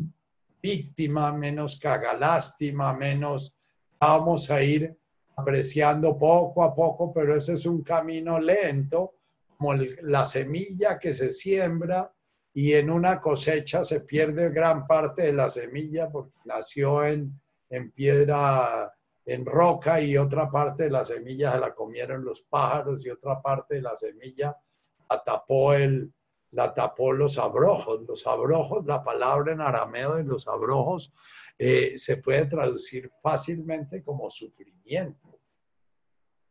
víctima, 0.63 1.33
menos 1.33 1.79
cagalástima, 1.79 2.93
menos 2.95 3.55
vamos 4.01 4.51
a 4.51 4.63
ir 4.63 4.97
apreciando 5.37 6.19
poco 6.19 6.63
a 6.63 6.75
poco, 6.75 7.13
pero 7.13 7.37
ese 7.37 7.55
es 7.55 7.67
un 7.67 7.83
camino 7.83 8.39
lento, 8.39 9.15
como 9.57 9.75
la 9.75 10.25
semilla 10.25 10.99
que 10.99 11.15
se 11.15 11.31
siembra 11.31 12.13
y 12.57 12.75
en 12.75 12.89
una 12.89 13.21
cosecha 13.21 13.83
se 13.83 14.03
pierde 14.03 14.49
gran 14.51 14.87
parte 14.87 15.23
de 15.23 15.33
la 15.33 15.51
semilla 15.51 16.09
porque 16.09 16.39
nació 16.45 17.05
en, 17.05 17.41
en 17.69 17.91
piedra, 17.91 18.95
en 19.27 19.45
roca 19.45 20.01
y 20.01 20.17
otra 20.17 20.49
parte 20.49 20.85
de 20.85 20.91
la 20.91 21.05
semilla 21.05 21.53
se 21.53 21.59
la 21.59 21.75
comieron 21.75 22.25
los 22.25 22.43
pájaros 22.43 23.05
y 23.05 23.11
otra 23.11 23.43
parte 23.43 23.75
de 23.75 23.83
la 23.83 23.97
semilla 23.97 24.57
la 25.11 25.25
tapó 25.25 25.75
el, 25.75 26.13
la 26.53 26.73
tapó 26.73 27.13
los 27.13 27.39
abrojos. 27.39 28.03
Los 28.07 28.25
abrojos, 28.25 28.87
la 28.87 29.03
palabra 29.03 29.53
en 29.53 29.61
arameo 29.61 30.15
de 30.15 30.23
los 30.23 30.47
abrojos 30.47 31.13
eh, 31.59 31.95
se 31.99 32.19
puede 32.19 32.47
traducir 32.47 33.11
fácilmente 33.21 34.05
como 34.05 34.31
sufrimiento. 34.31 35.41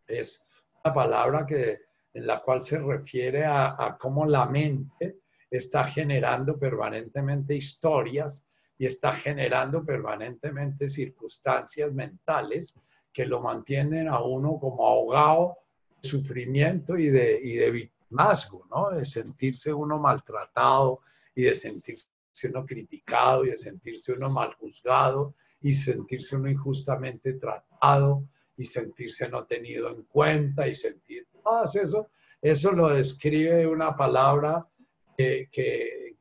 Es 0.05 0.43
una 0.83 0.93
palabra 0.93 1.45
que, 1.45 1.79
en 2.13 2.27
la 2.27 2.41
cual 2.41 2.61
se 2.61 2.77
refiere 2.79 3.45
a, 3.45 3.81
a 3.81 3.97
cómo 3.97 4.25
la 4.25 4.45
mente 4.47 5.22
está 5.57 5.85
generando 5.85 6.57
permanentemente 6.57 7.55
historias 7.55 8.43
y 8.75 8.87
está 8.87 9.13
generando 9.13 9.85
permanentemente 9.85 10.89
circunstancias 10.89 11.93
mentales 11.93 12.73
que 13.13 13.27
lo 13.27 13.39
mantienen 13.39 14.07
a 14.07 14.19
uno 14.23 14.57
como 14.59 14.87
ahogado 14.87 15.57
de 16.01 16.09
sufrimiento 16.09 16.97
y 16.97 17.09
de, 17.09 17.39
y 17.41 17.53
de 17.53 17.69
victimazgo, 17.69 18.65
¿no? 18.71 18.89
De 18.89 19.05
sentirse 19.05 19.71
uno 19.71 19.99
maltratado 19.99 21.01
y 21.35 21.43
de 21.43 21.53
sentirse 21.53 22.07
uno 22.49 22.65
criticado 22.65 23.45
y 23.45 23.51
de 23.51 23.57
sentirse 23.57 24.13
uno 24.13 24.31
mal 24.31 24.55
juzgado 24.55 25.35
y 25.61 25.73
sentirse 25.73 26.35
uno 26.35 26.49
injustamente 26.49 27.33
tratado 27.33 28.27
y 28.57 28.65
sentirse 28.65 29.29
no 29.29 29.45
tenido 29.45 29.89
en 29.89 30.01
cuenta 30.05 30.67
y 30.67 30.73
sentir 30.73 31.27
todo 31.31 31.63
eso. 31.65 32.09
Eso 32.41 32.71
lo 32.71 32.89
describe 32.89 33.67
una 33.67 33.95
palabra 33.95 34.67
que, 35.15 36.15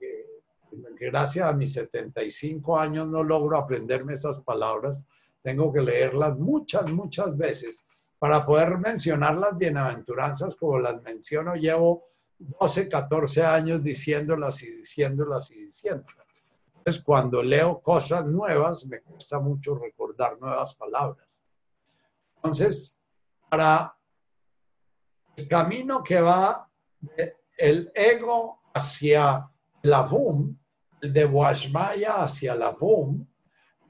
gracias 0.98 1.46
a 1.46 1.52
mis 1.52 1.72
75 1.74 2.78
años 2.78 3.08
no 3.08 3.22
logro 3.22 3.58
aprenderme 3.58 4.14
esas 4.14 4.40
palabras 4.40 5.04
tengo 5.42 5.72
que 5.72 5.80
leerlas 5.80 6.38
muchas, 6.38 6.90
muchas 6.90 7.36
veces 7.36 7.84
para 8.18 8.46
poder 8.46 8.78
mencionar 8.78 9.36
las 9.36 9.58
bienaventuranzas 9.58 10.54
como 10.54 10.78
las 10.78 11.02
menciono. 11.02 11.56
Llevo 11.56 12.04
12, 12.38 12.88
14 12.88 13.42
años 13.42 13.82
diciéndolas 13.82 14.62
y 14.62 14.70
diciéndolas 14.70 15.50
y 15.50 15.66
diciéndolas. 15.66 16.26
Entonces, 16.76 17.02
cuando 17.02 17.42
leo 17.42 17.80
cosas 17.80 18.24
nuevas, 18.26 18.86
me 18.86 19.00
cuesta 19.00 19.40
mucho 19.40 19.74
recordar 19.74 20.38
nuevas 20.40 20.74
palabras. 20.76 21.40
Entonces, 22.36 22.96
para 23.48 23.96
el 25.36 25.48
camino 25.48 26.02
que 26.02 26.20
va 26.20 26.68
el 27.58 27.90
ego 27.94 28.61
hacia 28.74 29.48
la 29.82 30.02
VUM, 30.02 30.56
el 31.00 31.12
de 31.12 31.24
Washmaya 31.24 32.22
hacia 32.22 32.54
la 32.54 32.70
VUM, 32.70 33.26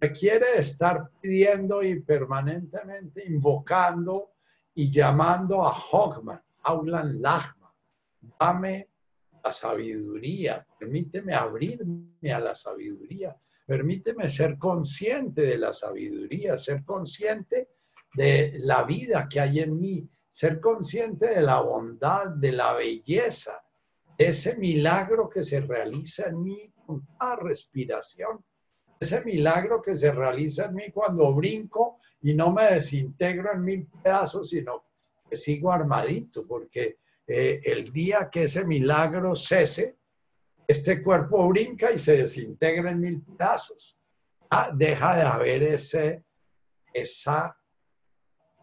requiere 0.00 0.58
estar 0.58 1.10
pidiendo 1.20 1.82
y 1.82 2.00
permanentemente 2.00 3.24
invocando 3.24 4.32
y 4.74 4.90
llamando 4.90 5.62
a 5.62 5.72
Hogman, 5.72 6.42
Aulan 6.64 7.20
Lachma, 7.20 7.72
dame 8.40 8.88
la 9.44 9.52
sabiduría, 9.52 10.66
permíteme 10.78 11.34
abrirme 11.34 12.32
a 12.32 12.40
la 12.40 12.54
sabiduría, 12.54 13.36
permíteme 13.66 14.30
ser 14.30 14.58
consciente 14.58 15.42
de 15.42 15.58
la 15.58 15.72
sabiduría, 15.72 16.56
ser 16.56 16.84
consciente 16.84 17.68
de 18.14 18.58
la 18.60 18.84
vida 18.84 19.28
que 19.28 19.40
hay 19.40 19.60
en 19.60 19.78
mí, 19.78 20.08
ser 20.28 20.60
consciente 20.60 21.26
de 21.26 21.42
la 21.42 21.60
bondad, 21.60 22.30
de 22.30 22.52
la 22.52 22.74
belleza, 22.74 23.62
ese 24.18 24.56
milagro 24.56 25.28
que 25.28 25.42
se 25.42 25.60
realiza 25.60 26.28
en 26.28 26.42
mí 26.42 26.72
con 26.86 27.06
cada 27.18 27.36
respiración 27.36 28.44
ese 29.02 29.24
milagro 29.24 29.82
que 29.82 29.96
se 29.96 30.12
realiza 30.12 30.66
en 30.66 30.76
mí 30.76 30.84
cuando 30.94 31.34
brinco 31.34 31.98
y 32.20 32.34
no 32.34 32.52
me 32.52 32.66
desintegro 32.66 33.52
en 33.52 33.64
mil 33.64 33.88
pedazos, 34.00 34.50
sino 34.50 34.84
que 35.28 35.36
sigo 35.36 35.72
armadito, 35.72 36.46
porque 36.46 36.98
eh, 37.26 37.60
el 37.64 37.92
día 37.92 38.30
que 38.30 38.44
ese 38.44 38.64
milagro 38.64 39.34
cese, 39.34 39.98
este 40.68 41.02
cuerpo 41.02 41.48
brinca 41.48 41.90
y 41.90 41.98
se 41.98 42.18
desintegra 42.18 42.92
en 42.92 43.00
mil 43.00 43.22
pedazos. 43.22 43.98
Ah, 44.50 44.70
deja 44.72 45.16
de 45.16 45.22
haber 45.22 45.62
ese, 45.64 46.24
esa 46.92 47.56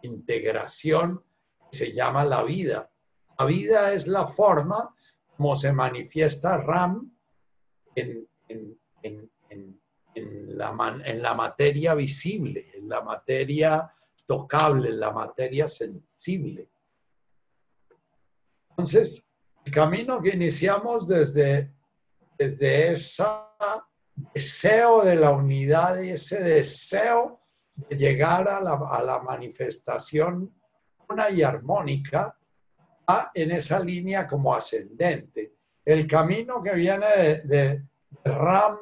integración 0.03 1.21
que 1.69 1.77
se 1.77 1.91
llama 1.91 2.23
la 2.23 2.43
vida. 2.43 2.89
La 3.37 3.43
vida 3.45 3.91
es 3.91 4.07
la 4.07 4.25
forma 4.25 4.95
como 5.39 5.55
se 5.55 5.71
manifiesta 5.71 6.57
Ram 6.57 7.15
en, 7.95 8.27
en 8.49 8.77
en 10.15 10.57
la, 10.57 10.71
la 11.15 11.33
materia 11.33 11.95
visible, 11.95 12.69
en 12.73 12.89
la 12.89 13.01
materia 13.01 13.89
tocable, 14.25 14.89
en 14.89 14.99
la 14.99 15.11
materia 15.11 15.67
sensible. 15.69 16.69
Entonces, 18.71 19.33
el 19.63 19.71
camino 19.71 20.21
que 20.21 20.29
iniciamos 20.29 21.07
desde, 21.07 21.73
desde 22.37 22.93
ese 22.93 23.23
deseo 24.33 25.03
de 25.03 25.15
la 25.15 25.31
unidad 25.31 26.01
y 26.01 26.09
ese 26.09 26.41
deseo 26.41 27.39
de 27.75 27.95
llegar 27.95 28.47
a 28.49 28.59
la, 28.59 28.73
a 28.73 29.01
la 29.01 29.21
manifestación 29.21 30.53
una 31.07 31.29
y 31.31 31.41
armónica, 31.41 32.37
en 33.33 33.51
esa 33.51 33.79
línea 33.79 34.27
como 34.27 34.53
ascendente. 34.53 35.53
El 35.83 36.07
camino 36.07 36.61
que 36.61 36.75
viene 36.75 37.07
de, 37.07 37.41
de 37.43 37.83
Ram 38.23 38.77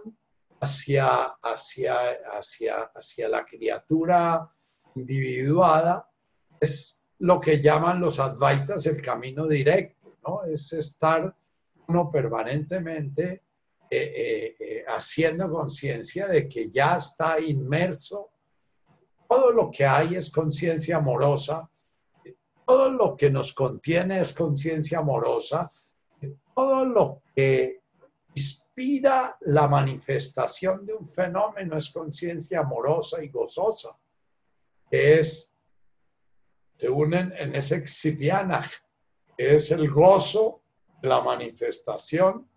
hacia, 0.59 1.07
hacia, 1.41 1.95
hacia, 2.32 2.82
hacia 2.95 3.30
la 3.30 3.45
criatura 3.45 4.49
individuada 4.95 6.09
es 6.59 7.03
lo 7.19 7.39
que 7.39 7.61
llaman 7.61 7.99
los 7.99 8.19
advaitas 8.19 8.86
el 8.86 9.01
camino 9.01 9.47
directo, 9.47 10.17
¿no? 10.25 10.43
Es 10.43 10.73
estar 10.73 11.36
uno 11.88 12.11
permanentemente 12.11 13.43
eh, 13.89 14.13
eh, 14.15 14.55
eh, 14.59 14.86
haciendo 14.88 15.49
conciencia 15.49 16.28
de 16.28 16.49
que 16.49 16.69
ya 16.69 16.97
está 16.97 17.39
inmerso. 17.39 18.30
Todo 19.28 19.51
lo 19.51 19.71
que 19.71 19.86
hay 19.86 20.15
es 20.15 20.32
conciencia 20.32 20.97
amorosa, 20.97 21.69
todo 22.68 22.89
lo 22.89 23.15
que 23.15 23.30
nos 23.30 23.53
contiene 23.53 24.20
es 24.20 24.34
conciencia 24.34 24.99
amorosa, 24.99 25.72
todo 26.53 26.84
lo 26.84 27.22
que 27.34 27.82
inspira 28.36 29.38
la 29.41 29.70
manifestación 29.70 30.86
de 30.86 30.93
un 30.93 31.07
fenómeno 31.07 31.78
es 31.78 31.89
conciencia 31.89 32.59
amorosa 32.59 33.24
y 33.24 33.30
gozosa, 33.30 33.97
que 34.91 35.18
es, 35.18 35.53
se 36.78 36.89
unen 36.89 37.34
en 37.38 37.55
ese 37.55 37.78
exipiana, 37.78 38.70
que 39.38 39.55
es 39.55 39.72
el 39.72 39.89
gozo 39.89 40.61
la 41.03 41.22
manifestación 41.22 42.49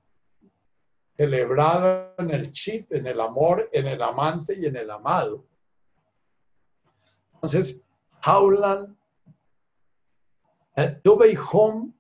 celebrado 1.17 2.15
en 2.19 2.31
el 2.31 2.51
chip, 2.51 2.91
en 2.93 3.07
el 3.07 3.21
amor, 3.21 3.69
en 3.73 3.87
el 3.87 4.03
amante 4.03 4.59
y 4.59 4.67
en 4.67 4.75
el 4.75 4.91
amado. 4.91 5.47
Entonces, 7.35 7.89
Haulan, 8.23 9.00
eh, 10.77 11.37
home 11.53 11.93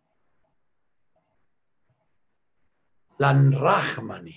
lan 3.20 3.52
rahmani. 3.52 4.36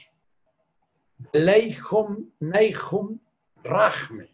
Leichum 1.33 2.31
neichum 2.41 3.19
rahme. 3.63 4.27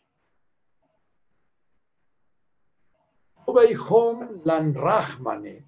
Ubeichum 3.47 4.45
lan 4.45 4.73
rahmani. 4.73 5.63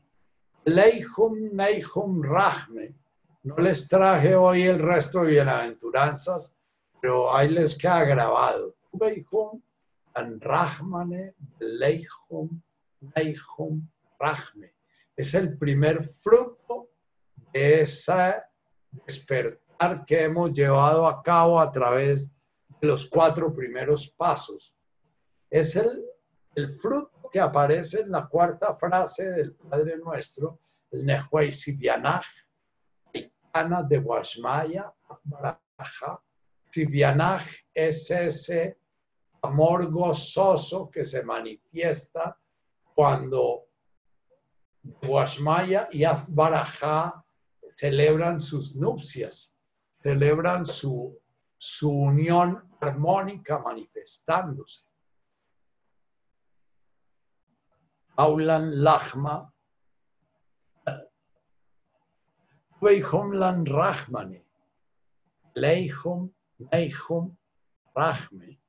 Leichum 0.66 1.54
neichum 1.54 2.24
rahme. 2.24 2.94
No 3.44 3.56
les 3.56 3.88
traje 3.88 4.36
hoy 4.36 4.64
el 4.64 4.80
resto 4.80 5.22
de 5.22 5.32
bienaventuranzas, 5.32 6.54
pero 7.00 7.36
ahí 7.36 7.50
les 7.50 7.78
queda 7.78 8.04
grabado. 8.04 8.76
Ubeichum 8.92 9.62
lan 10.16 10.40
rahmane. 10.40 11.34
Leichum 11.60 12.62
neichum 13.16 13.88
rahme. 14.22 14.76
Es 15.16 15.34
el 15.34 15.58
primer 15.58 16.04
fruto 16.04 16.90
de 17.52 17.82
esa 17.82 18.48
despertar 18.92 20.06
que 20.06 20.24
hemos 20.24 20.54
llevado 20.54 21.08
a 21.08 21.22
cabo 21.24 21.60
a 21.60 21.72
través 21.72 22.32
de 22.80 22.88
los 22.88 23.10
cuatro 23.10 23.54
primeros 23.54 24.10
pasos. 24.10 24.76
Es 25.50 25.76
el, 25.76 26.06
el 26.56 26.74
fruto 26.76 27.30
que 27.32 27.40
aparece 27.40 28.02
en 28.02 28.12
la 28.12 28.28
cuarta 28.28 28.76
frase 28.76 29.32
del 29.32 29.54
Padre 29.54 29.98
Nuestro, 29.98 30.60
el 30.92 31.06
Nehuay 31.06 31.52
Sibianaj, 31.52 32.26
Ana 33.54 33.84
de 33.84 34.00
Washmaya, 34.00 34.94
Sibianaj 36.70 37.44
es 37.74 38.12
ese 38.12 38.78
amor 39.42 39.92
gozoso 39.92 40.90
que 40.90 41.06
se 41.06 41.24
manifiesta 41.24 42.38
cuando 42.96 43.68
Washmaya 44.84 45.88
y 45.92 46.04
Afbarajá 46.04 47.24
celebran 47.76 48.40
sus 48.40 48.76
nupcias, 48.76 49.56
celebran 50.02 50.66
su, 50.66 51.20
su 51.58 51.92
unión 51.92 52.70
armónica 52.80 53.60
manifestándose. 53.60 54.84
Aulan 58.18 58.84
Lachma. 58.84 59.52
Leihum 62.82 63.34
lan 63.34 63.66
Rahmane. 63.66 64.46
Leihum, 65.56 66.34
Leihum, 66.72 67.38
Rahme. 67.96 68.61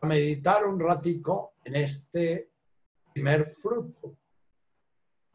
A 0.00 0.06
meditar 0.06 0.64
un 0.64 0.78
ratico 0.78 1.54
en 1.64 1.74
este 1.74 2.52
primer 3.12 3.44
fruto. 3.46 4.16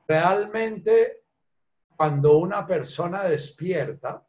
Realmente, 0.07 1.25
cuando 1.97 2.37
una 2.37 2.65
persona 2.65 3.23
despierta, 3.23 4.25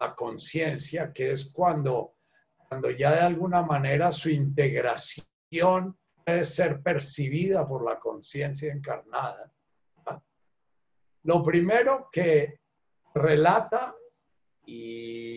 la 0.00 0.16
conciencia, 0.16 1.12
que 1.12 1.32
es 1.32 1.50
cuando, 1.52 2.14
cuando 2.68 2.90
ya 2.90 3.12
de 3.12 3.20
alguna 3.20 3.62
manera 3.62 4.10
su 4.10 4.30
integración 4.30 5.98
puede 6.24 6.44
ser 6.46 6.82
percibida 6.82 7.66
por 7.66 7.84
la 7.84 8.00
conciencia 8.00 8.72
encarnada. 8.72 9.52
Lo 11.24 11.42
primero 11.42 12.08
que 12.10 12.60
relata 13.14 13.94
y, 14.64 15.31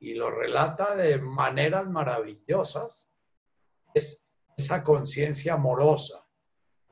y 0.00 0.14
lo 0.14 0.30
relata 0.30 0.96
de 0.96 1.20
maneras 1.20 1.88
maravillosas 1.88 3.08
es 3.92 4.30
esa 4.56 4.82
conciencia 4.82 5.54
amorosa, 5.54 6.26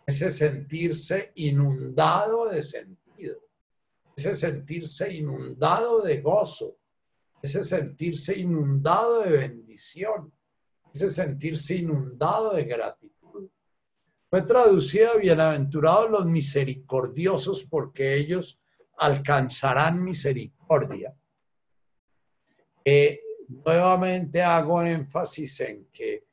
ese 0.06 0.30
sentirse 0.30 1.32
inundado 1.36 2.48
de 2.48 2.62
sentido, 2.62 3.40
ese 4.14 4.36
sentirse 4.36 5.12
inundado 5.14 6.02
de 6.02 6.20
gozo, 6.20 6.76
ese 7.42 7.64
sentirse 7.64 8.38
inundado 8.38 9.22
de 9.22 9.30
bendición, 9.30 10.32
ese 10.92 11.10
sentirse 11.10 11.76
inundado 11.76 12.54
de 12.54 12.64
gratitud. 12.64 13.48
Fue 14.30 14.42
traducida, 14.42 15.14
bienaventurados 15.16 16.10
los 16.10 16.26
misericordiosos, 16.26 17.64
porque 17.64 18.16
ellos 18.16 18.58
alcanzarán 18.98 20.02
misericordia. 20.02 21.14
Nuevamente 23.48 24.42
hago 24.42 24.82
énfasis 24.82 25.60
en 25.60 25.88
que 25.92 26.24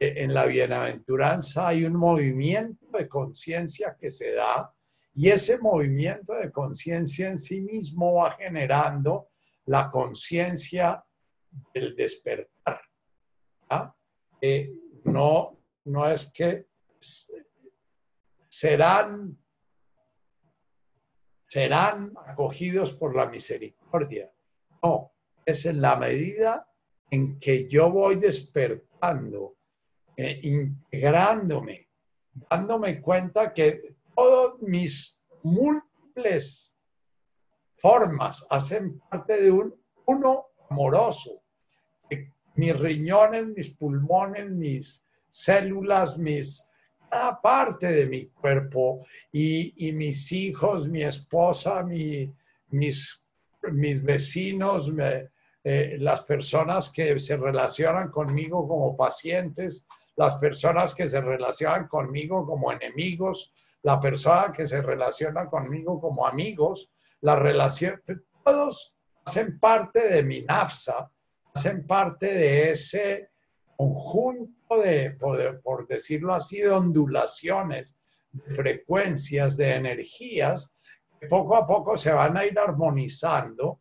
en 0.00 0.34
la 0.34 0.46
bienaventuranza 0.46 1.68
hay 1.68 1.84
un 1.84 1.96
movimiento 1.96 2.86
de 2.92 3.08
conciencia 3.08 3.96
que 3.98 4.10
se 4.10 4.34
da 4.34 4.72
y 5.14 5.30
ese 5.30 5.58
movimiento 5.58 6.34
de 6.34 6.52
conciencia 6.52 7.28
en 7.28 7.38
sí 7.38 7.62
mismo 7.62 8.14
va 8.14 8.32
generando 8.32 9.30
la 9.66 9.90
conciencia 9.90 11.04
del 11.74 11.96
despertar. 11.96 12.80
No, 15.04 15.58
no 15.84 16.08
es 16.08 16.30
que 16.32 16.68
serán, 18.48 19.36
serán 21.48 22.12
acogidos 22.26 22.92
por 22.92 23.16
la 23.16 23.26
misericordia. 23.26 24.30
No, 24.82 25.12
es 25.48 25.64
en 25.64 25.80
la 25.80 25.96
medida 25.96 26.68
en 27.10 27.40
que 27.40 27.66
yo 27.68 27.90
voy 27.90 28.16
despertando, 28.16 29.56
eh, 30.14 30.38
integrándome, 30.42 31.88
dándome 32.50 33.00
cuenta 33.00 33.54
que 33.54 33.96
todos 34.14 34.60
mis 34.60 35.18
múltiples 35.42 36.76
formas 37.76 38.46
hacen 38.50 39.00
parte 39.08 39.40
de 39.40 39.50
un 39.50 39.74
uno 40.04 40.48
amoroso. 40.68 41.42
Mis 42.54 42.78
riñones, 42.78 43.46
mis 43.46 43.70
pulmones, 43.70 44.50
mis 44.50 45.02
células, 45.30 46.18
mis 46.18 46.68
cada 47.08 47.40
parte 47.40 47.86
de 47.90 48.04
mi 48.04 48.26
cuerpo 48.26 49.02
y, 49.32 49.92
mis 49.94 50.30
hijos, 50.30 50.88
mi 50.88 51.04
esposa, 51.04 51.82
mis, 51.82 53.22
mis 53.72 54.02
vecinos, 54.02 54.92
eh, 55.64 55.96
las 55.98 56.22
personas 56.22 56.90
que 56.90 57.18
se 57.18 57.36
relacionan 57.36 58.10
conmigo 58.10 58.66
como 58.66 58.96
pacientes, 58.96 59.86
las 60.16 60.36
personas 60.36 60.94
que 60.94 61.08
se 61.08 61.20
relacionan 61.20 61.88
conmigo 61.88 62.46
como 62.46 62.72
enemigos, 62.72 63.52
la 63.82 64.00
persona 64.00 64.52
que 64.52 64.66
se 64.66 64.82
relaciona 64.82 65.48
conmigo 65.48 66.00
como 66.00 66.26
amigos, 66.26 66.92
la 67.20 67.36
relación, 67.36 68.02
todos 68.44 68.96
hacen 69.24 69.58
parte 69.58 70.08
de 70.08 70.22
mi 70.22 70.42
nafsa, 70.42 71.10
hacen 71.54 71.86
parte 71.86 72.26
de 72.26 72.72
ese 72.72 73.30
conjunto 73.76 74.80
de, 74.82 75.12
por, 75.12 75.60
por 75.62 75.86
decirlo 75.86 76.34
así, 76.34 76.60
de 76.60 76.70
ondulaciones, 76.70 77.94
de 78.32 78.54
frecuencias, 78.54 79.56
de 79.56 79.74
energías, 79.74 80.74
que 81.20 81.26
poco 81.26 81.56
a 81.56 81.66
poco 81.66 81.96
se 81.96 82.12
van 82.12 82.36
a 82.36 82.44
ir 82.44 82.58
armonizando 82.58 83.80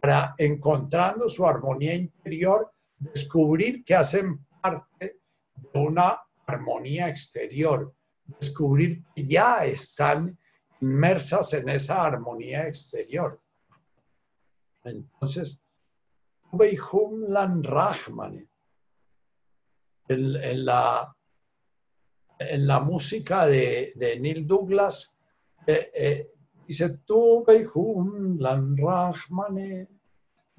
para, 0.00 0.34
encontrando 0.38 1.28
su 1.28 1.46
armonía 1.46 1.94
interior, 1.94 2.72
descubrir 2.98 3.84
que 3.84 3.94
hacen 3.94 4.44
parte 4.60 5.18
de 5.54 5.78
una 5.78 6.20
armonía 6.46 7.08
exterior, 7.08 7.94
descubrir 8.40 9.02
que 9.14 9.24
ya 9.26 9.64
están 9.64 10.38
inmersas 10.80 11.52
en 11.54 11.68
esa 11.68 12.04
armonía 12.04 12.66
exterior. 12.68 13.40
Entonces, 14.84 15.60
Rahman, 16.52 18.48
en, 20.08 20.36
en, 20.36 20.64
la, 20.64 21.16
en 22.38 22.66
la 22.66 22.80
música 22.80 23.46
de, 23.46 23.92
de 23.96 24.20
Neil 24.20 24.46
Douglas, 24.46 25.14
eh, 25.66 25.90
eh, 25.94 26.32
dice, 26.66 26.98
tu 27.06 27.44
lan 28.38 28.76
Rahman, 28.76 29.88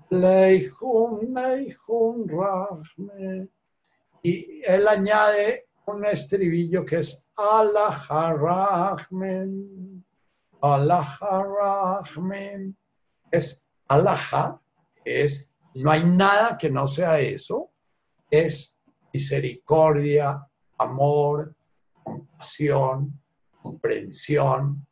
Leihum, 0.10 1.34
Leihum 1.34 2.28
Rahman. 2.28 3.49
Y 4.24 4.62
él 4.66 4.88
añade 4.88 5.68
un 5.86 6.05
estribillo 6.05 6.86
que 6.86 6.97
es. 6.97 7.30
Allah 7.38 8.05
Rahman 8.10 9.97
es 13.32 13.68
Allah, 13.88 14.60
es 15.05 15.49
no 15.76 15.91
hay 15.91 16.03
nada 16.03 16.58
que 16.58 16.72
no 16.72 16.88
sea 16.88 17.20
eso, 17.20 17.72
es 18.32 18.80
misericordia, 19.14 20.43
amor, 20.78 21.55
compasión, 22.03 23.22
comprensión. 23.62 24.86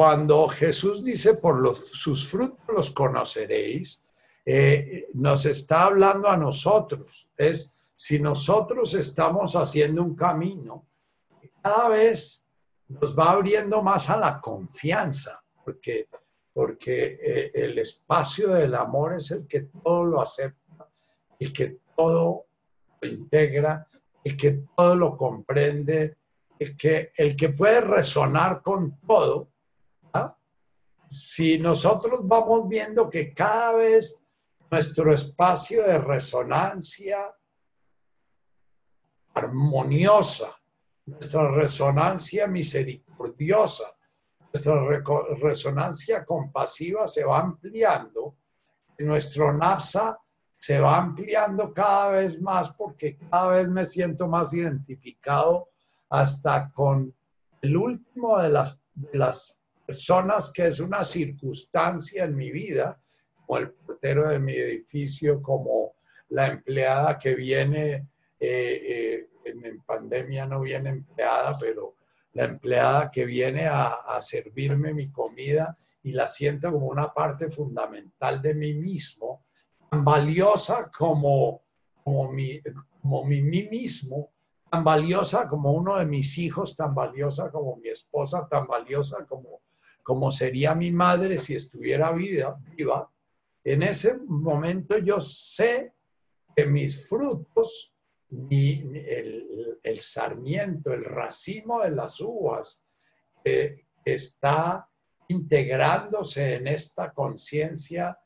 Cuando 0.00 0.48
Jesús 0.48 1.04
dice, 1.04 1.34
por 1.34 1.60
los, 1.60 1.76
sus 1.90 2.26
frutos 2.26 2.64
los 2.74 2.90
conoceréis, 2.90 4.02
eh, 4.46 5.10
nos 5.12 5.44
está 5.44 5.82
hablando 5.82 6.26
a 6.26 6.38
nosotros. 6.38 7.28
Es 7.36 7.74
si 7.94 8.18
nosotros 8.18 8.94
estamos 8.94 9.56
haciendo 9.56 10.02
un 10.02 10.16
camino, 10.16 10.86
cada 11.62 11.90
vez 11.90 12.46
nos 12.88 13.14
va 13.14 13.32
abriendo 13.32 13.82
más 13.82 14.08
a 14.08 14.16
la 14.16 14.40
confianza, 14.40 15.44
porque, 15.62 16.08
porque 16.54 17.18
eh, 17.22 17.50
el 17.52 17.78
espacio 17.78 18.48
del 18.54 18.76
amor 18.76 19.12
es 19.12 19.30
el 19.32 19.46
que 19.46 19.68
todo 19.84 20.06
lo 20.06 20.22
acepta, 20.22 20.88
el 21.38 21.52
que 21.52 21.76
todo 21.94 22.46
lo 23.02 23.06
integra, 23.06 23.86
el 24.24 24.34
que 24.34 24.62
todo 24.74 24.96
lo 24.96 25.14
comprende, 25.18 26.16
el 26.58 26.74
que, 26.74 27.12
el 27.14 27.36
que 27.36 27.50
puede 27.50 27.82
resonar 27.82 28.62
con 28.62 28.98
todo. 29.06 29.50
Si 31.10 31.58
nosotros 31.58 32.20
vamos 32.22 32.68
viendo 32.68 33.10
que 33.10 33.34
cada 33.34 33.74
vez 33.74 34.22
nuestro 34.70 35.12
espacio 35.12 35.82
de 35.82 35.98
resonancia 35.98 37.34
armoniosa, 39.34 40.54
nuestra 41.06 41.50
resonancia 41.50 42.46
misericordiosa, 42.46 43.84
nuestra 44.52 45.02
resonancia 45.40 46.24
compasiva 46.24 47.08
se 47.08 47.24
va 47.24 47.40
ampliando, 47.40 48.36
nuestro 48.98 49.52
napsa 49.52 50.18
se 50.58 50.78
va 50.78 50.98
ampliando 50.98 51.72
cada 51.72 52.10
vez 52.10 52.40
más 52.40 52.72
porque 52.72 53.16
cada 53.16 53.52
vez 53.52 53.68
me 53.68 53.86
siento 53.86 54.28
más 54.28 54.52
identificado 54.52 55.70
hasta 56.10 56.70
con 56.72 57.14
el 57.62 57.76
último 57.76 58.38
de 58.38 58.50
las, 58.50 58.78
de 58.94 59.18
las 59.18 59.59
personas 59.90 60.52
que 60.52 60.68
es 60.68 60.78
una 60.78 61.02
circunstancia 61.02 62.22
en 62.22 62.36
mi 62.36 62.52
vida, 62.52 62.96
como 63.34 63.58
el 63.58 63.72
portero 63.72 64.28
de 64.28 64.38
mi 64.38 64.52
edificio, 64.52 65.42
como 65.42 65.94
la 66.28 66.46
empleada 66.46 67.18
que 67.18 67.34
viene 67.34 68.06
eh, 68.38 68.82
eh, 69.18 69.28
en, 69.44 69.80
pandemia 69.82 70.46
no 70.46 70.60
viene 70.60 70.90
empleada, 70.90 71.58
pero 71.58 71.96
la 72.34 72.44
empleada 72.44 73.10
que 73.10 73.24
viene 73.24 73.66
a, 73.66 74.20
servirme 74.20 74.94
mi 74.94 75.10
comida 75.10 75.76
y 76.04 76.12
la 76.12 76.28
siento 76.28 76.70
como 76.70 76.86
una 76.86 77.12
parte 77.12 77.50
fundamental 77.50 78.40
de 78.40 78.54
mí 78.54 78.74
mismo, 78.74 79.42
tan 79.90 80.04
valiosa 80.04 80.88
como, 80.96 81.62
como, 82.04 82.30
mi, 82.30 82.60
como 83.02 83.24
mi, 83.24 83.42
mí 83.42 83.66
mismo, 83.68 84.30
tan 84.70 84.84
valiosa 84.84 85.48
como 85.48 85.72
uno 85.72 85.96
de 85.98 86.06
mis 86.06 86.38
hijos, 86.38 86.76
tan 86.76 86.94
valiosa 86.94 87.50
como 87.50 87.74
mi 87.74 87.88
esposa, 87.88 88.46
tan 88.48 88.68
valiosa 88.68 89.26
como, 89.26 89.60
como 90.02 90.32
sería 90.32 90.74
mi 90.74 90.90
madre 90.90 91.38
si 91.38 91.54
estuviera 91.54 92.12
viva, 92.12 92.58
viva. 92.76 93.10
En 93.64 93.82
ese 93.82 94.18
momento 94.26 94.98
yo 94.98 95.20
sé 95.20 95.94
que 96.56 96.66
mis 96.66 97.08
frutos, 97.08 97.94
el, 98.50 100.00
sarmiento, 100.00 100.92
el 100.92 101.04
racimo 101.04 101.80
de 101.80 101.90
las 101.90 102.20
uvas, 102.20 102.84
que 103.44 103.86
está 104.04 104.88
integrándose 105.28 106.56
en 106.56 106.66
esta 106.66 107.12
conciencia 107.12 108.18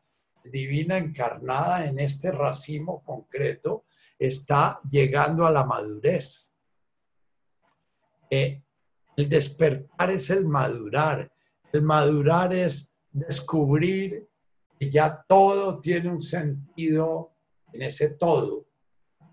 divina 0.44 0.98
encarnada, 0.98 1.86
en 1.86 1.98
este 1.98 2.30
racimo 2.30 3.02
concreto, 3.02 3.84
está 4.18 4.78
llegando 4.90 5.46
a 5.46 5.50
la 5.50 5.64
madurez. 5.64 6.52
Eh, 8.30 8.62
el 9.16 9.28
despertar 9.28 10.10
es 10.10 10.30
el 10.30 10.46
madurar. 10.46 11.30
El 11.74 11.82
madurar 11.82 12.52
es 12.52 12.92
descubrir 13.10 14.28
que 14.78 14.92
ya 14.92 15.24
todo 15.28 15.80
tiene 15.80 16.08
un 16.08 16.22
sentido 16.22 17.32
en 17.72 17.82
ese 17.82 18.10
todo. 18.10 18.64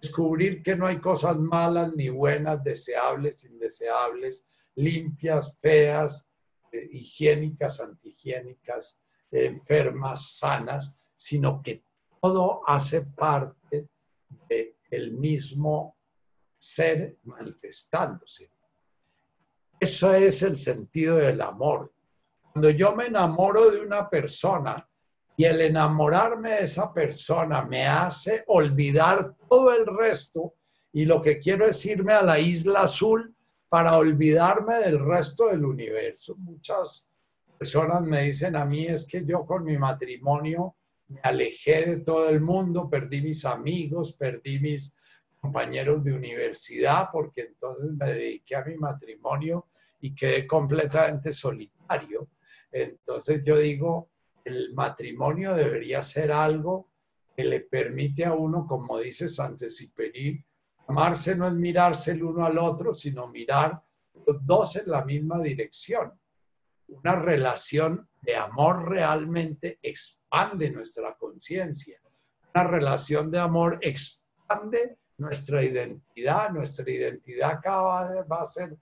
Descubrir 0.02 0.64
que 0.64 0.76
no 0.76 0.88
hay 0.88 0.98
cosas 0.98 1.38
malas 1.38 1.96
ni 1.96 2.10
buenas, 2.10 2.64
deseables, 2.64 3.46
indeseables, 3.46 4.44
limpias, 4.74 5.60
feas, 5.60 6.26
eh, 6.72 6.90
higiénicas, 6.92 7.80
antihigiénicas, 7.80 9.00
enfermas, 9.30 10.40
sanas, 10.40 10.98
sino 11.16 11.62
que 11.62 11.84
todo 12.24 12.64
hace 12.66 13.02
parte 13.04 13.88
del 14.90 15.12
mismo 15.12 15.96
ser 16.58 17.20
manifestándose. 17.22 18.50
Eso 19.80 20.12
es 20.16 20.42
el 20.42 20.58
sentido 20.58 21.18
del 21.18 21.40
amor. 21.42 21.94
Cuando 22.52 22.70
yo 22.70 22.96
me 22.96 23.06
enamoro 23.06 23.72
de 23.72 23.80
una 23.80 24.10
persona 24.10 24.88
y 25.38 25.46
el 25.46 25.62
enamorarme 25.62 26.52
de 26.52 26.64
esa 26.66 26.94
persona 26.94 27.64
me 27.64 27.88
hace 27.88 28.44
olvidar 28.48 29.36
todo 29.50 29.74
el 29.74 29.86
resto 29.86 30.56
y 30.92 31.06
lo 31.06 31.22
que 31.22 31.40
quiero 31.40 31.66
es 31.66 31.86
irme 31.86 32.14
a 32.14 32.22
la 32.22 32.40
isla 32.40 32.82
azul 32.82 33.34
para 33.70 33.98
olvidarme 33.98 34.80
del 34.80 35.00
resto 35.00 35.48
del 35.48 35.64
universo. 35.64 36.36
Muchas 36.36 37.10
personas 37.58 38.02
me 38.02 38.24
dicen 38.24 38.58
a 38.58 38.66
mí 38.66 38.86
es 38.86 39.08
que 39.08 39.24
yo 39.26 39.46
con 39.46 39.64
mi 39.64 39.78
matrimonio 39.78 40.76
me 41.08 41.22
alejé 41.24 41.86
de 41.86 41.98
todo 41.98 42.28
el 42.28 42.42
mundo, 42.42 42.90
perdí 42.90 43.22
mis 43.22 43.46
amigos, 43.46 44.14
perdí 44.14 44.60
mis 44.60 44.94
compañeros 45.40 46.04
de 46.04 46.14
universidad, 46.14 47.08
porque 47.12 47.42
entonces 47.42 47.92
me 47.94 48.08
dediqué 48.08 48.58
a 48.58 48.66
mi 48.66 48.76
matrimonio 48.76 49.68
y 50.02 50.14
quedé 50.14 50.46
completamente 50.46 51.32
solitario. 51.32 52.28
Entonces 52.72 53.44
yo 53.44 53.58
digo, 53.58 54.10
el 54.44 54.74
matrimonio 54.74 55.54
debería 55.54 56.02
ser 56.02 56.32
algo 56.32 56.90
que 57.36 57.44
le 57.44 57.62
permite 57.62 58.26
a 58.26 58.34
uno, 58.34 58.66
como 58.68 59.00
dice 59.00 59.28
Santexupéry, 59.28 60.44
Amarse 60.92 61.36
no 61.38 61.48
es 61.48 61.54
mirarse 61.54 62.12
el 62.12 62.22
uno 62.22 62.46
al 62.46 62.58
otro, 62.58 62.94
sino 62.94 63.28
mirar 63.28 63.82
los 64.28 64.46
dos 64.46 64.76
en 64.76 64.92
la 64.92 65.06
misma 65.06 65.40
dirección. 65.42 66.12
Una 66.90 67.16
relación 67.16 68.10
de 68.22 68.36
amor 68.36 68.90
realmente 68.90 69.80
expande 69.82 70.70
nuestra 70.70 71.16
conciencia. 71.18 71.98
Una 72.54 72.66
relación 72.66 73.32
de 73.32 73.40
amor 73.40 73.80
expande 73.82 74.98
nuestra 75.18 75.64
identidad. 75.64 76.50
Nuestra 76.50 76.92
identidad 76.92 77.62
cada 77.64 78.24
va 78.24 78.42
a 78.42 78.46
ser, 78.46 78.78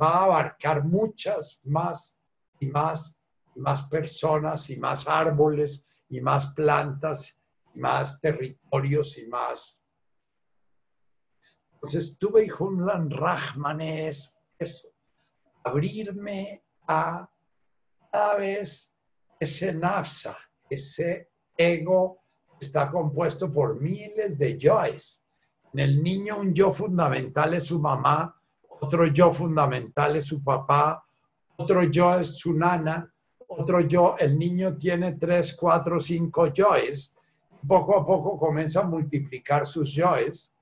va 0.00 0.20
a 0.20 0.24
abarcar 0.24 0.84
muchas 0.84 1.60
más 1.64 2.15
y 2.60 2.66
más 2.66 3.18
y 3.54 3.60
más 3.60 3.82
personas 3.84 4.70
y 4.70 4.76
más 4.76 5.08
árboles 5.08 5.84
y 6.08 6.20
más 6.20 6.46
plantas 6.54 7.40
y 7.74 7.80
más 7.80 8.20
territorios 8.20 9.18
y 9.18 9.28
más 9.28 9.80
entonces, 11.86 12.18
tuve 12.18 12.48
Humlan 12.50 13.10
Rahman 13.10 13.80
es 13.80 14.40
eso, 14.58 14.88
abrirme 15.62 16.64
a 16.88 17.30
cada 18.10 18.36
vez 18.38 18.92
ese 19.38 19.72
nafsa, 19.72 20.36
ese 20.68 21.30
ego 21.56 22.24
está 22.60 22.90
compuesto 22.90 23.52
por 23.52 23.80
miles 23.80 24.36
de 24.36 24.58
yoes. 24.58 25.22
En 25.74 25.78
el 25.78 26.02
niño 26.02 26.40
un 26.40 26.52
yo 26.52 26.72
fundamental 26.72 27.54
es 27.54 27.66
su 27.66 27.78
mamá, 27.78 28.34
otro 28.80 29.06
yo 29.06 29.32
fundamental 29.32 30.16
es 30.16 30.24
su 30.24 30.42
papá, 30.42 31.05
otro 31.56 31.82
yo 31.84 32.18
es 32.18 32.36
su 32.36 32.52
nana, 32.54 33.12
otro 33.48 33.80
yo, 33.80 34.16
el 34.18 34.38
niño 34.38 34.76
tiene 34.76 35.12
tres, 35.12 35.56
cuatro, 35.58 36.00
cinco 36.00 36.48
yoes. 36.52 37.14
Poco 37.66 37.96
a 37.96 38.04
poco 38.04 38.38
comienza 38.38 38.80
a 38.80 38.86
multiplicar 38.86 39.66
sus 39.66 39.92
yoes, 39.92 40.54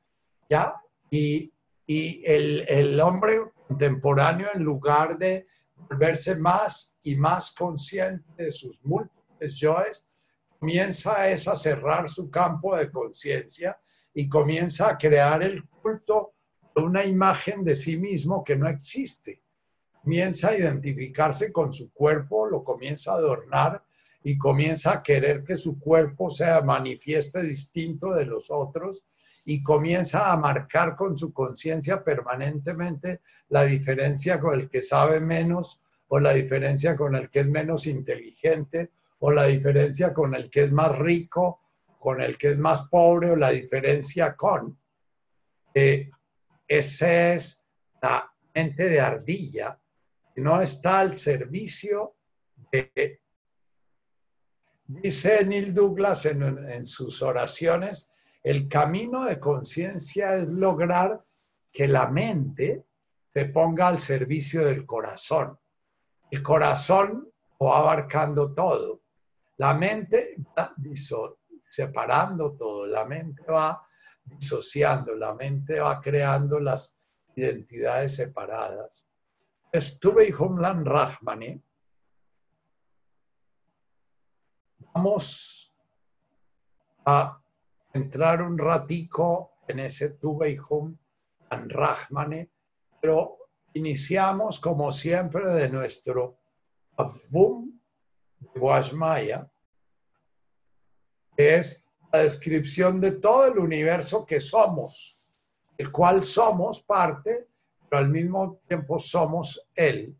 ¿ya? 0.49 0.75
Y, 1.11 1.51
el, 1.87 2.99
hombre 3.01 3.41
contemporáneo, 3.69 4.49
en 4.55 4.63
lugar 4.63 5.19
de 5.19 5.47
volverse 5.77 6.37
más 6.37 6.97
y 7.03 7.15
más 7.17 7.53
consciente 7.53 8.25
de 8.45 8.53
sus 8.53 8.83
múltiples 8.85 9.55
yoes, 9.57 10.05
comienza 10.59 11.13
a, 11.13 11.25
a 11.25 11.57
cerrar 11.57 12.09
su 12.09 12.31
campo 12.31 12.75
de 12.75 12.91
conciencia 12.91 13.79
y 14.15 14.29
comienza 14.29 14.89
a 14.89 14.97
crear 14.97 15.43
el 15.43 15.63
culto 15.69 16.33
de 16.75 16.83
una 16.83 17.05
imagen 17.05 17.65
de 17.65 17.75
sí 17.75 17.99
mismo 17.99 18.43
que 18.43 18.57
no 18.57 18.67
existe. 18.69 19.44
Comienza 20.05 20.51
a 20.51 20.59
identificarse 20.59 21.51
con 21.51 21.73
su 21.73 21.91
cuerpo, 21.91 22.47
lo 22.47 22.63
comienza 22.63 23.13
a 23.13 23.17
adornar 23.17 23.83
y 24.23 24.37
comienza 24.37 24.93
a 24.93 25.03
querer 25.03 25.45
que 25.45 25.57
su 25.57 25.79
cuerpo 25.81 26.29
sea 26.29 26.61
manifieste 26.61 27.43
distinto 27.43 28.13
de 28.13 28.27
los 28.27 28.51
otros 28.51 29.03
y 29.47 29.63
comienza 29.63 30.31
a 30.31 30.37
marcar 30.37 30.95
con 30.95 31.17
su 31.17 31.33
conciencia 31.33 32.05
permanentemente 32.05 33.23
la 33.49 33.65
diferencia 33.65 34.39
con 34.41 34.61
el 34.61 34.69
que 34.69 34.83
sabe 34.83 35.21
menos 35.21 35.81
o 36.09 36.21
la 36.21 36.35
diferencia 36.35 36.97
con 36.97 37.17
el 37.17 37.31
que 37.31 37.41
es 37.41 37.47
menos 37.47 37.87
inteligente 37.87 38.91
o 39.21 39.31
la 39.33 39.45
diferencia 39.45 40.13
con 40.13 40.35
el 40.35 40.51
que 40.51 40.65
es 40.65 40.73
más 40.73 40.99
rico, 40.99 41.61
con 41.99 42.21
el 42.21 42.37
que 42.37 42.49
es 42.49 42.59
más 42.59 42.89
pobre 42.89 43.31
o 43.31 43.37
la 43.37 43.49
diferencia 43.49 44.37
con. 44.37 44.79
Eh, 45.73 46.11
esa 46.69 47.33
es 47.33 47.65
la 48.03 48.31
mente 48.55 48.89
de 48.89 49.01
ardilla, 49.01 49.79
no 50.37 50.61
está 50.61 51.01
al 51.01 51.17
servicio 51.17 52.17
de... 52.73 53.21
Dice 54.87 55.45
Neil 55.47 55.73
Douglas 55.73 56.27
en 56.27 56.85
sus 56.85 57.23
oraciones 57.23 58.11
el 58.45 58.69
camino 58.69 59.25
de 59.25 59.41
conciencia 59.41 60.37
es 60.37 60.49
lograr 60.49 61.19
que 61.73 61.89
la 61.89 62.09
mente 62.09 62.85
se 63.33 63.47
ponga 63.47 63.89
al 63.89 63.99
servicio 63.99 64.67
del 64.67 64.85
corazón. 64.85 65.59
El 66.31 66.43
corazón 66.43 67.33
va 67.61 67.79
abarcando 67.79 68.53
todo. 68.53 69.01
La 69.57 69.73
mente 69.73 70.37
va 70.57 70.75
separando 71.71 72.53
todo. 72.53 72.87
La 72.87 73.07
mente 73.07 73.45
va 73.51 73.83
disociando. 74.23 75.17
La 75.17 75.33
mente 75.35 75.81
va 75.81 76.03
creando 76.03 76.61
las 76.61 76.95
identidades 77.35 78.17
separadas. 78.17 79.07
Estuve 79.75 80.29
y 80.29 80.33
Humlan 80.33 80.87
Rahmani. 80.87 81.61
Vamos 84.95 85.75
a 87.05 87.43
entrar 87.93 88.43
un 88.43 88.57
ratico 88.57 89.57
en 89.67 89.81
ese 89.81 90.11
Tubeihum 90.11 90.97
an 91.51 91.69
Rahmane, 91.69 92.53
pero 93.01 93.37
iniciamos 93.73 94.61
como 94.61 94.93
siempre 94.93 95.45
de 95.49 95.69
nuestro 95.69 96.39
Avum 96.97 97.77
de 98.39 98.61
Guashmaya, 98.61 99.51
que 101.37 101.57
es 101.57 101.91
la 102.13 102.21
descripción 102.21 103.01
de 103.01 103.11
todo 103.17 103.47
el 103.47 103.59
universo 103.59 104.25
que 104.25 104.39
somos, 104.39 105.19
el 105.77 105.91
cual 105.91 106.25
somos 106.25 106.81
parte, 106.81 107.49
pero 107.89 108.03
al 108.03 108.09
mismo 108.09 108.61
tiempo 108.67 108.99
somos 108.99 109.69
Él. 109.75 110.17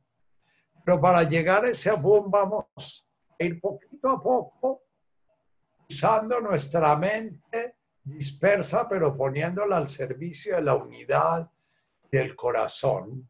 Pero 0.85 1.01
para 1.01 1.23
llegar 1.23 1.65
a 1.65 1.71
ese 1.71 1.91
Avum 1.91 2.31
vamos 2.31 3.09
a 3.39 3.45
ir 3.45 3.61
poquito 3.61 4.11
a 4.11 4.21
poco 4.21 4.83
usando 5.89 6.41
nuestra 6.41 6.97
mente 6.97 7.77
dispersa, 8.05 8.89
pero 8.89 9.15
poniéndola 9.15 9.79
al 9.79 9.89
servicio 9.89 10.57
de 10.57 10.63
la 10.63 10.75
unidad 10.75 11.51
del 12.11 12.37
corazón. 12.37 13.29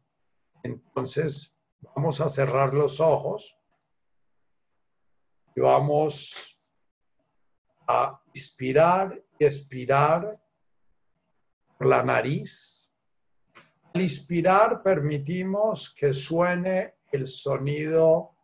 Entonces, 0.63 1.57
vamos 1.95 2.21
a 2.21 2.29
cerrar 2.29 2.73
los 2.73 2.99
ojos 2.99 3.57
Y 5.57 5.61
vamos 5.61 6.59
a 7.87 8.21
inspirar 8.33 9.23
y 9.39 9.45
expirar 9.45 10.37
por 11.77 11.87
la 11.87 12.03
nariz. 12.03 12.84
Al 13.95 14.01
inspirar 14.01 14.83
permitimos 14.83 15.95
que 15.95 16.11
suene 16.11 16.95
el 17.13 17.29
sonido 17.29 18.35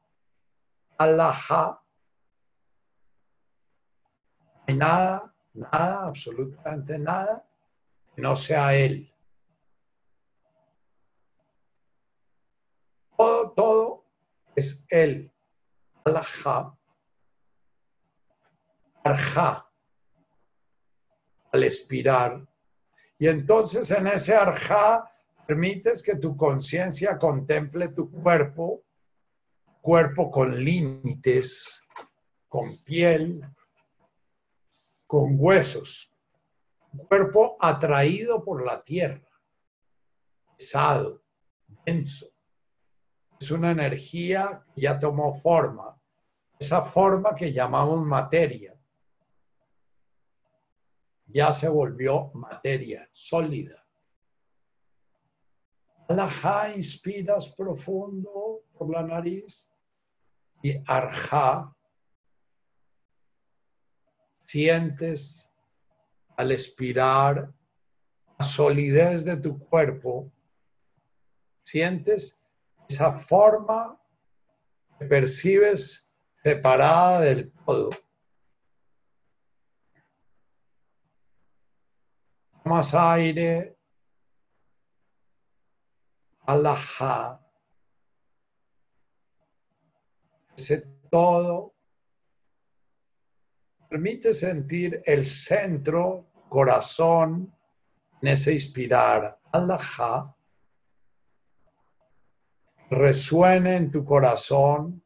alaha. 0.97 1.83
No 4.53 4.63
hay 4.65 4.75
nada, 4.77 5.35
nada, 5.53 6.07
absolutamente 6.07 6.97
nada 6.97 7.45
que 8.15 8.21
no 8.21 8.37
sea 8.37 8.73
él. 8.73 9.13
Todo, 13.17 13.51
todo 13.51 14.05
es 14.55 14.85
él. 14.89 15.29
Alaha. 16.05 16.77
Arja. 19.03 19.69
Al 21.51 21.63
expirar. 21.65 22.47
Y 23.19 23.27
entonces 23.27 23.91
en 23.91 24.07
ese 24.07 24.33
arja 24.33 25.11
permites 25.51 26.01
que 26.01 26.15
tu 26.15 26.37
conciencia 26.37 27.17
contemple 27.17 27.89
tu 27.89 28.09
cuerpo, 28.09 28.85
cuerpo 29.81 30.31
con 30.31 30.63
límites, 30.63 31.83
con 32.47 32.77
piel, 32.85 33.41
con 35.05 35.35
huesos, 35.37 36.09
cuerpo 37.09 37.57
atraído 37.59 38.45
por 38.45 38.65
la 38.65 38.81
tierra, 38.81 39.27
pesado, 40.57 41.21
denso. 41.85 42.27
Es 43.37 43.51
una 43.51 43.71
energía 43.71 44.63
que 44.73 44.83
ya 44.83 44.97
tomó 44.97 45.33
forma, 45.33 46.01
esa 46.57 46.81
forma 46.81 47.35
que 47.35 47.51
llamamos 47.51 48.05
materia. 48.05 48.73
Ya 51.25 51.51
se 51.51 51.67
volvió 51.67 52.31
materia 52.35 53.09
sólida. 53.11 53.80
Alajá 56.11 56.75
inspiras 56.75 57.47
profundo 57.55 58.65
por 58.77 58.89
la 58.89 59.01
nariz 59.01 59.71
y 60.61 60.73
arja 60.85 61.73
sientes 64.45 65.49
al 66.35 66.51
expirar 66.51 67.53
la 68.37 68.45
solidez 68.45 69.23
de 69.23 69.37
tu 69.37 69.57
cuerpo, 69.57 70.29
sientes 71.63 72.43
esa 72.89 73.13
forma 73.13 73.97
que 74.99 75.05
percibes 75.05 76.13
separada 76.43 77.21
del 77.21 77.53
todo. 77.65 77.91
Más 82.65 82.93
aire, 82.93 83.77
alajá, 86.51 87.39
ese 90.57 90.81
todo 91.09 91.73
permite 93.89 94.33
sentir 94.33 95.01
el 95.05 95.25
centro, 95.25 96.27
corazón, 96.49 97.53
en 98.21 98.27
ese 98.27 98.53
inspirar. 98.53 99.39
Allah 99.51 100.35
resuene 102.89 103.75
en 103.77 103.91
tu 103.91 104.03
corazón, 104.03 105.03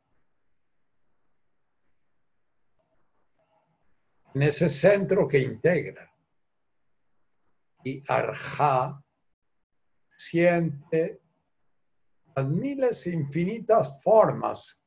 en 4.34 4.42
ese 4.42 4.68
centro 4.68 5.28
que 5.28 5.40
integra. 5.40 6.12
Y 7.84 8.04
Arja 8.08 9.04
siente 10.18 11.25
las 12.36 12.50
miles 12.50 13.08
infinitas 13.08 14.02
formas 14.04 14.84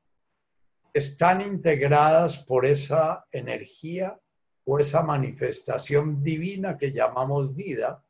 están 0.92 1.40
integradas 1.40 2.38
por 2.38 2.66
esa 2.66 3.26
energía 3.32 4.20
o 4.64 4.78
esa 4.78 5.02
manifestación 5.02 6.22
divina 6.22 6.76
que 6.76 6.92
llamamos 6.92 7.56
vida 7.56 8.04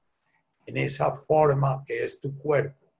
en 0.67 0.77
esa 0.77 1.13
forma 1.13 1.85
que 1.87 2.03
es 2.03 2.21
tu 2.21 2.37
cuerpo. 2.37 2.93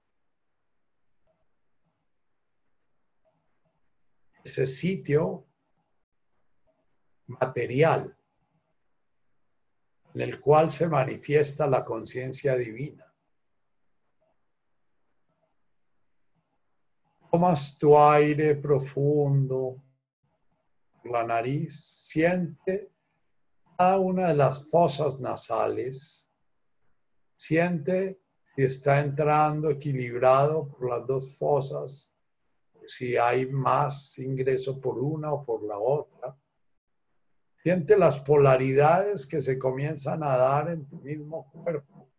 Ese 4.43 4.65
sitio 4.65 5.45
material 7.27 8.15
en 10.13 10.21
el 10.21 10.39
cual 10.39 10.71
se 10.71 10.87
manifiesta 10.87 11.67
la 11.67 11.83
conciencia 11.83 12.55
divina. 12.55 13.08
Tomas 17.39 17.77
tu 17.77 17.97
aire 17.97 18.55
profundo 18.55 19.81
por 21.01 21.11
la 21.11 21.23
nariz, 21.23 21.73
siente 21.79 22.91
cada 23.77 23.97
una 23.97 24.27
de 24.27 24.33
las 24.33 24.69
fosas 24.69 25.21
nasales, 25.21 26.29
siente 27.37 28.19
si 28.53 28.63
está 28.63 28.99
entrando 28.99 29.69
equilibrado 29.69 30.67
por 30.67 30.89
las 30.89 31.07
dos 31.07 31.37
fosas, 31.37 32.13
si 32.85 33.15
hay 33.15 33.45
más 33.49 34.19
ingreso 34.19 34.81
por 34.81 34.99
una 34.99 35.31
o 35.31 35.45
por 35.45 35.63
la 35.63 35.77
otra. 35.77 36.37
Siente 37.63 37.97
las 37.97 38.19
polaridades 38.19 39.25
que 39.25 39.39
se 39.39 39.57
comienzan 39.57 40.23
a 40.23 40.35
dar 40.35 40.71
en 40.71 40.85
tu 40.89 40.97
mismo 40.97 41.49
cuerpo. 41.53 42.11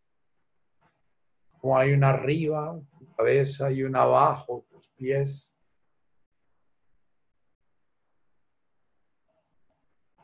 Como 1.60 1.76
hay 1.76 1.92
una 1.92 2.08
arriba, 2.08 2.80
y 3.70 3.82
una 3.82 4.02
abajo, 4.02 4.64
pies. 5.00 5.56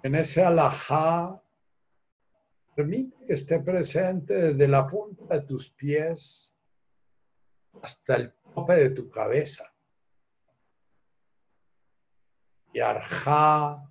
En 0.02 0.14
ese 0.14 0.44
alajá, 0.44 1.43
permite 2.74 3.16
que 3.27 3.32
esté 3.32 3.60
presente 3.60 4.35
desde 4.35 4.68
la 4.68 4.86
punta 4.86 5.39
de 5.39 5.40
tus 5.47 5.70
pies 5.70 6.55
hasta 7.82 8.16
el 8.16 8.32
tope 8.55 8.74
de 8.74 8.90
tu 8.90 9.10
cabeza. 9.10 9.64
Y 12.73 12.81
arjá, 12.81 13.90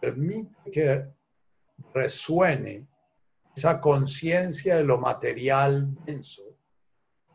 permite 0.00 0.70
que 0.70 1.12
resuene 1.92 2.86
esa 3.58 3.80
conciencia 3.80 4.76
de 4.76 4.84
lo 4.84 4.98
material 4.98 5.92
denso 6.04 6.56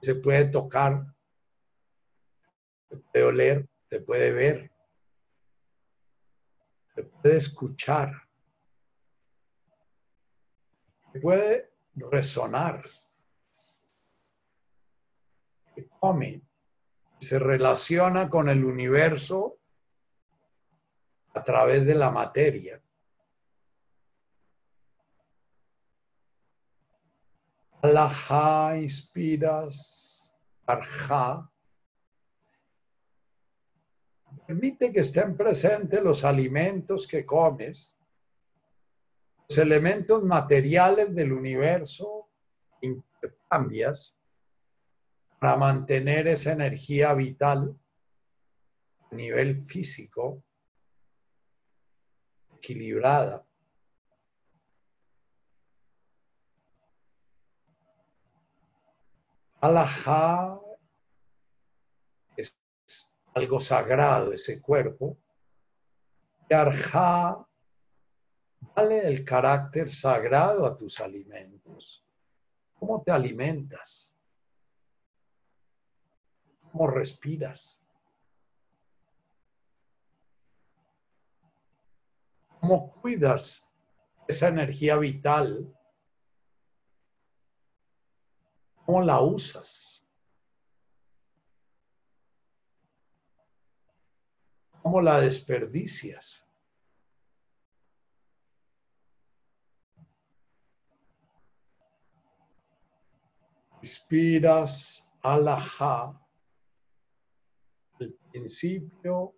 se 0.01 0.15
puede 0.15 0.45
tocar, 0.45 1.05
se 2.89 2.97
puede 2.97 3.25
oler, 3.25 3.69
se 3.89 3.99
puede 3.99 4.31
ver, 4.31 4.71
se 6.95 7.03
puede 7.03 7.37
escuchar, 7.37 8.13
se 11.11 11.19
puede 11.19 11.73
resonar, 11.95 12.81
se 15.75 15.89
come, 15.99 16.41
se 17.19 17.37
relaciona 17.39 18.29
con 18.29 18.47
el 18.47 18.63
universo 18.63 19.57
a 21.33 21.43
través 21.43 21.85
de 21.85 21.95
la 21.95 22.11
materia. 22.11 22.82
Alajá 27.84 28.77
inspiras, 28.77 30.34
Arjá. 30.65 31.51
Permite 34.47 34.89
que 34.93 35.01
estén 35.01 35.35
presentes 35.35 36.01
los 36.01 36.23
alimentos 36.23 37.05
que 37.05 37.26
comes, 37.26 37.97
los 39.49 39.57
elementos 39.57 40.23
materiales 40.23 41.14
del 41.14 41.34
universo, 41.34 42.30
intercambias 42.80 44.18
para 45.38 45.57
mantener 45.57 46.30
esa 46.30 46.53
energía 46.53 47.14
vital 47.14 47.77
a 49.11 49.15
nivel 49.15 49.60
físico 49.60 50.41
equilibrada. 52.55 53.45
Alajá 59.64 60.60
es 62.35 62.60
algo 63.34 63.61
sagrado, 63.61 64.34
ese 64.34 64.61
cuerpo. 64.61 65.18
Y 66.49 66.53
Arjá, 66.53 67.48
dale 68.76 69.07
el 69.07 69.23
carácter 69.23 69.90
sagrado 69.90 70.65
a 70.65 70.76
tus 70.76 70.99
alimentos. 70.99 72.06
¿Cómo 72.77 73.03
te 73.03 73.14
alimentas? 73.14 74.18
¿Cómo 76.69 76.88
respiras? 76.88 77.81
¿Cómo 82.60 82.91
cuidas 82.99 83.73
esa 84.27 84.49
energía 84.49 84.98
vital 84.98 85.73
¿Cómo 88.85 89.01
la 89.01 89.22
usas? 89.22 90.05
¿Cómo 94.81 95.01
la 95.01 95.22
desperdicias? 95.22 96.45
Inspiras 103.81 105.18
alajá, 105.22 106.19
el 107.99 108.14
principio 108.31 109.35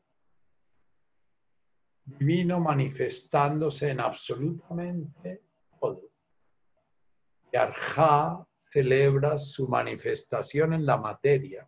divino 2.05 2.59
manifestándose 2.59 3.91
en 3.91 3.99
absolutamente 3.99 5.43
todo. 5.79 6.09
Y 7.51 7.57
Arjá 7.57 8.47
celebra 8.75 9.39
su 9.39 9.69
manifestación 9.69 10.73
en 10.73 10.85
la 10.85 10.97
materia. 10.97 11.65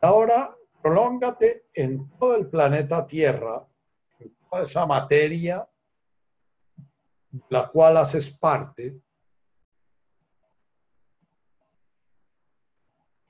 Ahora, 0.00 0.56
prolóngate 0.80 1.66
en 1.74 2.08
todo 2.16 2.36
el 2.36 2.46
planeta 2.48 3.04
Tierra, 3.04 3.66
en 4.20 4.36
toda 4.48 4.62
esa 4.62 4.86
materia 4.86 5.68
de 7.32 7.42
la 7.50 7.68
cual 7.70 7.96
haces 7.96 8.30
parte. 8.30 9.00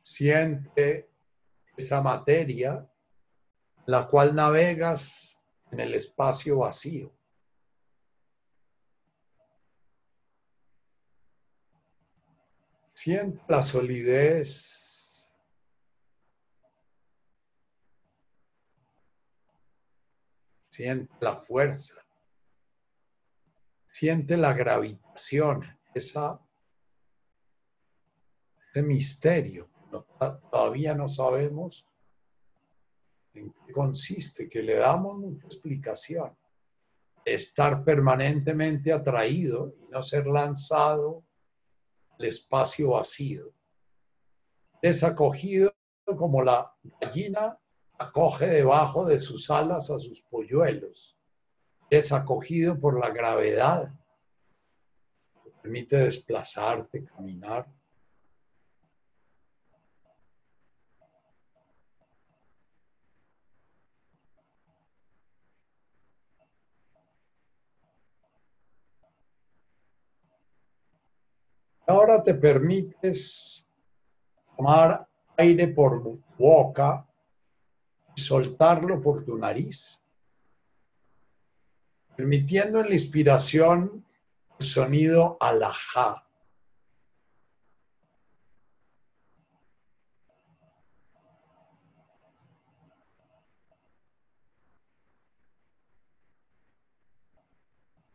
Siente 0.02 1.08
esa 1.74 2.02
materia 2.02 2.86
la 3.86 4.06
cual 4.06 4.34
navegas 4.34 5.42
en 5.70 5.80
el 5.80 5.94
espacio 5.94 6.58
vacío. 6.58 7.10
Siente 13.02 13.42
la 13.48 13.64
solidez. 13.64 15.28
Siente 20.70 21.12
la 21.20 21.34
fuerza. 21.34 21.96
Siente 23.90 24.36
la 24.36 24.52
gravitación, 24.52 25.64
esa, 25.92 26.40
ese 28.70 28.82
misterio. 28.84 29.68
todavía 30.52 30.94
no 30.94 31.08
sabemos 31.08 31.84
en 33.34 33.52
qué 33.52 33.72
consiste, 33.72 34.48
que 34.48 34.62
le 34.62 34.76
damos 34.76 35.18
mucha 35.18 35.46
explicación. 35.46 36.38
Estar 37.24 37.82
permanentemente 37.82 38.92
atraído 38.92 39.74
y 39.80 39.88
no 39.88 40.02
ser 40.02 40.28
lanzado 40.28 41.24
al 42.18 42.24
espacio 42.24 42.90
vacío. 42.90 43.52
Es 44.80 45.04
acogido 45.04 45.72
como 46.16 46.42
la 46.42 46.74
gallina 47.00 47.58
acoge 47.98 48.46
debajo 48.46 49.06
de 49.06 49.20
sus 49.20 49.50
alas 49.50 49.90
a 49.90 49.98
sus 49.98 50.22
polluelos. 50.22 51.16
Es 51.90 52.12
acogido 52.12 52.78
por 52.78 52.98
la 52.98 53.10
gravedad. 53.10 53.92
permite 55.62 55.96
desplazarte, 55.96 57.04
caminar. 57.04 57.72
Ahora 71.86 72.22
te 72.22 72.34
permites 72.34 73.66
tomar 74.56 75.08
aire 75.36 75.66
por 75.68 76.00
tu 76.02 76.22
boca 76.38 77.04
y 78.14 78.20
soltarlo 78.20 79.00
por 79.00 79.24
tu 79.24 79.36
nariz, 79.36 80.00
permitiendo 82.16 82.80
en 82.80 82.88
la 82.88 82.94
inspiración 82.94 84.06
el 84.58 84.64
sonido 84.64 85.36
alajá. 85.40 86.24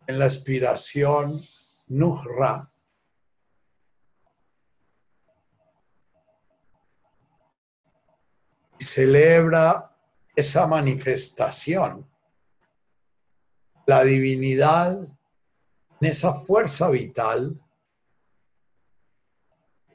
En 0.07 0.19
la 0.19 0.25
expiración, 0.25 1.37
nuhra. 1.89 2.71
Celebra 8.85 9.95
esa 10.35 10.67
manifestación, 10.67 12.07
la 13.85 14.03
divinidad 14.03 14.97
en 15.99 16.09
esa 16.09 16.33
fuerza 16.33 16.89
vital 16.89 17.59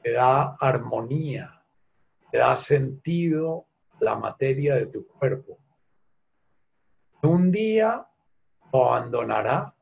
que 0.02 0.12
da 0.12 0.56
armonía, 0.58 1.64
que 2.30 2.38
da 2.38 2.56
sentido 2.56 3.66
a 4.00 4.04
la 4.04 4.16
materia 4.16 4.74
de 4.74 4.86
tu 4.86 5.06
cuerpo. 5.06 5.58
Un 7.22 7.52
día 7.52 8.04
lo 8.72 8.90
abandonará, 8.90 9.72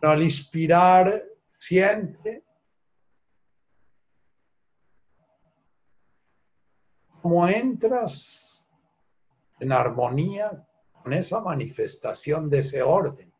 pero 0.00 0.12
al 0.12 0.22
inspirar 0.22 1.22
siente 1.58 2.44
cómo 7.28 7.46
entras 7.46 8.66
en 9.60 9.70
armonía 9.70 10.66
con 10.94 11.12
esa 11.12 11.40
manifestación 11.40 12.48
de 12.48 12.60
ese 12.60 12.80
orden, 12.80 13.30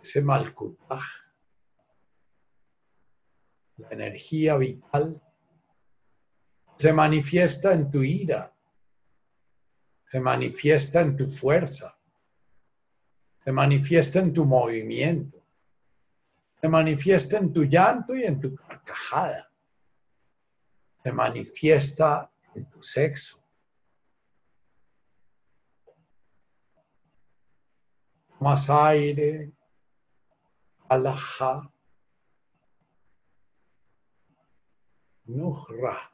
ese 0.00 0.22
malkutaj, 0.22 1.02
la 3.78 3.88
energía 3.90 4.56
vital, 4.56 5.20
se 6.76 6.92
manifiesta 6.92 7.72
en 7.72 7.90
tu 7.90 8.04
ira, 8.04 8.54
se 10.08 10.20
manifiesta 10.20 11.00
en 11.00 11.16
tu 11.16 11.26
fuerza, 11.26 11.98
se 13.44 13.50
manifiesta 13.50 14.20
en 14.20 14.32
tu 14.32 14.44
movimiento, 14.44 15.44
se 16.60 16.68
manifiesta 16.68 17.38
en 17.38 17.52
tu 17.52 17.64
llanto 17.64 18.14
y 18.14 18.22
en 18.22 18.40
tu 18.40 18.54
carcajada 18.54 19.50
se 21.04 21.12
manifiesta 21.12 22.30
en 22.54 22.64
tu 22.70 22.82
sexo. 22.82 23.44
Más 28.40 28.70
aire, 28.70 29.52
alajá, 30.88 31.70
nuhra. 35.26 36.10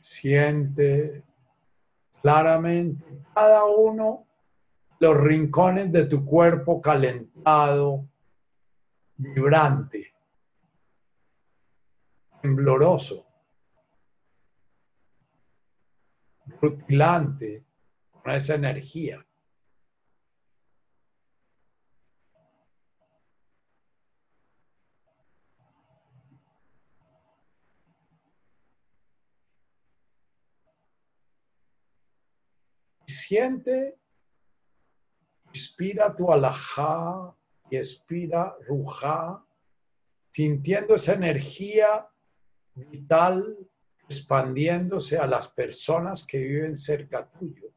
Siente 0.00 1.24
claramente 2.22 3.24
cada 3.34 3.64
uno 3.64 4.24
los 5.00 5.16
rincones 5.16 5.90
de 5.90 6.04
tu 6.04 6.24
cuerpo 6.24 6.80
calentado, 6.80 8.06
vibrante 9.16 10.13
tembloroso, 12.44 13.26
rutilante, 16.60 17.64
con 18.10 18.34
esa 18.34 18.54
energía. 18.56 19.18
siente, 33.06 33.98
inspira 35.46 36.14
tu 36.14 36.30
alajá 36.30 37.34
y 37.70 37.76
expira 37.76 38.54
rujá, 38.66 39.42
sintiendo 40.30 40.96
esa 40.96 41.14
energía 41.14 42.10
vital 42.74 43.56
expandiéndose 44.08 45.18
a 45.18 45.26
las 45.26 45.48
personas 45.48 46.26
que 46.26 46.38
viven 46.38 46.76
cerca 46.76 47.28
tuyo 47.30 47.72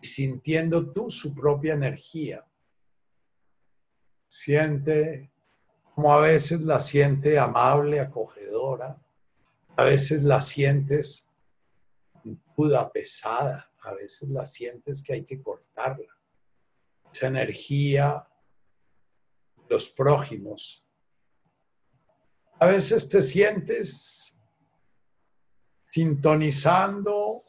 y 0.00 0.06
sintiendo 0.06 0.92
tú 0.92 1.10
su 1.10 1.34
propia 1.34 1.74
energía. 1.74 2.44
Siente 4.28 5.30
como 5.94 6.12
a 6.12 6.20
veces 6.20 6.60
la 6.60 6.78
siente 6.78 7.38
amable, 7.38 8.00
acogedora, 8.00 9.00
a 9.76 9.84
veces 9.84 10.22
la 10.22 10.42
sientes 10.42 11.26
duda 12.56 12.90
pesada. 12.90 13.70
A 13.82 13.94
veces 13.94 14.28
la 14.30 14.46
sientes 14.46 15.04
que 15.04 15.12
hay 15.12 15.24
que 15.24 15.40
cortarla. 15.40 16.12
Esa 17.12 17.28
energía, 17.28 18.26
los 19.68 19.90
prójimos. 19.90 20.85
A 22.58 22.66
veces 22.66 23.08
te 23.08 23.20
sientes 23.20 24.34
sintonizando 25.90 27.42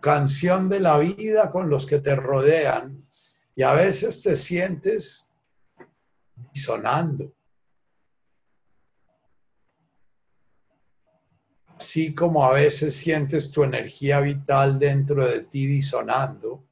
canción 0.00 0.68
de 0.68 0.80
la 0.80 0.98
vida 0.98 1.50
con 1.50 1.70
los 1.70 1.86
que 1.86 2.00
te 2.00 2.16
rodean 2.16 3.00
y 3.54 3.62
a 3.62 3.72
veces 3.74 4.22
te 4.22 4.34
sientes 4.34 5.28
sonando. 6.52 7.32
Así 11.76 12.14
como 12.14 12.44
a 12.44 12.52
veces 12.52 12.94
sientes 12.96 13.50
tu 13.50 13.62
energía 13.62 14.20
vital 14.20 14.78
dentro 14.78 15.26
de 15.26 15.42
ti 15.42 15.66
disonando, 15.66 16.69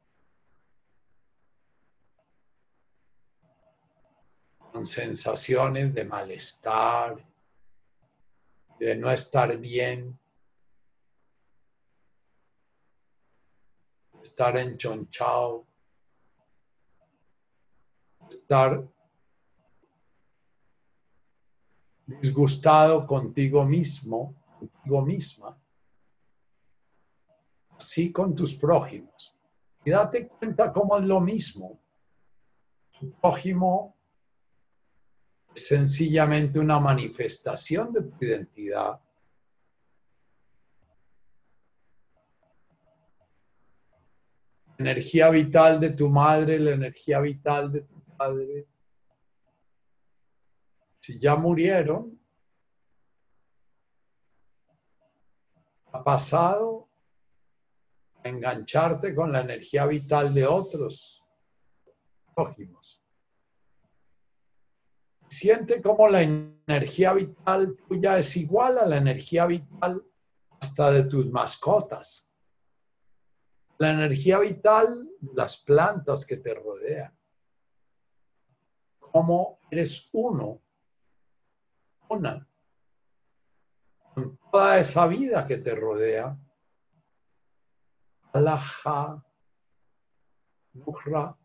con 4.78 4.86
sensaciones 4.86 5.92
de 5.92 6.04
malestar, 6.04 7.16
de 8.78 8.94
no 8.94 9.10
estar 9.10 9.58
bien, 9.58 10.16
estar 14.22 14.56
enchonchado, 14.56 15.66
estar 18.30 18.88
disgustado 22.06 23.04
contigo 23.04 23.64
mismo 23.64 24.36
contigo 24.60 25.02
misma, 25.02 25.58
así 27.70 28.12
con 28.12 28.36
tus 28.36 28.54
prójimos. 28.54 29.36
Y 29.84 29.90
date 29.90 30.28
cuenta 30.28 30.72
cómo 30.72 30.96
es 30.96 31.04
lo 31.04 31.20
mismo. 31.20 31.80
Tu 32.92 33.10
prójimo 33.14 33.97
es 35.58 35.66
sencillamente 35.66 36.60
una 36.60 36.78
manifestación 36.78 37.92
de 37.92 38.02
tu 38.02 38.24
identidad. 38.24 39.00
La 44.76 44.92
energía 44.92 45.30
vital 45.30 45.80
de 45.80 45.90
tu 45.90 46.08
madre, 46.08 46.60
la 46.60 46.70
energía 46.70 47.18
vital 47.20 47.72
de 47.72 47.80
tu 47.80 48.00
padre. 48.16 48.68
Si 51.00 51.18
ya 51.18 51.34
murieron, 51.34 52.20
ha 55.90 56.04
pasado 56.04 56.88
a 58.22 58.28
engancharte 58.28 59.12
con 59.12 59.32
la 59.32 59.40
energía 59.40 59.86
vital 59.86 60.32
de 60.32 60.46
otros. 60.46 61.24
Siente 65.28 65.82
como 65.82 66.08
la 66.08 66.22
energía 66.22 67.12
vital 67.12 67.76
tuya 67.88 68.18
es 68.18 68.36
igual 68.36 68.78
a 68.78 68.86
la 68.86 68.96
energía 68.96 69.46
vital 69.46 70.04
hasta 70.60 70.90
de 70.90 71.04
tus 71.04 71.30
mascotas. 71.30 72.30
La 73.78 73.90
energía 73.92 74.38
vital, 74.38 75.08
las 75.34 75.58
plantas 75.58 76.26
que 76.26 76.38
te 76.38 76.54
rodean. 76.54 77.16
Como 78.98 79.60
eres 79.70 80.08
uno, 80.12 80.62
una 82.08 82.48
toda 84.50 84.78
esa 84.78 85.06
vida 85.06 85.46
que 85.46 85.58
te 85.58 85.74
rodea. 85.74 86.36
Alaha, 88.32 89.24
Nuhra. 90.74 91.36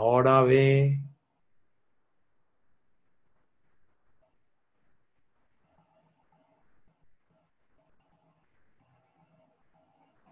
Ahora 0.00 0.40
ve 0.42 0.98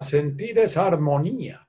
sentir 0.00 0.58
esa 0.58 0.86
armonía 0.86 1.68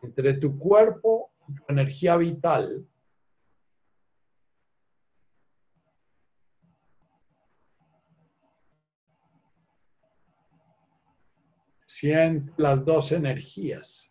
entre 0.00 0.32
tu 0.32 0.56
cuerpo 0.56 1.30
y 1.46 1.54
tu 1.56 1.62
energía 1.68 2.16
vital. 2.16 2.88
Siente 11.84 12.50
las 12.56 12.82
dos 12.82 13.12
energías. 13.12 14.09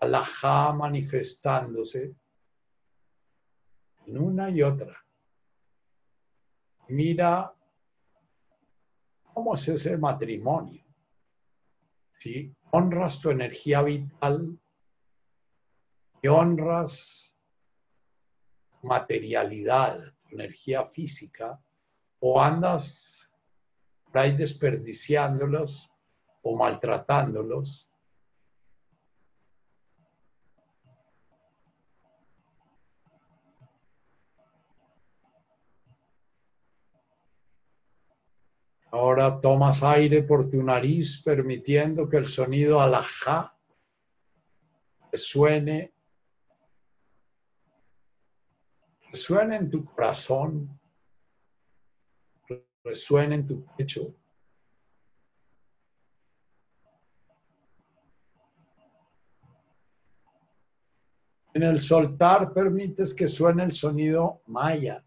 Alajá 0.00 0.72
manifestándose 0.72 2.14
en 4.06 4.18
una 4.18 4.50
y 4.50 4.62
otra. 4.62 5.04
Mira 6.88 7.54
¿Cómo 9.38 9.54
es 9.54 9.68
ese 9.68 9.96
matrimonio? 9.96 10.82
Si 12.18 12.52
honras 12.72 13.20
tu 13.20 13.30
energía 13.30 13.82
vital 13.82 14.58
y 16.20 16.26
honras 16.26 17.38
materialidad, 18.82 20.12
tu 20.28 20.34
energía 20.34 20.84
física, 20.86 21.62
o 22.18 22.42
andas 22.42 23.30
ahí 24.12 24.36
desperdiciándolos 24.36 25.92
o 26.42 26.56
maltratándolos, 26.56 27.87
Ahora 38.90 39.38
tomas 39.40 39.82
aire 39.82 40.22
por 40.22 40.48
tu 40.48 40.62
nariz, 40.62 41.22
permitiendo 41.22 42.08
que 42.08 42.16
el 42.16 42.26
sonido 42.26 42.80
alajá 42.80 43.54
resuene, 45.12 45.92
resuene 49.12 49.56
en 49.56 49.70
tu 49.70 49.84
corazón, 49.84 50.80
resuene 52.82 53.34
en 53.34 53.46
tu 53.46 53.66
pecho. 53.76 54.14
En 61.52 61.62
el 61.62 61.80
soltar 61.80 62.54
permites 62.54 63.12
que 63.12 63.28
suene 63.28 63.64
el 63.64 63.72
sonido 63.72 64.42
maya. 64.46 65.04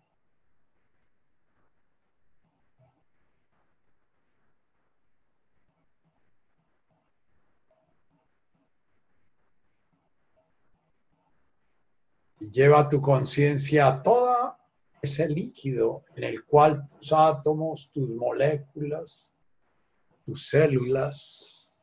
Lleva 12.52 12.90
tu 12.90 13.02
conciencia 13.02 13.88
a 13.88 14.04
todo 14.04 14.58
ese 15.02 15.28
líquido 15.30 16.04
en 16.16 16.26
el 16.26 16.46
cual 16.46 16.88
tus 16.90 17.14
átomos, 17.14 17.92
tus 17.92 18.08
moléculas, 18.10 19.34
tus 20.26 20.48
células 20.48 21.76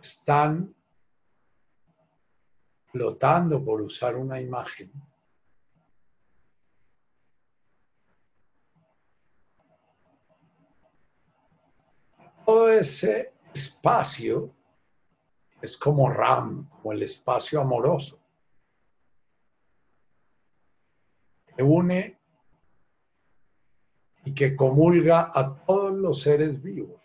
están 0.00 0.74
flotando, 2.86 3.64
por 3.64 3.80
usar 3.80 4.16
una 4.16 4.40
imagen. 4.40 4.92
Todo 12.44 12.68
ese 12.70 13.32
espacio 13.54 14.54
es 15.64 15.78
como 15.78 16.10
Ram, 16.10 16.68
como 16.68 16.92
el 16.92 17.02
espacio 17.02 17.58
amoroso. 17.58 18.22
Que 21.56 21.62
une 21.62 22.18
y 24.26 24.34
que 24.34 24.54
comulga 24.54 25.30
a 25.32 25.64
todos 25.64 25.94
los 25.94 26.20
seres 26.20 26.62
vivos. 26.62 27.00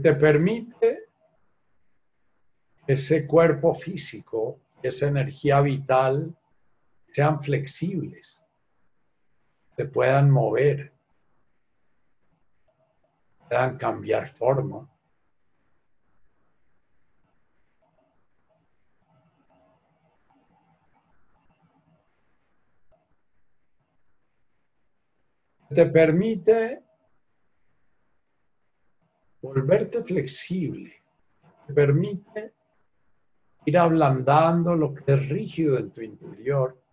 Te 0.00 0.14
permite 0.14 1.08
ese 2.86 3.26
cuerpo 3.26 3.74
físico, 3.74 4.60
esa 4.80 5.08
energía 5.08 5.60
vital, 5.60 6.38
sean 7.10 7.40
flexibles, 7.40 8.44
se 9.76 9.86
puedan 9.86 10.30
mover, 10.30 10.95
puedan 13.48 13.76
cambiar 13.76 14.26
forma. 14.26 14.88
Te 25.68 25.86
permite 25.86 26.84
volverte 29.42 30.02
flexible, 30.04 30.92
te 31.66 31.72
permite 31.74 32.54
ir 33.64 33.78
ablandando 33.78 34.76
lo 34.76 34.94
que 34.94 35.12
es 35.12 35.28
rígido 35.28 35.76
en 35.78 35.90
tu 35.90 36.00
interior 36.00 36.85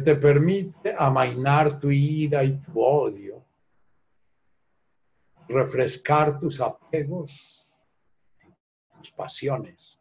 te 0.00 0.16
permite 0.16 0.94
amainar 0.98 1.78
tu 1.78 1.90
ira 1.90 2.42
y 2.44 2.58
tu 2.60 2.80
odio, 2.80 3.44
refrescar 5.48 6.38
tus 6.38 6.60
apegos, 6.60 7.72
tus 8.96 9.10
pasiones. 9.10 9.98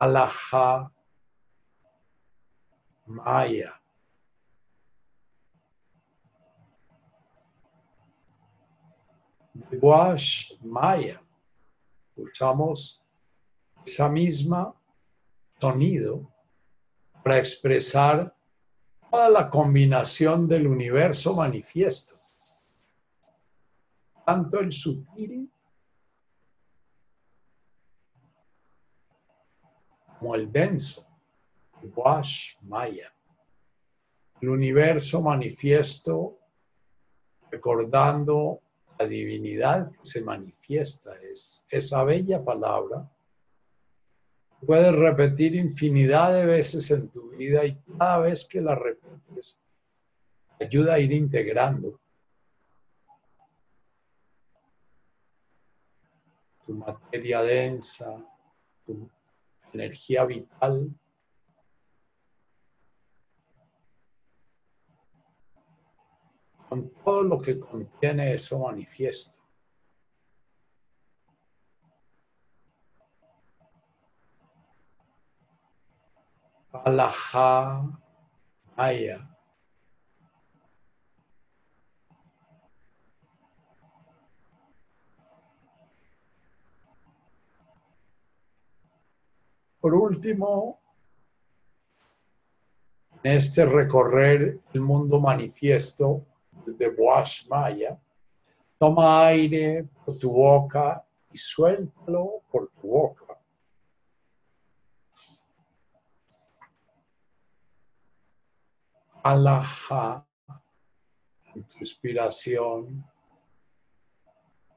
Alaha 0.00 0.92
Maya. 3.06 3.80
Maya 10.62 11.23
usamos 12.16 13.04
esa 13.84 14.08
misma 14.08 14.74
sonido 15.60 16.32
para 17.22 17.38
expresar 17.38 18.34
toda 19.10 19.28
la 19.28 19.48
combinación 19.48 20.48
del 20.48 20.66
universo 20.66 21.34
manifiesto, 21.34 22.14
tanto 24.26 24.60
el 24.60 24.72
sutil 24.72 25.50
como 30.18 30.34
el 30.34 30.50
denso, 30.50 31.06
maya, 32.62 33.14
el 34.40 34.48
universo 34.48 35.22
manifiesto 35.22 36.38
recordando 37.50 38.63
la 38.98 39.06
divinidad 39.06 39.90
que 39.90 40.04
se 40.04 40.22
manifiesta, 40.22 41.14
es 41.20 41.64
esa 41.68 42.04
bella 42.04 42.44
palabra. 42.44 43.10
Puedes 44.66 44.94
repetir 44.94 45.54
infinidad 45.54 46.32
de 46.32 46.46
veces 46.46 46.90
en 46.90 47.08
tu 47.10 47.30
vida 47.30 47.64
y 47.64 47.76
cada 47.98 48.18
vez 48.18 48.48
que 48.48 48.60
la 48.60 48.74
repites, 48.74 49.60
ayuda 50.60 50.94
a 50.94 50.98
ir 50.98 51.12
integrando 51.12 52.00
tu 56.66 56.74
materia 56.74 57.42
densa, 57.42 58.24
tu 58.86 59.10
energía 59.72 60.24
vital 60.24 60.90
con 66.68 66.90
todo 67.04 67.22
lo 67.22 67.40
que 67.40 67.58
contiene 67.58 68.34
eso 68.34 68.58
manifiesto. 68.58 69.34
Alaha 76.72 77.86
Maya. 78.76 79.30
Por 89.80 89.94
último, 89.94 90.80
en 93.22 93.32
este 93.32 93.64
recorrer 93.66 94.60
el 94.72 94.80
mundo 94.80 95.20
manifiesto, 95.20 96.26
de 96.72 96.90
Boash 96.90 97.46
Maya, 97.48 98.00
toma 98.78 99.26
aire 99.26 99.88
por 100.04 100.18
tu 100.18 100.32
boca 100.32 101.04
y 101.32 101.38
suéltalo 101.38 102.42
por 102.50 102.70
tu 102.80 102.88
boca. 102.88 103.38
Alaha 109.22 110.26
en 111.54 111.64
tu 111.64 111.78
inspiración. 111.78 113.04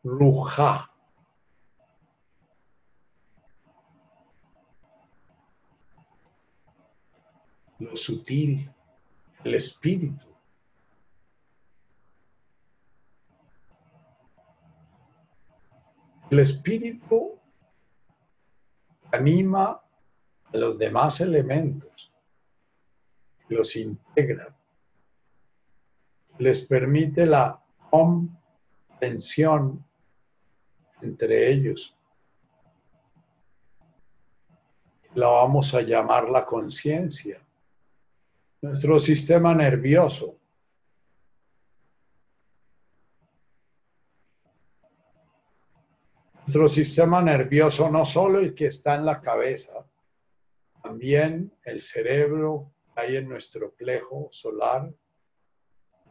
Ruja. 0.03 0.89
Lo 7.79 7.95
sutil, 7.95 8.71
el 9.43 9.55
espíritu. 9.55 10.26
El 16.29 16.39
espíritu 16.39 17.39
anima 19.11 19.81
a 20.53 20.57
los 20.57 20.77
demás 20.77 21.21
elementos, 21.21 22.13
los 23.47 23.75
integra, 23.77 24.47
les 26.37 26.61
permite 26.61 27.25
la 27.25 27.63
comprensión 27.89 29.85
entre 31.01 31.49
ellos. 31.49 31.95
La 35.15 35.29
vamos 35.29 35.73
a 35.73 35.81
llamar 35.81 36.29
la 36.29 36.45
conciencia. 36.45 37.41
Nuestro 38.61 38.99
sistema 38.99 39.55
nervioso 39.55 40.35
Nuestro 46.47 46.69
sistema 46.69 47.21
nervioso 47.21 47.89
no 47.89 48.05
solo 48.05 48.39
el 48.39 48.55
que 48.55 48.67
está 48.67 48.95
en 48.95 49.03
la 49.03 49.19
cabeza, 49.19 49.85
también 50.81 51.53
el 51.65 51.81
cerebro 51.81 52.71
que 52.85 53.01
hay 53.01 53.15
en 53.17 53.27
nuestro 53.27 53.75
plejo 53.75 54.29
solar, 54.31 54.89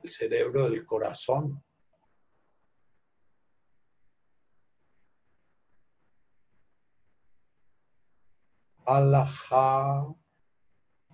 el 0.02 0.10
cerebro 0.10 0.68
del 0.68 0.84
corazón. 0.84 1.64
Alaha, 8.84 10.14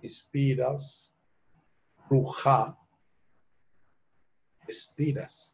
inspiras, 0.01 1.15
ruja, 2.09 2.77
expiras. 4.67 5.52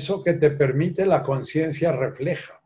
Eso 0.00 0.24
que 0.24 0.32
te 0.32 0.50
permite 0.50 1.04
la 1.04 1.22
conciencia 1.22 1.92
refleja. 1.92 2.58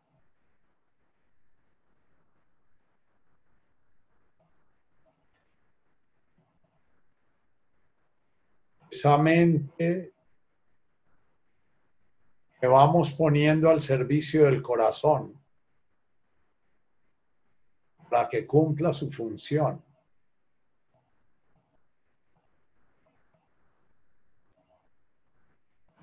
Esa 8.89 9.19
mente 9.19 10.15
que 12.61 12.66
vamos 12.69 13.12
poniendo 13.15 13.69
al 13.69 13.82
servicio 13.82 14.44
del 14.44 14.62
corazón 14.62 15.36
para 18.09 18.28
que 18.28 18.47
cumpla 18.47 18.93
su 18.93 19.11
función. 19.11 19.85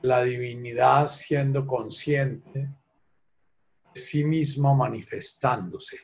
la 0.01 0.23
divinidad 0.23 1.07
siendo 1.07 1.65
consciente 1.67 2.59
de 2.59 4.01
sí 4.01 4.23
misma 4.23 4.73
manifestándose. 4.73 5.97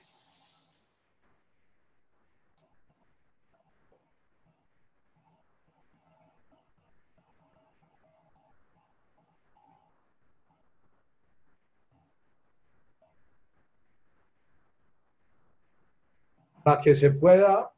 Para 16.63 16.81
que 16.81 16.93
se 16.93 17.11
pueda 17.11 17.71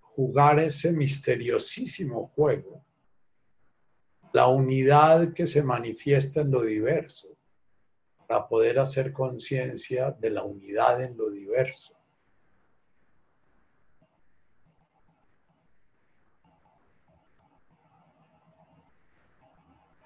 jugar 0.00 0.58
ese 0.58 0.92
misteriosísimo 0.92 2.28
juego 2.28 2.86
la 4.36 4.48
unidad 4.48 5.32
que 5.32 5.46
se 5.46 5.62
manifiesta 5.62 6.42
en 6.42 6.50
lo 6.50 6.60
diverso, 6.60 7.28
para 8.26 8.46
poder 8.46 8.78
hacer 8.78 9.10
conciencia 9.10 10.10
de 10.10 10.28
la 10.28 10.42
unidad 10.42 11.02
en 11.02 11.16
lo 11.16 11.30
diverso. 11.30 11.94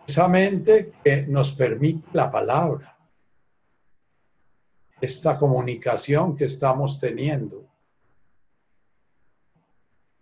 Esa 0.06 0.28
mente 0.28 0.92
que 1.02 1.26
nos 1.26 1.50
permite 1.50 2.08
la 2.12 2.30
palabra, 2.30 2.96
esta 5.00 5.36
comunicación 5.40 6.36
que 6.36 6.44
estamos 6.44 7.00
teniendo, 7.00 7.68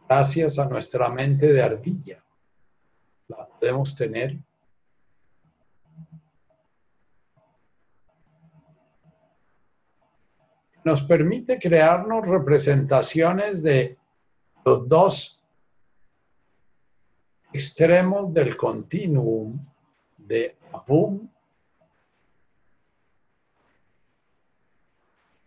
gracias 0.09 0.59
a 0.59 0.67
nuestra 0.67 1.11
mente 1.11 1.53
de 1.53 1.61
ardilla, 1.61 2.25
la 2.25 2.28
podemos 3.59 3.95
tener. 3.95 4.39
Nos 10.85 11.03
permite 11.03 11.59
crearnos 11.59 12.27
representaciones 12.27 13.63
de 13.63 13.99
los 14.65 14.89
dos 14.89 15.45
extremos 17.53 18.33
del 18.33 18.57
continuum 18.57 19.59
de 20.17 20.57
Abum 20.73 21.29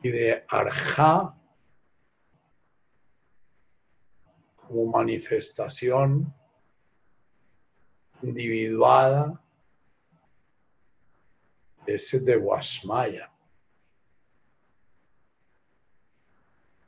y 0.03 0.09
de 0.09 0.45
Arja 0.49 1.35
como 4.55 4.85
manifestación 4.87 6.33
individuada 8.23 9.41
ese 11.85 12.19
de 12.21 12.37
Washmaya. 12.37 13.31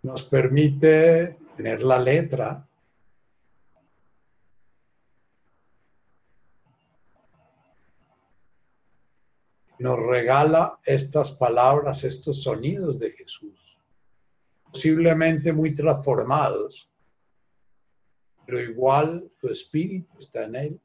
Nos 0.02 0.24
permite 0.24 1.38
tener 1.56 1.82
la 1.84 1.98
letra 1.98 2.68
nos 9.84 10.00
regala 10.00 10.80
estas 10.86 11.32
palabras, 11.34 12.06
estos 12.06 12.44
sonidos 12.44 12.98
de 13.00 13.12
Jesús, 13.12 13.78
posiblemente 14.72 15.52
muy 15.52 15.74
transformados, 15.74 16.90
pero 18.46 18.62
igual 18.62 19.30
tu 19.42 19.50
espíritu 19.50 20.18
está 20.18 20.46
en 20.46 20.56
él. 20.56 20.82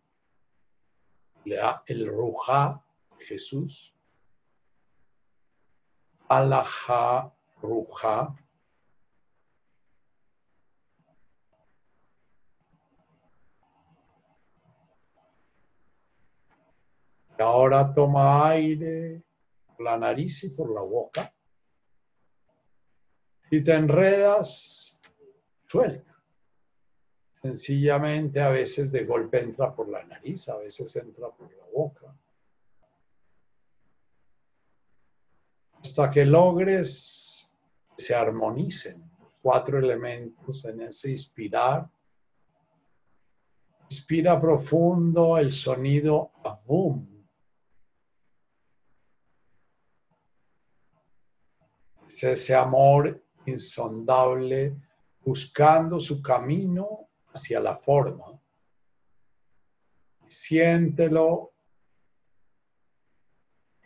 El 1.87 2.07
Ruja, 2.07 2.85
Jesús, 3.19 3.95
Alaha 6.29 7.33
Ruja, 7.63 8.37
ahora 17.39 17.95
toma 17.95 18.49
aire 18.51 19.23
por 19.67 19.85
la 19.85 19.97
nariz 19.97 20.45
y 20.45 20.51
por 20.51 20.73
la 20.73 20.83
boca. 20.83 21.33
Si 23.51 23.65
te 23.65 23.75
enredas, 23.75 25.01
suelta. 25.67 26.08
Sencillamente 27.43 28.41
a 28.41 28.49
veces 28.49 28.91
de 28.91 29.05
golpe 29.05 29.41
entra 29.41 29.75
por 29.75 29.89
la 29.89 30.03
nariz, 30.05 30.49
a 30.49 30.59
veces 30.59 30.95
entra 30.97 31.29
por 31.31 31.51
la 31.55 31.65
boca. 31.73 32.15
Hasta 35.81 36.11
que 36.11 36.25
logres 36.25 37.57
que 37.97 38.03
se 38.03 38.15
armonicen 38.15 39.09
cuatro 39.41 39.79
elementos 39.79 40.65
en 40.65 40.83
ese 40.83 41.13
inspirar. 41.13 41.89
Inspira 43.91 44.41
profundo 44.41 45.39
el 45.39 45.53
sonido 45.53 46.33
abum 46.45 47.19
es 52.09 52.25
ese 52.25 52.55
amor 52.55 53.23
insondable 53.45 54.75
buscando 55.21 56.01
su 56.01 56.23
camino 56.23 57.08
hacia 57.39 57.61
la 57.61 57.77
forma. 57.77 58.39
Siéntelo 60.27 61.53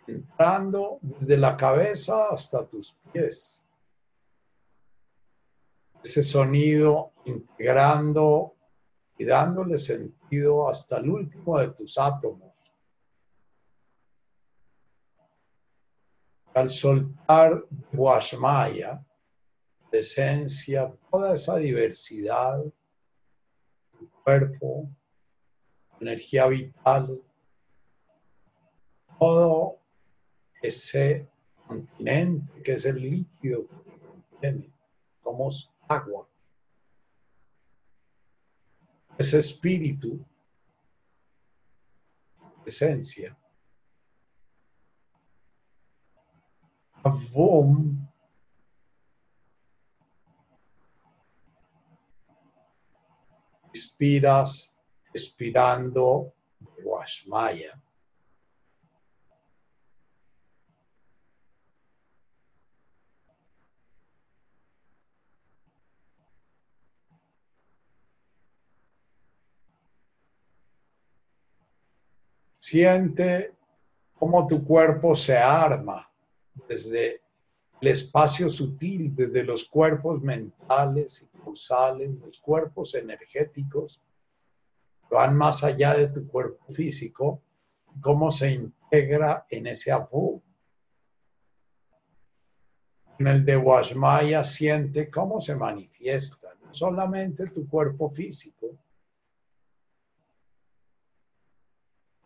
entrando 0.06 0.98
desde 1.02 1.36
la 1.36 1.56
cabeza 1.56 2.30
hasta 2.30 2.66
tus 2.66 2.96
pies. 3.12 3.64
Ese 6.02 6.22
sonido 6.22 7.12
integrando 7.26 8.56
y 9.18 9.24
dándole 9.24 9.78
sentido 9.78 10.68
hasta 10.68 10.96
el 10.96 11.10
último 11.10 11.58
de 11.58 11.68
tus 11.70 11.98
átomos. 11.98 12.50
al 16.54 16.70
soltar 16.70 17.64
Guashmaya, 17.92 19.02
esencia, 19.90 20.94
toda 21.10 21.34
esa 21.34 21.56
diversidad, 21.56 22.62
cuerpo, 24.24 24.88
energía 26.00 26.46
vital, 26.46 27.20
todo 29.18 29.78
ese 30.62 31.28
continente 31.66 32.62
que 32.62 32.72
es 32.74 32.84
el 32.84 32.96
líquido 32.96 33.66
que 33.68 33.98
contiene, 33.98 34.72
como 35.22 35.48
agua. 35.88 36.28
Ese 39.18 39.38
espíritu, 39.38 40.24
esencia, 42.66 43.36
Avum 47.04 48.11
inspiras, 53.72 54.78
expirando 55.14 56.32
Washmaya. 56.84 57.80
Siente 72.58 73.54
cómo 74.14 74.46
tu 74.46 74.64
cuerpo 74.64 75.14
se 75.14 75.36
arma 75.36 76.08
desde 76.68 77.21
el 77.82 77.88
espacio 77.88 78.48
sutil, 78.48 79.12
desde 79.12 79.42
los 79.42 79.64
cuerpos 79.64 80.22
mentales 80.22 81.22
y 81.22 81.38
causales, 81.38 82.10
los 82.20 82.38
cuerpos 82.38 82.94
energéticos, 82.94 84.00
van 85.10 85.36
más 85.36 85.64
allá 85.64 85.92
de 85.96 86.06
tu 86.06 86.28
cuerpo 86.28 86.64
físico, 86.72 87.42
cómo 88.00 88.30
se 88.30 88.52
integra 88.52 89.46
en 89.50 89.66
ese 89.66 89.90
abu. 89.90 90.40
En 93.18 93.26
el 93.26 93.44
de 93.44 93.56
Washmaya 93.56 94.44
siente 94.44 95.10
cómo 95.10 95.40
se 95.40 95.56
manifiesta, 95.56 96.54
no 96.64 96.72
solamente 96.72 97.48
tu 97.48 97.68
cuerpo 97.68 98.08
físico, 98.08 98.78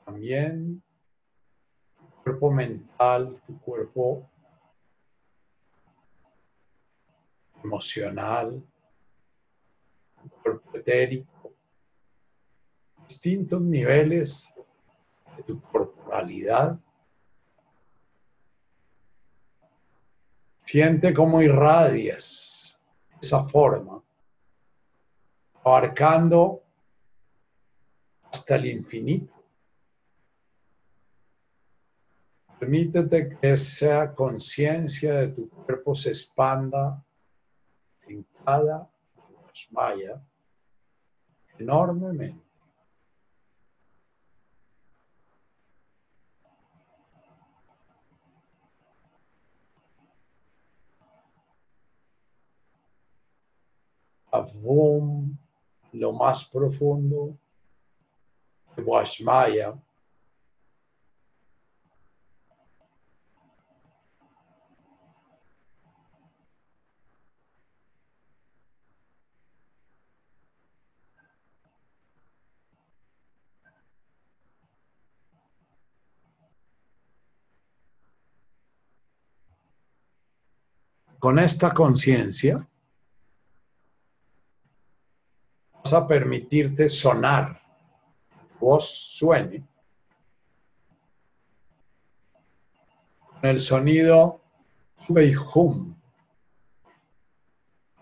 también 0.05 0.83
cuerpo 2.23 2.51
mental, 2.51 3.41
tu 3.47 3.59
cuerpo 3.59 4.29
emocional, 7.63 8.63
cuerpo 10.43 10.77
etérico, 10.77 11.55
distintos 13.09 13.61
niveles 13.61 14.55
de 15.37 15.43
tu 15.43 15.61
corporalidad. 15.61 16.79
Siente 20.65 21.15
cómo 21.15 21.41
irradias 21.41 22.81
esa 23.21 23.43
forma, 23.45 24.03
abarcando 25.65 26.63
hasta 28.31 28.57
el 28.57 28.67
infinito. 28.67 29.33
Permítete 32.59 33.29
que 33.29 33.53
esa 33.53 34.15
conciencia 34.15 35.15
de 35.15 35.29
tu 35.29 35.49
cuerpo 35.49 35.95
se 35.95 36.09
expanda 36.09 37.06
cada 38.47 38.89
Maya 39.73 40.23
enormemente. 41.59 42.47
Avum, 54.31 55.37
lo 55.93 56.13
más 56.13 56.45
profundo 56.45 57.37
de 58.77 58.83
Washmaya, 58.85 59.77
Con 81.27 81.41
esta 81.41 81.75
conciencia 81.75 82.65
vas 85.75 85.93
a 85.93 86.07
permitirte 86.07 86.89
sonar, 86.89 87.61
voz 88.61 88.89
suene, 88.89 89.67
con 93.25 93.45
el 93.51 93.61
sonido 93.61 94.41
hum. 95.09 96.01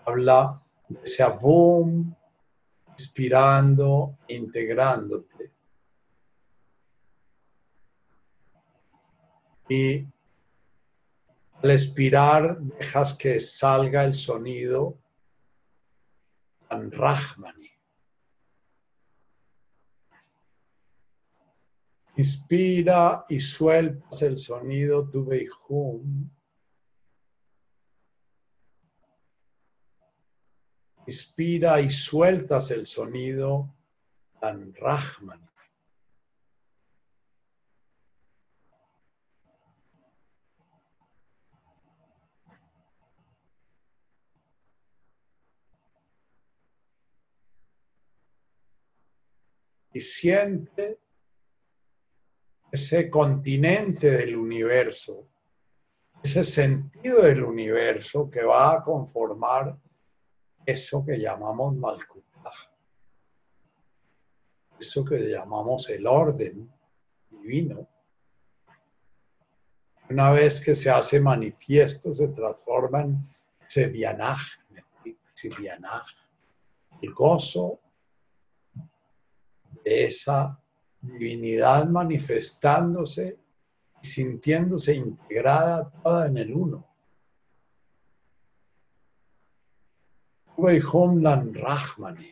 Habla 0.05 0.63
de 0.91 1.01
ese 1.03 1.25
boom, 1.41 2.15
inspirando, 2.91 4.19
integrándote. 4.29 5.51
Y 9.71 10.14
al 11.65 11.71
expirar, 11.71 12.61
dejas 12.61 13.17
que 13.17 13.41
salga 13.41 14.05
el 14.05 14.13
sonido 14.13 14.99
Rahmani. 16.69 17.71
Inspira 22.17 23.25
y 23.31 23.41
sueltas 23.41 24.21
el 24.21 24.39
sonido 24.39 25.09
tu 25.09 25.25
Beihum. 25.25 26.29
Inspira 31.07 31.81
y 31.81 31.91
sueltas 31.91 32.73
el 32.73 32.87
sonido 32.87 33.75
Rahmani. 34.43 35.54
Y 49.95 50.01
siente 50.01 50.99
ese 52.71 53.09
continente 53.09 54.11
del 54.11 54.37
universo, 54.37 55.29
ese 56.23 56.43
sentido 56.43 57.23
del 57.23 57.45
universo 57.45 58.29
que 58.29 58.43
va 58.43 58.75
a 58.75 58.83
conformar 58.83 59.79
eso 60.67 61.05
que 61.07 61.17
llamamos 61.21 61.77
Malkuta, 61.77 62.51
eso 64.81 65.05
que 65.05 65.31
llamamos 65.31 65.89
el 65.91 66.09
orden 66.09 66.69
divino. 67.31 67.89
Una 70.11 70.33
vez 70.33 70.61
que 70.61 70.75
se 70.75 70.91
hace 70.91 71.21
manifiesto, 71.21 72.13
se 72.13 72.29
transforma 72.29 73.03
en 73.03 73.19
Sevianaj, 73.69 74.41
el 77.01 77.15
gozo 77.15 77.79
esa 79.85 80.59
divinidad 81.01 81.87
manifestándose 81.89 83.39
y 84.03 84.07
sintiéndose 84.07 84.95
integrada 84.95 85.91
toda 86.03 86.27
en 86.27 86.39
el 86.39 86.53
uno. 86.53 86.89
Homlan 90.57 91.55
Rahmani. 91.55 92.31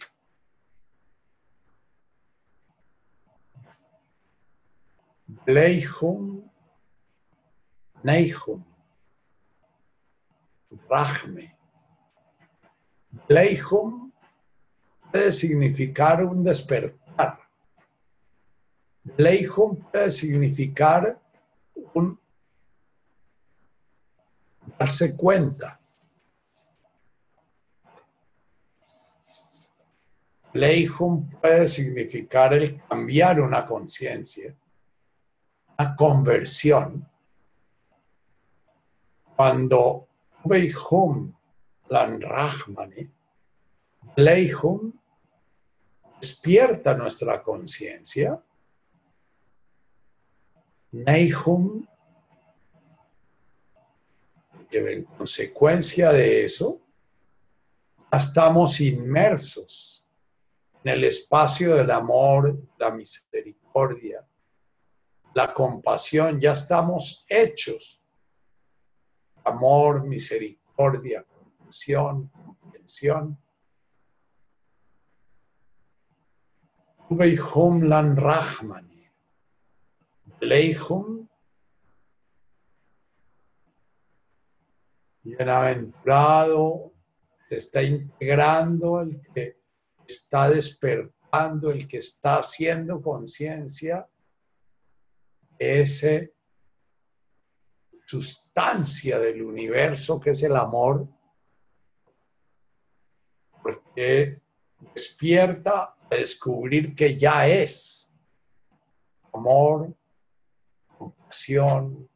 Bleihum, 5.47 6.49
Neihum, 8.05 8.65
Rahme. 10.89 11.57
Bleihum 13.29 14.13
puede 15.11 15.33
significar 15.33 16.25
un 16.25 16.45
despertar. 16.45 17.02
Leihum 19.17 19.77
puede 19.91 20.11
significar 20.11 21.21
un 21.95 22.19
darse 24.79 25.17
cuenta. 25.17 25.79
Leihum 30.55 31.31
puede 31.41 31.67
significar 31.67 32.53
el 32.55 32.81
cambiar 32.83 33.41
una 33.41 33.67
conciencia, 33.67 34.55
una 35.79 35.97
conversión. 35.97 37.09
Cuando 39.35 40.09
Beihum 40.45 41.35
Lan 41.89 42.21
Rahmani, 42.21 43.11
Leihum 44.17 44.93
despierta 46.21 46.95
nuestra 46.95 47.43
conciencia, 47.43 48.41
Que 54.71 54.93
en 54.93 55.05
consecuencia 55.05 56.13
de 56.13 56.45
eso, 56.45 56.81
estamos 58.13 58.81
inmersos 58.81 60.07
en 60.85 60.93
el 60.93 61.05
espacio 61.05 61.75
del 61.77 61.91
amor, 61.91 62.59
la 62.79 62.91
misericordia, 62.91 64.27
la 65.35 65.55
compasión, 65.55 66.39
ya 66.41 66.53
estamos 66.53 67.25
hechos. 67.29 68.03
Amor, 69.45 70.05
misericordia, 70.05 71.25
compasión, 71.25 72.29
comprensión. 72.29 73.39
Lan 77.89 78.17
Rahman 78.17 78.92
Bienaventurado, 85.23 86.93
se 87.49 87.59
está 87.59 87.81
integrando 87.81 89.03
el 89.03 89.23
que 89.33 89.57
está 90.05 90.51
despertando, 90.51 91.71
el 91.71 91.87
que 91.87 91.99
está 91.99 92.39
haciendo 92.39 93.01
conciencia, 93.01 94.09
esa 95.61 96.27
sustancia 98.05 99.21
del 99.21 99.43
universo 99.43 100.21
que 100.21 100.31
es 100.31 100.43
el 100.43 100.57
amor, 100.57 101.07
porque 103.63 104.43
despierta 104.93 105.95
a 106.11 106.17
descubrir 106.17 106.97
que 106.97 107.17
ya 107.17 107.47
es 107.47 108.11
amor, 109.33 109.95
compasión 111.33 112.11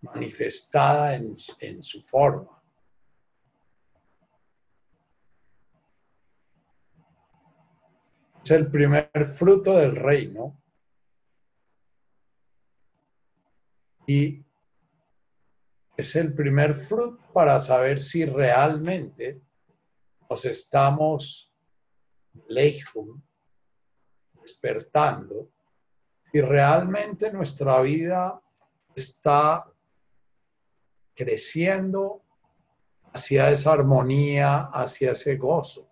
manifestada 0.00 1.14
en, 1.14 1.36
en 1.60 1.82
su 1.82 2.02
forma. 2.02 2.60
Es 8.42 8.50
el 8.50 8.70
primer 8.70 9.10
fruto 9.38 9.76
del 9.76 9.96
reino. 9.96 10.60
Y 14.06 14.44
es 15.96 16.16
el 16.16 16.34
primer 16.34 16.74
fruto 16.74 17.22
para 17.32 17.58
saber 17.60 18.00
si 18.00 18.26
realmente 18.26 19.40
nos 20.28 20.44
estamos 20.44 21.54
lejos, 22.48 23.18
despertando 24.42 25.53
y 26.34 26.40
realmente 26.40 27.30
nuestra 27.30 27.80
vida 27.80 28.42
está 28.96 29.72
creciendo 31.14 32.22
hacia 33.12 33.52
esa 33.52 33.74
armonía, 33.74 34.62
hacia 34.72 35.12
ese 35.12 35.36
gozo, 35.36 35.88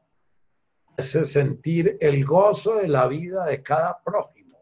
ese 0.97 1.25
sentir 1.27 1.97
el 2.01 2.25
gozo 2.25 2.75
de 2.75 2.89
la 2.89 3.07
vida 3.07 3.45
de 3.47 3.63
cada 3.63 4.03
prójimo, 4.03 4.59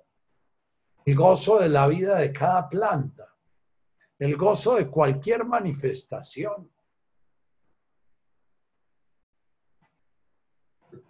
el 1.07 1.15
gozo 1.15 1.59
de 1.61 1.71
la 1.71 1.89
vida 1.89 2.19
de 2.19 2.31
cada 2.31 2.69
planta, 2.69 3.35
el 4.19 4.37
gozo 4.37 4.75
de 4.75 4.87
cualquier 4.91 5.47
manifestación. 5.47 6.71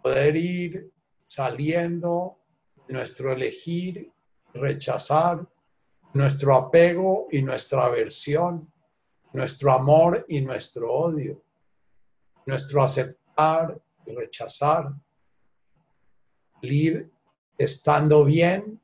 Poder 0.01 0.37
ir 0.37 0.93
saliendo 1.27 2.39
de 2.87 2.95
nuestro 2.95 3.33
elegir, 3.33 4.13
rechazar, 4.55 5.47
nuestro 6.13 6.57
apego 6.57 7.29
y 7.31 7.43
nuestra 7.43 7.85
aversión, 7.85 8.73
nuestro 9.33 9.73
amor 9.73 10.25
y 10.29 10.41
nuestro 10.41 10.93
odio, 10.93 11.43
nuestro 12.47 12.83
aceptar 12.83 13.81
y 14.07 14.13
rechazar, 14.13 14.93
ir 16.63 17.11
estando 17.57 18.25
bien 18.25 18.81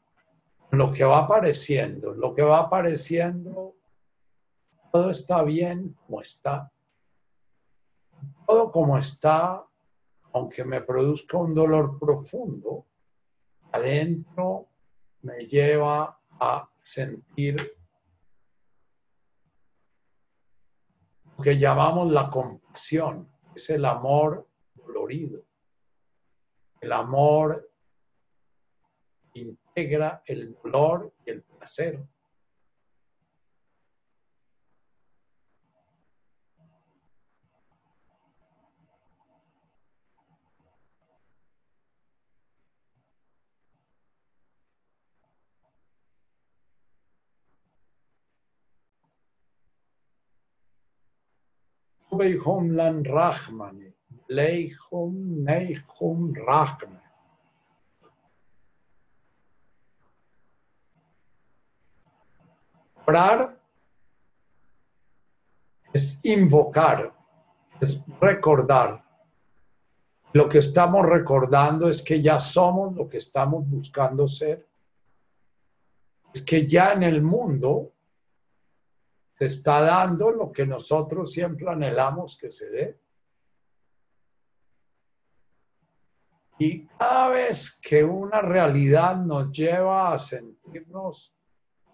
lo 0.70 0.92
que 0.92 1.04
va 1.04 1.18
apareciendo, 1.18 2.14
lo 2.14 2.34
que 2.34 2.42
va 2.42 2.60
apareciendo, 2.60 3.74
todo 4.92 5.10
está 5.10 5.42
bien 5.42 5.96
como 6.06 6.20
está. 6.20 6.70
Todo 8.46 8.70
como 8.70 8.96
está, 8.98 9.66
aunque 10.32 10.64
me 10.64 10.80
produzca 10.80 11.38
un 11.38 11.54
dolor 11.54 11.98
profundo, 11.98 12.86
adentro 13.72 14.68
me 15.26 15.44
lleva 15.44 16.20
a 16.38 16.70
sentir 16.80 17.56
lo 21.36 21.42
que 21.42 21.58
llamamos 21.58 22.12
la 22.12 22.30
compasión, 22.30 23.28
es 23.54 23.70
el 23.70 23.84
amor 23.84 24.48
dolorido. 24.74 25.42
El 26.80 26.92
amor 26.92 27.68
integra 29.34 30.22
el 30.26 30.54
dolor 30.62 31.12
y 31.24 31.30
el 31.30 31.42
placer. 31.42 32.06
Beihum 52.16 52.76
Rahman, 53.04 53.94
Leihum 54.28 55.44
Neihum 55.44 56.34
Rahman. 56.34 57.00
Orar 63.06 63.56
es 65.92 66.24
invocar, 66.24 67.14
es 67.80 68.00
recordar. 68.20 69.04
Lo 70.32 70.48
que 70.48 70.58
estamos 70.58 71.06
recordando 71.06 71.88
es 71.88 72.02
que 72.02 72.20
ya 72.20 72.40
somos 72.40 72.94
lo 72.94 73.08
que 73.08 73.18
estamos 73.18 73.68
buscando 73.68 74.28
ser. 74.28 74.66
Es 76.34 76.44
que 76.44 76.66
ya 76.66 76.92
en 76.92 77.04
el 77.04 77.22
mundo 77.22 77.95
se 79.38 79.46
está 79.46 79.82
dando 79.82 80.30
lo 80.30 80.50
que 80.50 80.66
nosotros 80.66 81.30
siempre 81.30 81.68
anhelamos 81.68 82.38
que 82.38 82.50
se 82.50 82.70
dé. 82.70 83.00
Y 86.58 86.86
cada 86.86 87.28
vez 87.28 87.78
que 87.82 88.02
una 88.02 88.40
realidad 88.40 89.16
nos 89.16 89.52
lleva 89.52 90.14
a 90.14 90.18
sentirnos 90.18 91.36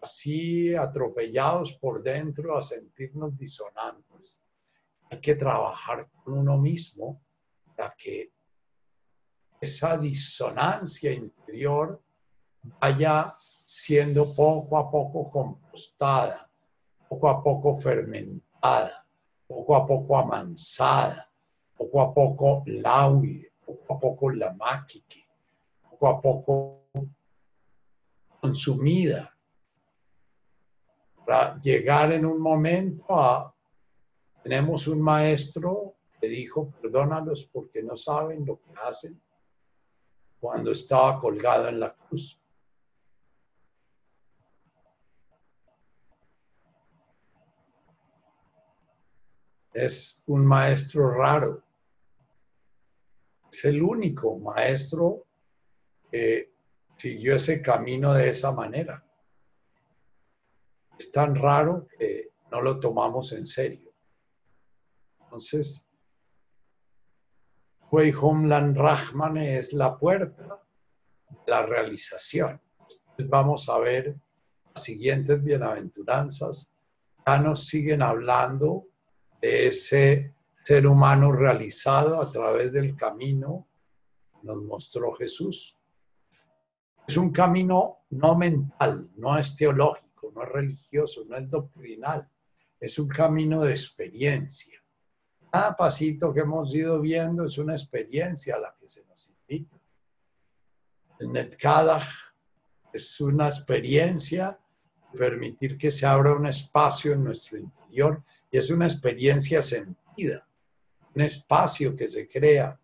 así 0.00 0.72
atropellados 0.74 1.74
por 1.74 2.00
dentro, 2.00 2.56
a 2.56 2.62
sentirnos 2.62 3.36
disonantes, 3.36 4.44
hay 5.10 5.20
que 5.20 5.34
trabajar 5.34 6.08
con 6.22 6.34
uno 6.34 6.58
mismo 6.58 7.20
para 7.76 7.92
que 7.98 8.32
esa 9.60 9.98
disonancia 9.98 11.12
interior 11.12 12.00
vaya 12.80 13.32
siendo 13.66 14.32
poco 14.32 14.78
a 14.78 14.88
poco 14.88 15.28
compostada 15.28 16.51
poco 17.12 17.28
a 17.28 17.42
poco 17.42 17.76
fermentada, 17.76 19.06
poco 19.46 19.76
a 19.76 19.86
poco 19.86 20.16
amansada, 20.16 21.30
poco 21.76 22.00
a 22.00 22.14
poco 22.14 22.62
laude, 22.66 23.52
poco 23.66 23.94
a 23.94 24.00
poco 24.00 24.30
la 24.30 24.54
máquina, 24.54 25.22
poco 25.90 26.08
a 26.08 26.20
poco 26.22 26.88
consumida, 28.40 29.30
para 31.26 31.60
llegar 31.60 32.12
en 32.12 32.24
un 32.24 32.40
momento 32.40 33.04
a, 33.10 33.54
tenemos 34.42 34.86
un 34.86 35.02
maestro 35.02 35.96
que 36.18 36.28
dijo, 36.28 36.72
perdónalos 36.80 37.44
porque 37.52 37.82
no 37.82 37.94
saben 37.94 38.46
lo 38.46 38.58
que 38.58 38.72
hacen 38.86 39.20
cuando 40.40 40.72
estaba 40.72 41.20
colgado 41.20 41.68
en 41.68 41.78
la 41.78 41.94
cruz. 41.94 42.41
Es 49.72 50.22
un 50.26 50.46
maestro 50.46 51.10
raro. 51.10 51.62
Es 53.50 53.64
el 53.64 53.82
único 53.82 54.38
maestro 54.38 55.26
que 56.10 56.52
siguió 56.96 57.36
ese 57.36 57.62
camino 57.62 58.14
de 58.14 58.30
esa 58.30 58.52
manera. 58.52 59.04
Es 60.98 61.10
tan 61.10 61.34
raro 61.34 61.86
que 61.98 62.32
no 62.50 62.60
lo 62.60 62.78
tomamos 62.78 63.32
en 63.32 63.46
serio. 63.46 63.92
Entonces, 65.20 65.88
Wei 67.90 68.12
Homlan 68.12 68.74
Rahman 68.74 69.36
es 69.38 69.72
la 69.72 69.98
puerta 69.98 70.62
de 71.28 71.50
la 71.50 71.66
realización. 71.66 72.60
Vamos 73.18 73.68
a 73.68 73.78
ver 73.78 74.16
las 74.74 74.84
siguientes 74.84 75.42
bienaventuranzas. 75.42 76.70
Ya 77.26 77.38
nos 77.38 77.66
siguen 77.66 78.02
hablando 78.02 78.86
ese 79.42 80.34
ser 80.64 80.86
humano 80.86 81.32
realizado 81.32 82.22
a 82.22 82.30
través 82.30 82.72
del 82.72 82.96
camino 82.96 83.66
nos 84.42 84.62
mostró 84.62 85.12
Jesús. 85.14 85.78
Es 87.06 87.16
un 87.16 87.32
camino 87.32 88.04
no 88.10 88.36
mental, 88.36 89.10
no 89.16 89.36
es 89.36 89.56
teológico, 89.56 90.32
no 90.34 90.44
es 90.44 90.48
religioso, 90.48 91.24
no 91.28 91.36
es 91.36 91.50
doctrinal, 91.50 92.28
es 92.78 92.98
un 92.98 93.08
camino 93.08 93.62
de 93.62 93.72
experiencia. 93.72 94.80
Cada 95.50 95.76
pasito 95.76 96.32
que 96.32 96.40
hemos 96.40 96.72
ido 96.74 97.00
viendo 97.00 97.44
es 97.44 97.58
una 97.58 97.74
experiencia 97.74 98.56
a 98.56 98.60
la 98.60 98.76
que 98.78 98.88
se 98.88 99.04
nos 99.06 99.28
invita. 99.28 99.76
El 101.18 101.32
Netkadach 101.32 102.08
es 102.92 103.20
una 103.20 103.48
experiencia 103.48 104.58
permitir 105.12 105.76
que 105.76 105.90
se 105.90 106.06
abra 106.06 106.34
un 106.34 106.46
espacio 106.46 107.12
en 107.12 107.24
nuestro 107.24 107.58
interior 107.58 108.22
y 108.52 108.58
es 108.58 108.70
una 108.70 108.86
experiencia 108.86 109.62
sentida, 109.62 110.46
un 111.14 111.22
espacio 111.22 111.96
que 111.96 112.06
se 112.06 112.28
crea. 112.28 112.78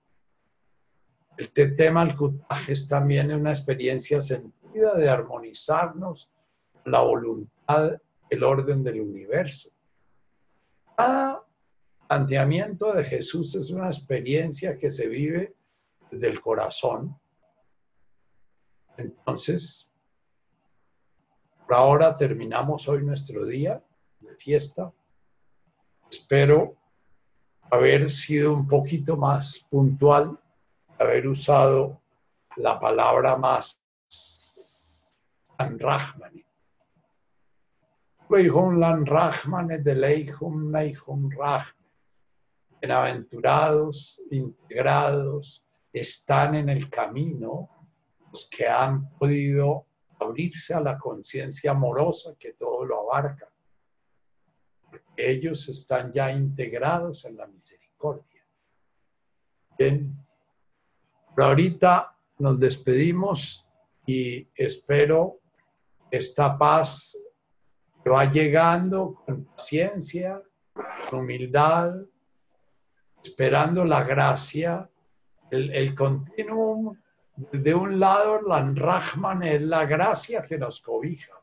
El 1.36 1.76
tema 1.76 2.00
al 2.00 2.16
es 2.66 2.88
también 2.88 3.30
una 3.32 3.50
experiencia 3.50 4.22
sentida 4.22 4.94
de 4.94 5.08
armonizarnos 5.08 6.30
la 6.86 7.02
voluntad, 7.02 8.00
el 8.30 8.42
orden 8.42 8.82
del 8.82 9.02
universo. 9.02 9.70
Cada 10.96 11.44
planteamiento 12.08 12.94
de 12.94 13.04
Jesús 13.04 13.54
es 13.54 13.70
una 13.70 13.88
experiencia 13.88 14.78
que 14.78 14.90
se 14.90 15.06
vive 15.06 15.54
desde 16.10 16.28
el 16.28 16.40
corazón. 16.40 17.20
Entonces, 18.96 19.92
por 21.66 21.76
ahora 21.76 22.16
terminamos 22.16 22.88
hoy 22.88 23.04
nuestro 23.04 23.44
día 23.44 23.84
de 24.20 24.34
fiesta. 24.34 24.92
Espero 26.10 26.76
haber 27.70 28.10
sido 28.10 28.54
un 28.54 28.66
poquito 28.66 29.16
más 29.16 29.58
puntual, 29.70 30.38
haber 30.98 31.28
usado 31.28 32.00
la 32.56 32.80
palabra 32.80 33.36
más 33.36 33.82
Rahman. 35.58 36.44
Lan 38.30 39.06
Rahman 39.06 39.82
de 39.82 39.94
Leihum 39.94 40.72
Rahman. 40.72 41.64
Bienaventurados, 42.80 44.22
integrados, 44.30 45.64
están 45.92 46.54
en 46.54 46.68
el 46.68 46.88
camino 46.88 47.68
los 48.30 48.48
que 48.48 48.66
han 48.66 49.10
podido 49.18 49.86
abrirse 50.20 50.74
a 50.74 50.80
la 50.80 50.96
conciencia 50.96 51.72
amorosa 51.72 52.34
que 52.38 52.52
todo 52.52 52.84
lo 52.84 53.10
abarca 53.10 53.47
ellos 55.16 55.68
están 55.68 56.12
ya 56.12 56.32
integrados 56.32 57.24
en 57.24 57.36
la 57.36 57.46
misericordia. 57.46 58.42
Bien, 59.78 60.16
por 61.34 61.44
ahorita 61.44 62.16
nos 62.38 62.58
despedimos 62.58 63.64
y 64.06 64.48
espero 64.54 65.40
esta 66.10 66.56
paz 66.56 67.16
que 68.02 68.10
va 68.10 68.24
llegando 68.24 69.14
con 69.26 69.44
paciencia, 69.44 70.42
con 71.10 71.20
humildad, 71.20 71.94
esperando 73.22 73.84
la 73.84 74.02
gracia, 74.04 74.88
el, 75.50 75.94
continuum. 75.94 76.96
De 77.36 77.74
un 77.74 78.00
lado, 78.00 78.42
la 78.42 78.72
Rahman 78.74 79.42
es 79.44 79.62
la 79.62 79.84
gracia 79.86 80.42
que 80.42 80.58
nos 80.58 80.80
cobija. 80.80 81.34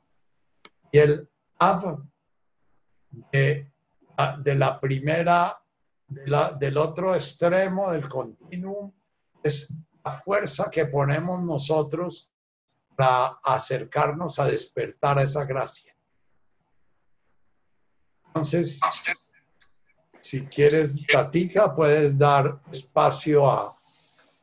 Y 0.91 0.97
el 0.97 1.29
Av 1.57 2.03
de, 3.31 3.69
de 4.39 4.55
la 4.55 4.79
primera, 4.79 5.61
del 6.07 6.77
otro 6.77 7.15
extremo 7.15 7.91
del 7.91 8.07
continuum, 8.07 8.91
es 9.43 9.73
la 10.03 10.11
fuerza 10.11 10.69
que 10.71 10.85
ponemos 10.85 11.41
nosotros 11.43 12.31
para 12.95 13.39
acercarnos 13.43 14.39
a 14.39 14.45
despertar 14.45 15.19
a 15.19 15.23
esa 15.23 15.43
gracia. 15.45 15.95
Entonces, 18.27 18.79
si 20.19 20.45
quieres, 20.47 20.97
Tatica, 21.11 21.73
puedes 21.73 22.17
dar 22.17 22.59
espacio 22.71 23.49
a, 23.49 23.73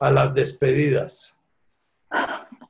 a 0.01 0.11
las 0.11 0.35
despedidas. 0.35 1.35